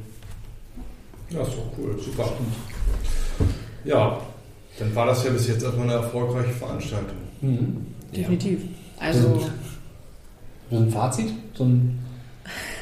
Ja, 1.31 1.41
ist 1.43 1.51
doch 1.53 1.77
cool, 1.77 1.95
super. 2.03 2.29
Ja, 3.85 4.17
dann 4.79 4.95
war 4.95 5.05
das 5.07 5.23
ja 5.23 5.31
bis 5.31 5.47
jetzt 5.47 5.63
erstmal 5.63 5.85
eine 5.87 5.95
erfolgreiche 5.97 6.49
Veranstaltung. 6.49 7.17
Mhm. 7.41 7.77
Definitiv. 8.15 8.61
Also, 8.99 9.39
So 10.71 10.77
ein 10.77 10.91
Fazit? 10.91 11.31
So 11.55 11.63
ein, 11.65 11.99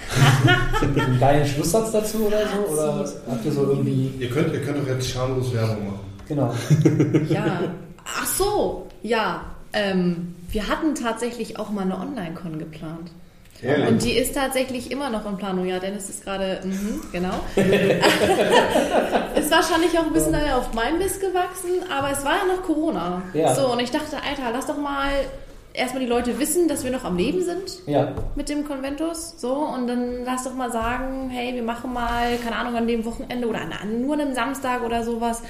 so 0.80 0.86
einen 0.86 1.20
geilen 1.20 1.46
Schlusssatz 1.46 1.92
dazu 1.92 2.28
oder 2.28 2.40
so? 2.48 2.74
Oder 2.74 3.14
habt 3.30 3.46
ihr 3.46 3.52
so 3.52 3.62
irgendwie. 3.64 4.14
Ihr 4.20 4.30
könnt, 4.30 4.54
ihr 4.54 4.62
könnt 4.62 4.78
doch 4.80 4.88
jetzt 4.88 5.10
schamlos 5.10 5.54
Werbung 5.54 5.86
machen. 5.86 6.00
Genau. 6.28 6.54
ja. 7.30 7.62
Ach 8.06 8.26
so, 8.26 8.88
ja. 9.04 9.46
Ähm, 9.74 10.36
wir 10.50 10.68
hatten 10.68 10.96
tatsächlich 10.96 11.60
auch 11.60 11.70
mal 11.72 11.82
eine 11.82 11.98
Online-Con 11.98 12.60
geplant. 12.60 13.12
Ehrlich? 13.62 13.88
Und 13.88 14.04
die 14.04 14.12
ist 14.12 14.36
tatsächlich 14.36 14.92
immer 14.92 15.10
noch 15.10 15.26
in 15.26 15.38
Planung. 15.38 15.66
Ja, 15.66 15.80
Dennis 15.80 16.10
ist 16.10 16.24
gerade, 16.24 16.62
mhm, 16.64 17.02
genau. 17.12 17.34
ist 17.56 19.52
wahrscheinlich 19.52 19.98
auch 19.98 20.06
ein 20.06 20.14
bisschen 20.14 20.34
daher 20.34 20.58
auf 20.58 20.74
mein 20.74 21.00
Biss 21.00 21.20
gewachsen, 21.20 21.72
aber 21.92 22.12
es 22.12 22.24
war 22.24 22.34
ja 22.34 22.56
noch 22.56 22.64
Corona. 22.64 23.24
Ja. 23.34 23.56
So, 23.56 23.72
und 23.72 23.80
ich 23.80 23.90
dachte, 23.90 24.18
Alter, 24.18 24.52
lass 24.54 24.68
doch 24.68 24.78
mal 24.78 25.10
erstmal 25.78 26.04
die 26.04 26.10
Leute 26.10 26.40
wissen, 26.40 26.68
dass 26.68 26.84
wir 26.84 26.92
noch 26.92 27.04
am 27.06 27.18
Leben 27.18 27.42
sind 27.44 27.82
Ja. 27.86 28.14
mit 28.36 28.50
dem 28.50 28.68
Conventus. 28.68 29.36
So, 29.38 29.54
und 29.54 29.88
dann 29.88 30.24
lass 30.26 30.44
doch 30.44 30.54
mal 30.54 30.72
sagen, 30.72 31.30
hey, 31.30 31.54
wir 31.54 31.64
machen 31.64 31.94
mal, 31.94 32.38
keine 32.44 32.56
Ahnung, 32.56 32.76
an 32.76 32.88
dem 32.88 33.06
Wochenende 33.06 33.48
oder 33.48 33.62
an, 33.62 33.72
an 33.72 34.02
nur 34.02 34.16
einem 34.16 34.34
Samstag 34.34 34.84
oder 34.84 35.04
sowas, 35.04 35.44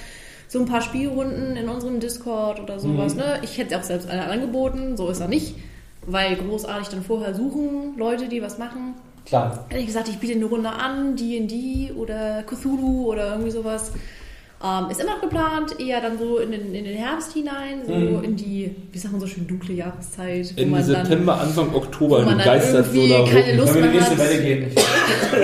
so 0.50 0.60
ein 0.60 0.66
paar 0.66 0.82
Spielrunden 0.82 1.56
in 1.56 1.68
unserem 1.68 2.00
Discord 2.00 2.60
oder 2.60 2.80
sowas. 2.80 3.14
Mhm. 3.16 3.20
Ne? 3.22 3.40
Ich 3.42 3.58
hätte 3.58 3.78
auch 3.78 3.84
selbst 3.84 4.10
eine 4.10 4.26
angeboten, 4.26 4.96
so 4.98 5.10
ist 5.10 5.20
er 5.20 5.28
nicht. 5.28 5.56
Weil 6.06 6.36
großartig 6.38 6.88
dann 6.90 7.04
vorher 7.04 7.34
suchen, 7.34 7.98
Leute, 7.98 8.28
die 8.30 8.42
was 8.42 8.58
machen. 8.58 8.94
Klar. 9.26 9.66
Hätte 9.68 9.82
ich 9.82 9.88
gesagt, 9.88 10.08
ich 10.08 10.20
biete 10.20 10.36
eine 10.36 10.46
Runde 10.46 10.70
an, 10.70 11.18
D&D 11.18 11.92
oder 11.98 12.44
Cthulhu 12.44 13.08
oder 13.12 13.32
irgendwie 13.32 13.52
sowas. 13.52 13.92
Ähm, 14.64 14.90
ist 14.90 15.00
immer 15.00 15.12
noch 15.14 15.22
geplant, 15.22 15.80
eher 15.80 16.02
dann 16.02 16.18
so 16.18 16.40
in 16.40 16.50
den, 16.52 16.74
in 16.74 16.84
den 16.84 16.98
Herbst 16.98 17.34
hinein, 17.34 17.82
so 17.86 17.94
Mhm. 17.94 18.24
in 18.24 18.36
die, 18.36 18.74
wie 18.92 18.98
sagt 18.98 19.12
man 19.12 19.22
so 19.22 19.28
schön, 19.28 19.46
dunkle 19.48 19.76
Jahreszeit. 19.76 20.52
wo 20.56 20.62
Ende 20.62 20.72
man 20.72 20.80
dann- 20.88 21.06
September, 21.06 21.40
Anfang 21.40 21.76
Oktober, 21.76 22.22
wo 22.22 22.26
man 22.26 22.40
du 22.40 22.44
dann 22.44 22.54
geisterst 22.56 22.92
so 22.92 23.00
irgendwie 23.00 23.34
da 23.34 23.40
keine. 23.42 23.56
Lust 23.58 23.76
Wenn 23.76 23.84
wir 23.84 23.90
in 23.90 23.94
die 23.94 24.00
mehr 24.00 24.10
nächste 24.10 24.24
hat. 24.24 24.30
Welle 24.32 24.44
gehen. 24.44 24.72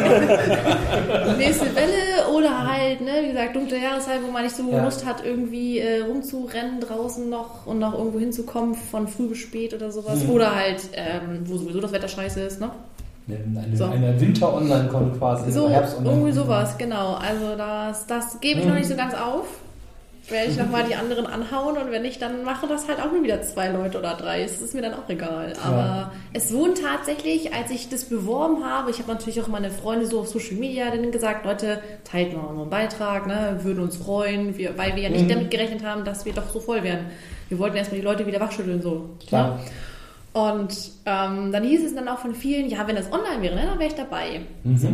die 1.34 1.38
nächste 1.44 1.76
Welle 1.76 2.28
oder 2.36 2.68
halt, 2.68 3.02
ne, 3.02 3.12
wie 3.24 3.28
gesagt, 3.28 3.56
dunkle 3.56 3.78
Jahreszeit, 3.82 4.20
wo 4.26 4.32
man 4.32 4.44
nicht 4.44 4.56
so 4.56 4.64
Ja. 4.72 4.84
Lust 4.84 5.06
hat, 5.06 5.24
irgendwie 5.24 5.80
äh, 5.80 6.02
rumzurennen 6.02 6.80
draußen 6.80 7.30
noch 7.30 7.66
und 7.68 7.80
noch 7.80 7.94
irgendwo 7.98 8.20
hinzukommen, 8.20 8.74
von 8.76 9.08
früh 9.08 9.28
bis 9.28 9.38
spät 9.40 9.74
oder 9.74 9.92
sowas. 9.92 10.24
Mhm. 10.24 10.30
Oder 10.32 10.56
halt, 10.56 10.82
ähm, 10.94 11.42
wo 11.46 11.58
sowieso 11.58 11.80
das 11.82 11.92
Wetter 11.92 12.08
scheiße 12.08 12.42
ist, 12.42 12.60
ne? 12.60 12.72
Eine, 13.28 13.78
So. 13.78 13.86
eine 13.86 14.20
Winter-Online-Con 14.20 15.18
quasi. 15.18 15.52
So, 15.52 15.70
irgendwie 16.04 16.32
sowas, 16.34 16.78
genau. 16.78 17.14
Also 17.14 17.56
das, 17.58 18.06
das 18.08 18.40
gebe 18.42 18.60
ich 18.60 18.66
Mhm. 18.66 18.72
noch 18.72 18.78
nicht 18.80 18.90
so 18.90 18.96
ganz 18.96 19.14
auf. 19.14 19.46
Werde 20.30 20.52
ich 20.52 20.58
nochmal 20.58 20.86
die 20.86 20.96
anderen 20.96 21.26
anhauen 21.26 21.78
und 21.78 21.92
wenn 21.92 22.02
nicht, 22.02 22.22
dann 22.22 22.46
mache 22.46 22.66
das 22.66 22.88
halt 22.88 23.00
auch 23.02 23.12
nur 23.12 23.24
wieder 23.24 23.42
zwei 23.42 23.68
Leute 23.68 24.00
oder 24.00 24.14
drei. 24.14 24.42
Es 24.44 24.62
ist 24.62 24.74
mir 24.74 24.82
dann 24.82 24.94
auch 24.94 25.10
egal. 25.10 25.52
Aber 25.66 25.78
Ja. 25.78 26.12
es 26.32 26.54
wurden 26.54 26.76
tatsächlich, 26.76 27.54
als 27.54 27.70
ich 27.72 27.90
das 27.90 28.06
beworben 28.06 28.64
habe, 28.64 28.90
ich 28.90 29.00
habe 29.00 29.12
natürlich 29.12 29.42
auch 29.42 29.50
meine 29.50 29.70
Freunde 29.70 30.06
so 30.06 30.22
auf 30.22 30.30
Social 30.30 30.56
Media 30.56 30.90
denen 30.92 31.12
gesagt, 31.12 31.46
Leute, 31.46 31.80
teilt 32.06 32.34
mal 32.36 32.44
unseren 32.44 32.70
Beitrag, 32.70 33.28
ne, 33.28 33.60
würden 33.64 33.84
uns 33.84 33.98
freuen, 33.98 34.58
wir, 34.58 34.78
weil 34.78 34.96
wir 34.96 35.04
ja 35.04 35.10
nicht 35.10 35.26
Mhm. 35.26 35.30
damit 35.30 35.52
gerechnet 35.52 35.84
haben, 35.84 36.06
dass 36.06 36.24
wir 36.24 36.32
doch 36.32 36.50
so 36.50 36.62
voll 36.62 36.84
werden. 36.84 37.08
Wir 37.50 37.60
wollten 37.60 37.76
erstmal 37.76 38.00
die 38.00 38.06
Leute 38.06 38.26
wieder 38.26 38.40
wachschütteln, 38.40 38.82
so. 38.82 39.10
Klar. 39.28 39.56
Ne? 39.56 39.60
Und 40.34 40.92
ähm, 41.06 41.52
dann 41.52 41.64
hieß 41.64 41.86
es 41.86 41.96
dann 41.96 42.08
auch 42.08 42.18
von 42.20 42.34
vielen, 42.34 42.70
ja, 42.70 42.80
wenn 42.88 42.96
das 42.96 43.12
online 43.12 43.42
wäre, 43.42 43.56
ne, 43.56 43.62
dann 43.70 43.78
wäre 43.80 43.90
ich 43.90 43.96
dabei. 43.96 44.42
Mhm. 44.64 44.78
So. 44.78 44.88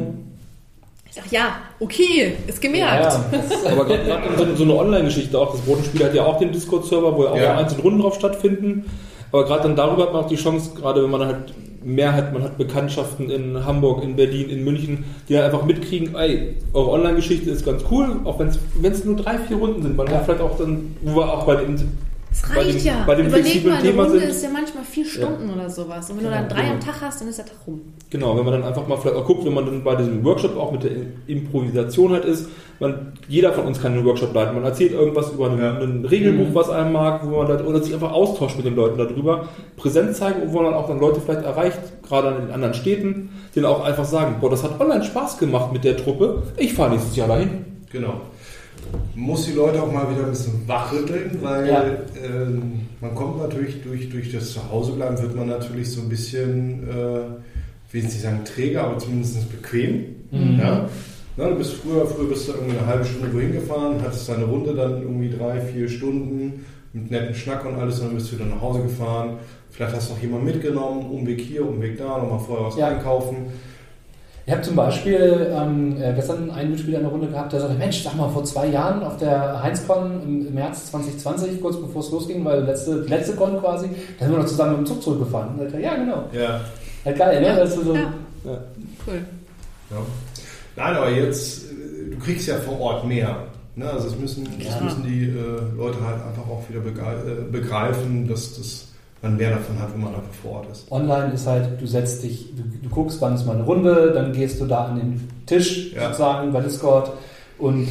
Ich 1.05 1.15
sag, 1.15 1.31
ja, 1.31 1.57
okay, 1.79 2.33
ist 2.45 2.61
gemerkt. 2.61 3.03
Ja, 3.03 3.23
das, 3.31 3.65
Aber 3.71 3.85
gerade 3.85 4.03
gerade 4.03 4.55
so, 4.55 4.63
eine 4.63 4.75
Online-Geschichte 4.75 5.39
auch. 5.39 5.51
Das 5.53 5.61
Brotenspiel 5.61 6.05
hat 6.05 6.13
ja 6.13 6.25
auch 6.25 6.37
den 6.37 6.51
Discord-Server, 6.51 7.15
wo 7.15 7.23
ja 7.23 7.31
auch 7.31 7.37
Ja. 7.37 7.57
einzelne 7.57 7.81
Runden 7.81 8.01
drauf 8.01 8.15
stattfinden. 8.15 8.85
Aber 9.31 9.45
gerade 9.45 9.63
dann 9.63 9.75
darüber 9.75 10.03
hat 10.03 10.13
man 10.13 10.23
auch 10.25 10.27
die 10.27 10.35
Chance, 10.35 10.71
gerade 10.75 11.03
wenn 11.03 11.09
man 11.09 11.25
halt 11.25 11.53
mehr 11.83 12.13
hat, 12.13 12.33
man 12.33 12.43
hat 12.43 12.57
Bekanntschaften 12.57 13.29
in 13.29 13.63
Hamburg, 13.65 14.03
in 14.03 14.15
Berlin, 14.17 14.49
in 14.49 14.63
München, 14.65 15.05
die 15.29 15.33
dann 15.33 15.45
einfach 15.45 15.63
mitkriegen, 15.63 16.13
ey, 16.15 16.57
eure 16.73 16.91
Online-Geschichte 16.91 17.49
ist 17.49 17.65
ganz 17.65 17.83
cool, 17.89 18.17
auch 18.25 18.37
wenn 18.39 18.49
es 18.49 19.05
nur 19.05 19.15
drei, 19.15 19.37
vier 19.39 19.57
Runden 19.57 19.81
sind, 19.81 19.97
weil 19.97 20.07
Ja. 20.07 20.15
man 20.15 20.25
vielleicht 20.25 20.41
auch 20.41 20.57
dann, 20.57 20.95
wo 21.01 21.15
wir 21.21 21.33
auch 21.33 21.45
bei 21.45 21.55
den 21.55 21.89
Es 22.31 22.43
Bei 22.43 22.61
reicht 22.61 22.79
dem- 22.79 22.85
ja. 22.85 23.03
bei 23.07 23.15
dem 23.15 23.25
Überleg 23.27 23.65
mal, 23.65 23.73
eine 23.73 23.81
Thema 23.81 24.03
Runde 24.03 24.19
sind- 24.19 24.29
ist 24.29 24.43
ja 24.43 24.49
manchmal 24.53 24.83
vier 24.83 25.05
Stunden 25.05 25.49
oder 25.49 25.67
sowas. 25.69 26.09
Und 26.11 26.17
wenn 26.17 26.25
du 26.25 26.29
Genau, 26.29 26.41
dann 26.41 26.49
drei 26.49 26.61
genau. 26.61 26.73
am 26.73 26.79
Tag 26.79 27.01
hast, 27.01 27.21
dann 27.21 27.27
ist 27.27 27.39
der 27.39 27.45
Tag 27.45 27.55
rum. 27.65 27.81
Genau, 28.11 28.37
wenn 28.37 28.45
man 28.45 28.53
dann 28.53 28.63
einfach 28.63 28.87
mal 28.87 28.97
vielleicht 28.97 29.17
auch 29.17 29.25
guckt, 29.25 29.45
wenn 29.45 29.53
man 29.53 29.65
dann 29.65 29.83
bei 29.83 29.95
diesem 29.95 30.23
Workshop 30.23 30.55
auch 30.55 30.71
mit 30.71 30.83
der 30.83 30.91
Improvisation 31.27 32.11
halt 32.11 32.25
ist, 32.25 32.47
man, 32.79 33.13
jeder 33.27 33.51
von 33.51 33.65
uns 33.65 33.81
kann 33.81 33.93
einen 33.93 34.05
Workshop 34.05 34.33
leiten. 34.33 34.53
Man 34.55 34.63
erzählt 34.63 34.91
irgendwas 34.93 35.31
über 35.31 35.49
einen, 35.49 35.59
Ja. 35.59 35.77
ein 35.79 36.05
Regelbuch, 36.05 36.49
Mhm. 36.49 36.55
was 36.55 36.69
einem 36.69 36.93
mag, 36.93 37.21
wo 37.27 37.37
man 37.37 37.47
da, 37.47 37.63
oder 37.65 37.81
sich 37.83 37.93
einfach 37.93 38.11
austauscht 38.11 38.57
mit 38.57 38.65
den 38.65 38.75
Leuten 38.75 38.97
darüber, 38.97 39.47
präsent 39.75 40.15
zeigen, 40.15 40.41
wo 40.47 40.57
man 40.57 40.65
dann 40.65 40.73
auch 40.75 40.87
dann 40.87 40.99
Leute 40.99 41.19
vielleicht 41.21 41.43
erreicht, 41.43 41.79
gerade 42.07 42.29
in 42.35 42.41
den 42.45 42.51
anderen 42.51 42.73
Städten, 42.75 43.29
denen 43.55 43.65
auch 43.65 43.83
einfach 43.83 44.05
sagen, 44.05 44.35
boah, 44.39 44.49
das 44.49 44.63
hat 44.63 44.79
online 44.79 45.03
Spaß 45.03 45.39
gemacht 45.39 45.73
mit 45.73 45.83
der 45.83 45.97
Truppe, 45.97 46.43
ich 46.57 46.73
fahre 46.73 46.91
nächstes 46.91 47.15
Jahr 47.15 47.27
dahin. 47.27 47.65
Genau. 47.91 48.21
Muss 49.15 49.45
die 49.45 49.53
Leute 49.53 49.81
auch 49.81 49.91
mal 49.91 50.09
wieder 50.11 50.23
ein 50.25 50.31
bisschen 50.31 50.67
wachrütteln, 50.67 51.37
weil 51.41 51.67
Ja. 51.67 51.83
ähm, 52.23 52.81
man 53.01 53.15
kommt 53.15 53.37
natürlich 53.39 53.81
durch, 53.83 54.09
durch 54.09 54.31
das 54.31 54.51
Zuhausebleiben, 54.53 55.21
wird 55.21 55.35
man 55.35 55.47
natürlich 55.47 55.91
so 55.91 56.01
ein 56.01 56.09
bisschen, 56.09 56.87
äh, 56.89 56.93
will 57.91 58.01
ich 58.01 58.03
nicht 58.03 58.21
sagen 58.21 58.41
träge, 58.45 58.81
aber 58.81 58.97
zumindest 58.97 59.49
bequem. 59.51 60.05
Mhm. 60.31 60.59
Ja? 60.59 60.87
Na, 61.37 61.49
du 61.49 61.55
bist 61.55 61.73
früher, 61.73 62.05
früher 62.05 62.27
bist 62.29 62.47
du 62.47 62.53
irgendwie 62.53 62.77
eine 62.77 62.85
halbe 62.87 63.05
Stunde 63.05 63.33
wohin 63.33 63.53
gefahren, 63.53 63.95
hattest 64.03 64.27
deine 64.29 64.45
Runde 64.45 64.73
dann 64.73 65.01
irgendwie 65.01 65.29
drei, 65.29 65.59
vier 65.61 65.87
Stunden 65.87 66.65
mit 66.93 67.11
netten 67.11 67.35
Schnack 67.35 67.65
und 67.65 67.75
alles 67.75 67.99
und 67.99 68.07
dann 68.07 68.15
bist 68.15 68.31
du 68.31 68.35
wieder 68.35 68.45
nach 68.45 68.61
Hause 68.61 68.81
gefahren. 68.81 69.37
Vielleicht 69.69 69.95
hast 69.95 70.09
du 70.09 70.13
noch 70.15 70.21
jemanden 70.21 70.45
mitgenommen, 70.47 71.05
Umweg 71.09 71.39
hier, 71.39 71.65
Umweg 71.67 71.97
da, 71.97 72.17
nochmal 72.17 72.39
vorher 72.39 72.67
was 72.67 72.77
Ja. 72.77 72.87
einkaufen. 72.89 73.37
Ich 74.49 74.55
habe 74.55 74.63
zum 74.63 74.75
Beispiel 74.75 75.53
ähm, 75.55 76.01
äh, 76.01 76.11
gestern 76.15 76.49
einen 76.49 76.71
Mitspieler 76.71 76.97
in 76.97 77.03
der 77.03 77.11
Runde 77.11 77.27
gehabt, 77.27 77.53
der 77.53 77.59
sagte, 77.59 77.75
Mensch, 77.75 78.01
sag 78.01 78.15
mal, 78.15 78.29
vor 78.29 78.43
zwei 78.45 78.65
Jahren 78.65 79.03
auf 79.03 79.15
der 79.17 79.61
Heinz-Con 79.61 80.23
im, 80.23 80.47
im 80.47 80.53
März 80.55 80.89
2020, 80.89 81.61
kurz 81.61 81.79
bevor 81.79 82.01
es 82.01 82.09
losging, 82.09 82.43
weil 82.43 82.63
letzte, 82.63 83.03
die 83.03 83.09
letzte 83.09 83.35
Con 83.35 83.59
quasi, 83.59 83.89
da 84.17 84.25
sind 84.25 84.33
wir 84.33 84.39
noch 84.41 84.47
zusammen 84.47 84.71
mit 84.71 84.79
dem 84.79 84.85
Zug 84.87 85.03
zurückgefahren. 85.03 85.49
Und 85.59 85.71
er, 85.71 85.79
ja, 85.79 85.95
genau. 85.95 86.23
Ja. 86.31 86.61
Halt 87.05 87.17
geil, 87.19 87.41
ne? 87.41 87.47
Ja. 87.47 87.55
Das 87.57 87.77
ist 87.77 87.83
so, 87.83 87.93
Ja. 87.93 88.01
Ja. 88.43 88.57
Cool. 89.05 89.21
Ja. 89.91 89.97
Nein, 90.75 90.95
aber 90.95 91.11
jetzt, 91.11 91.65
äh, 91.65 92.09
du 92.09 92.17
kriegst 92.17 92.47
ja 92.47 92.55
vor 92.55 92.79
Ort 92.79 93.05
mehr. 93.05 93.43
Ne? 93.75 93.87
Also 93.87 94.09
das 94.09 94.17
müssen, 94.17 94.47
das 94.57 94.79
Ja. 94.79 94.81
müssen 94.83 95.03
die 95.03 95.25
äh, 95.25 95.77
Leute 95.77 96.03
halt 96.03 96.25
einfach 96.25 96.49
auch 96.49 96.63
wieder 96.67 96.79
äh, 96.79 97.51
begreifen, 97.51 98.27
dass 98.27 98.57
das 98.57 98.87
man 99.21 99.37
mehr 99.37 99.49
davon 99.51 99.79
hat, 99.79 99.93
wenn 99.93 100.01
man 100.01 100.15
einfach 100.15 100.33
vor 100.41 100.51
Ort 100.57 100.71
ist. 100.71 100.91
Online 100.91 101.33
ist 101.33 101.45
halt, 101.47 101.79
du 101.79 101.85
setzt 101.85 102.23
dich, 102.23 102.53
du, 102.55 102.63
du 102.81 102.89
guckst, 102.89 103.19
wann 103.21 103.35
ist 103.35 103.45
mal 103.45 103.55
eine 103.55 103.63
Runde, 103.63 104.11
dann 104.13 104.31
gehst 104.33 104.59
du 104.61 104.65
da 104.65 104.85
an 104.85 104.95
den 104.97 105.29
Tisch 105.45 105.93
Ja. 105.93 106.05
sozusagen 106.07 106.51
bei 106.53 106.61
Discord 106.61 107.11
und 107.57 107.87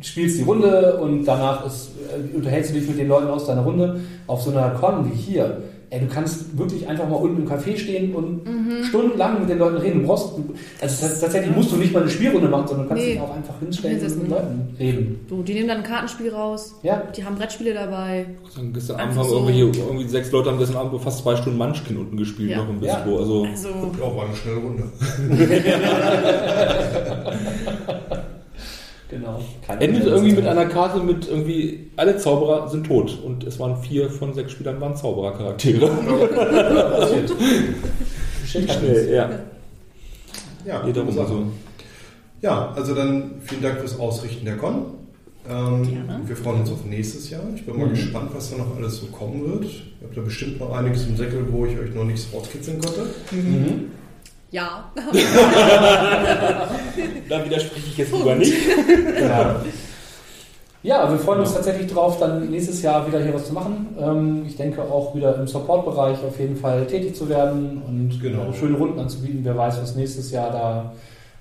spielst 0.00 0.38
die 0.38 0.42
Runde 0.44 0.96
und 0.96 1.24
danach 1.24 1.64
ist, 1.66 1.90
äh, 2.32 2.34
unterhältst 2.36 2.70
du 2.70 2.78
dich 2.78 2.88
mit 2.88 2.98
den 2.98 3.08
Leuten 3.08 3.28
aus 3.28 3.46
deiner 3.46 3.62
Runde 3.62 4.00
auf 4.26 4.42
so 4.42 4.50
einer 4.50 4.70
Con 4.70 5.10
wie 5.10 5.14
hier. 5.14 5.58
Ey, 5.92 5.98
du 5.98 6.06
kannst 6.06 6.56
wirklich 6.56 6.86
einfach 6.86 7.08
mal 7.08 7.16
unten 7.16 7.42
im 7.42 7.48
Café 7.48 7.76
stehen 7.76 8.14
und 8.14 8.42
stundenlang 8.84 9.40
mit 9.40 9.48
den 9.50 9.58
Leuten 9.58 9.76
reden. 9.78 10.02
Du 10.02 10.06
brauchst, 10.06 10.36
du, 10.38 10.54
also 10.80 11.06
tatsächlich 11.20 11.54
musst 11.56 11.72
du 11.72 11.76
nicht 11.78 11.92
mal 11.92 12.02
eine 12.02 12.10
Spielrunde 12.10 12.48
machen, 12.48 12.68
sondern 12.68 12.84
du 12.86 12.90
kannst 12.90 13.04
Nee. 13.04 13.12
dich 13.14 13.20
auch 13.20 13.34
einfach 13.34 13.58
hinstellen 13.58 13.98
und 14.00 14.04
mit 14.04 14.22
den 14.22 14.30
Leuten 14.30 14.76
reden. 14.78 15.26
So, 15.28 15.42
die 15.42 15.52
nehmen 15.54 15.66
dann 15.66 15.78
ein 15.78 15.82
Kartenspiel 15.82 16.30
raus. 16.32 16.76
Ja, 16.84 17.02
Die 17.16 17.24
haben 17.24 17.34
Brettspiele 17.34 17.74
dabei. 17.74 18.26
Dann 18.54 18.72
gestern 18.72 19.00
Abend 19.00 19.16
haben 19.16 19.28
so. 19.28 19.34
irgendwie, 19.48 19.80
irgendwie 19.80 20.06
sechs 20.08 20.30
Leute 20.30 20.50
haben 20.52 20.58
gestern 20.60 20.76
Abend 20.76 21.02
fast 21.02 21.18
zwei 21.24 21.34
Stunden 21.34 21.58
Munchkin 21.58 21.96
unten 21.96 22.16
gespielt 22.16 22.50
Ja. 22.52 22.58
noch 22.58 22.68
im 22.68 22.80
Ja. 22.84 22.94
Bistro. 22.94 23.18
Also 23.18 23.44
Also, 23.46 23.68
Ja, 23.68 24.16
war 24.16 24.26
eine 24.26 24.36
schnelle 24.36 24.58
Runde. 24.58 24.84
genau. 29.10 29.40
Keine 29.66 29.80
endet 29.82 30.04
irgendwie 30.06 30.32
mit 30.32 30.46
einer 30.46 30.66
Karte 30.66 31.00
mit 31.02 31.28
irgendwie 31.28 31.90
alle 31.96 32.16
Zauberer 32.16 32.68
sind 32.68 32.86
tot 32.86 33.18
und 33.24 33.44
es 33.44 33.58
waren 33.58 33.76
vier 33.82 34.08
von 34.10 34.32
sechs 34.34 34.52
Spielern 34.52 34.80
waren 34.80 34.96
Zauberercharaktere. 34.96 35.86
passiert. 36.98 37.32
Shit 38.46 38.68
happens. 38.68 39.08
ja. 39.10 39.30
Ja, 40.66 40.84
Jeder 40.86 41.00
gute 41.00 41.00
rum, 41.00 41.10
Sache. 41.14 41.20
also. 41.26 41.42
Ja, 42.42 42.72
also 42.74 42.94
dann 42.94 43.32
vielen 43.42 43.62
Dank 43.62 43.78
fürs 43.80 43.98
Ausrichten 43.98 44.44
der 44.44 44.56
Con. 44.56 44.86
Ähm, 45.48 45.88
wir 46.26 46.36
freuen 46.36 46.60
uns 46.60 46.70
auf 46.70 46.84
nächstes 46.84 47.30
Jahr. 47.30 47.42
Ich 47.54 47.64
bin 47.64 47.76
mal 47.78 47.86
Mhm. 47.86 47.90
gespannt, 47.90 48.30
was 48.34 48.50
da 48.50 48.58
noch 48.58 48.76
alles 48.76 48.98
so 48.98 49.06
kommen 49.06 49.42
wird. 49.50 49.64
Ihr 49.64 50.06
habt 50.06 50.16
da 50.16 50.20
bestimmt 50.20 50.60
noch 50.60 50.70
einiges 50.76 51.06
im 51.06 51.16
Säckel, 51.16 51.46
wo 51.50 51.64
ich 51.66 51.78
euch 51.78 51.94
noch 51.94 52.04
nichts 52.04 52.28
rauskitzeln 52.32 52.78
konnte. 52.80 53.06
Mhm. 53.32 53.86
Ja. 54.50 54.90
Da 57.28 57.44
widerspreche 57.44 57.86
ich 57.88 57.96
jetzt 57.98 58.12
lieber 58.12 58.34
nicht. 58.34 58.52
Genau. 58.86 59.56
Ja, 60.82 61.10
wir 61.10 61.18
freuen 61.18 61.40
uns 61.40 61.52
tatsächlich 61.52 61.92
drauf, 61.92 62.18
dann 62.18 62.50
nächstes 62.50 62.80
Jahr 62.82 63.06
wieder 63.06 63.20
hier 63.22 63.34
was 63.34 63.46
zu 63.46 63.52
machen. 63.52 63.88
Ähm, 64.00 64.44
ich 64.46 64.56
denke 64.56 64.80
auch 64.82 65.14
wieder 65.14 65.36
im 65.36 65.46
Support-Bereich 65.46 66.16
auf 66.26 66.38
jeden 66.40 66.56
Fall 66.56 66.86
tätig 66.86 67.14
zu 67.14 67.28
werden 67.28 67.82
und 67.86 68.18
Genau. 68.22 68.48
äh, 68.48 68.54
schöne 68.54 68.78
Runden 68.78 68.98
anzubieten. 68.98 69.40
Wer 69.42 69.56
weiß, 69.56 69.80
was 69.82 69.94
nächstes 69.94 70.30
Jahr 70.30 70.50
da 70.50 70.92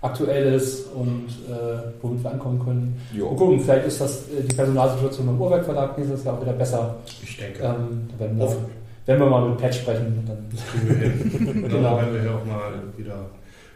aktuell 0.02 0.54
ist 0.54 0.88
und 0.94 1.28
äh, 1.50 1.94
womit 2.02 2.22
wir 2.24 2.32
ankommen 2.32 2.60
können. 2.64 3.02
Jo. 3.14 3.28
Und 3.28 3.38
gucken, 3.38 3.62
vielleicht 3.62 3.88
ist 3.88 4.02
das 4.02 4.24
äh, 4.24 4.44
die 4.50 4.56
Personalsituation 4.56 5.26
beim 5.28 5.40
Urwerk-Verlag 5.42 5.98
nächstes 5.98 6.24
Jahr 6.26 6.36
auch 6.38 6.42
wieder 6.42 6.54
besser. 6.54 6.96
Ich 7.24 7.38
denke. 7.38 7.64
Ähm, 7.64 8.10
da 8.12 8.20
werden 8.20 8.38
wir, 8.38 8.46
Hoffentlich. 8.46 8.76
Wenn 9.10 9.20
wir 9.20 9.26
mal 9.26 9.50
mit 9.50 9.58
Patch 9.58 9.80
sprechen, 9.80 10.24
dann 10.28 10.46
kriegen 10.72 10.88
wir 10.88 10.96
hin. 11.10 11.32
Genau. 11.64 11.68
genau. 11.68 11.98
Wenn 11.98 12.14
wir 12.14 12.22
hier 12.22 12.36
auch 12.36 12.46
mal 12.46 12.74
wieder 12.96 13.16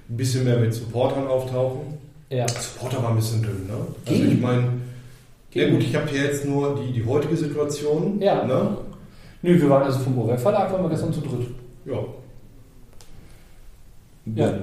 ein 0.10 0.16
bisschen 0.18 0.44
mehr 0.46 0.58
mit 0.58 0.72
Supportern 0.74 1.28
auftauchen. 1.28 1.98
ja. 2.30 2.48
Supporter 2.48 3.02
war 3.02 3.10
ein 3.10 3.16
bisschen 3.16 3.42
dünn, 3.42 3.66
ne? 3.68 3.74
Also 4.06 4.22
Ging. 4.22 4.32
ich 4.32 4.40
meine, 4.42 4.64
ja 5.54 5.70
gut, 5.72 5.82
ich 5.82 5.96
habe 5.96 6.08
hier 6.08 6.24
jetzt 6.26 6.46
nur 6.46 6.76
die, 6.80 6.92
die 6.94 7.04
heutige 7.06 7.36
Situation. 7.36 8.22
Ja. 8.22 8.46
Ne? 8.46 8.78
Nö, 9.42 9.60
wir 9.60 9.70
waren 9.70 9.84
also 9.84 10.00
vom 10.00 10.18
Urwerk-Verlag, 10.20 10.72
waren 10.72 10.84
wir 10.84 10.90
gestern 10.90 11.12
zu 11.14 11.22
dritt. 11.22 11.48
Ja. 11.86 11.98
Ja. 14.36 14.54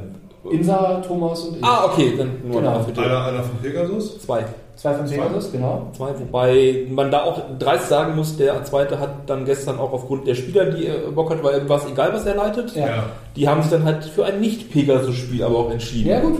Insa, 0.50 1.00
Thomas 1.06 1.40
und 1.44 1.56
ich. 1.58 1.64
Ah, 1.64 1.84
okay, 1.86 2.14
dann 2.16 2.30
nur 2.46 2.60
Genau. 2.60 2.78
noch 2.78 2.86
bitte. 2.86 3.02
Einer, 3.02 3.24
einer 3.26 3.42
von 3.42 3.58
Pegasus. 3.58 4.20
Zwei. 4.20 4.44
Zwei 4.80 4.94
von 4.94 5.06
Zwei. 5.06 5.16
Pegasus, 5.16 5.52
genau. 5.52 5.88
Zwei, 5.94 6.08
wobei 6.18 6.86
man 6.90 7.10
da 7.10 7.24
auch 7.24 7.38
dreist 7.58 7.90
sagen 7.90 8.16
muss, 8.16 8.36
der 8.38 8.64
zweite 8.64 8.98
hat 8.98 9.10
dann 9.28 9.44
gestern 9.44 9.78
auch 9.78 9.92
aufgrund 9.92 10.26
der 10.26 10.34
Spieler, 10.34 10.66
die 10.70 10.86
er 10.86 11.10
Bock 11.10 11.28
hat, 11.30 11.42
weil 11.44 11.68
war 11.68 11.76
es 11.84 11.90
egal, 11.90 12.14
was 12.14 12.24
er 12.24 12.34
leitet, 12.36 12.74
Ja. 12.74 13.04
die 13.36 13.46
haben 13.46 13.60
sich 13.60 13.70
dann 13.70 13.84
halt 13.84 14.04
für 14.06 14.24
ein 14.24 14.40
Nicht-Pegasus-Spiel 14.40 15.42
aber 15.42 15.58
auch 15.58 15.70
entschieden. 15.70 16.08
Ja, 16.08 16.20
gut. 16.20 16.38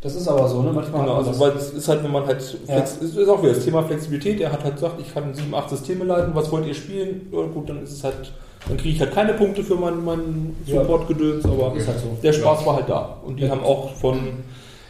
Das 0.00 0.14
ist 0.16 0.26
aber 0.28 0.48
so, 0.48 0.62
ne? 0.62 0.72
Manchmal 0.72 1.02
Genau, 1.02 1.14
man 1.14 1.24
also, 1.26 1.30
das. 1.30 1.40
weil 1.40 1.50
es 1.56 1.70
ist 1.70 1.88
halt, 1.88 2.02
wenn 2.04 2.12
man 2.12 2.26
halt, 2.26 2.42
flex, 2.42 2.98
es 3.02 3.16
ist 3.16 3.28
auch 3.28 3.42
wieder 3.42 3.54
das 3.54 3.64
Thema 3.64 3.82
Flexibilität, 3.84 4.40
er 4.40 4.52
hat 4.52 4.62
halt 4.64 4.74
gesagt, 4.74 5.00
ich 5.00 5.12
kann 5.14 5.32
sieben, 5.34 5.54
acht 5.54 5.70
Systeme 5.70 6.04
leiten, 6.04 6.32
was 6.34 6.50
wollt 6.52 6.66
ihr 6.66 6.74
spielen? 6.74 7.28
Ja, 7.32 7.42
gut, 7.46 7.68
dann 7.68 7.82
ist 7.82 7.92
es 7.92 8.04
halt, 8.04 8.32
dann 8.68 8.76
kriege 8.76 8.94
ich 8.94 9.00
halt 9.00 9.12
keine 9.14 9.32
Punkte 9.34 9.62
für 9.62 9.74
mein, 9.76 10.04
mein 10.04 10.56
Ja. 10.66 10.80
Support-Gedöns, 10.82 11.44
aber 11.44 11.72
Ist 11.76 11.86
halt 11.88 12.00
so. 12.00 12.08
der 12.22 12.32
Spaß 12.32 12.66
war 12.66 12.76
halt 12.76 12.88
da. 12.88 13.16
Und 13.24 13.38
die 13.38 13.44
Ja. 13.44 13.50
haben 13.50 13.62
auch 13.64 13.94
von 13.94 14.18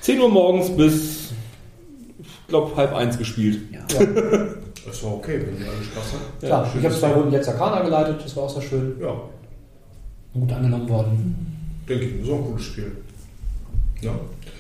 10 0.01 0.21
Uhr 0.21 0.29
morgens 0.29 0.71
bis, 0.71 1.26
glaube, 2.49 2.77
halb 2.77 2.95
eins 2.95 3.19
gespielt. 3.19 3.61
ja. 3.73 3.81
Das 4.87 5.03
war 5.03 5.15
okay, 5.15 5.41
wenn 5.45 5.59
ihr 5.61 5.69
alle 5.69 5.83
Spaß 5.83 6.13
habt. 6.13 6.41
Klar, 6.41 6.65
schön, 6.71 6.79
ich 6.81 6.87
habe 6.87 6.95
zwei 6.95 7.11
Runden 7.13 7.33
jetzt 7.33 7.49
Arcana 7.49 7.83
geleitet, 7.83 8.21
das 8.23 8.37
war 8.37 8.45
auch 8.45 8.51
sehr 8.51 8.63
schön. 8.63 8.95
Ja, 9.01 9.17
Gut 10.33 10.53
angenommen 10.53 10.89
worden. 10.89 11.83
denke 11.89 12.05
ich, 12.05 12.19
das 12.19 12.29
ist 12.29 12.33
auch 12.33 12.37
ein 12.39 12.45
gutes 12.45 12.67
Spiel. 12.67 12.93
Ja. 14.01 14.13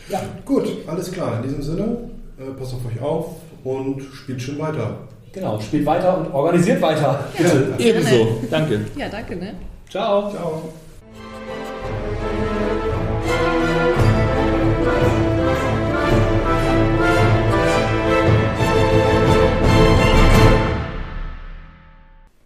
Ja. 0.08 0.22
Gut, 0.44 0.68
alles 0.88 1.12
klar. 1.12 1.36
In 1.36 1.42
diesem 1.44 1.62
Sinne, 1.62 1.96
äh, 2.38 2.50
passt 2.58 2.74
auf 2.74 2.80
euch 2.86 3.00
auf 3.00 3.36
und 3.62 4.02
spielt 4.02 4.42
schön 4.42 4.58
weiter. 4.58 4.98
Genau, 5.32 5.60
spielt 5.60 5.86
weiter 5.86 6.18
und 6.18 6.32
organisiert 6.32 6.80
weiter. 6.82 7.24
Bitte. 7.36 7.74
Ebenso, 7.78 8.38
danke. 8.50 8.80
ja, 8.96 9.08
danke, 9.08 9.36
ne? 9.36 9.54
Ciao. 9.90 10.30
Ciao. 10.32 10.62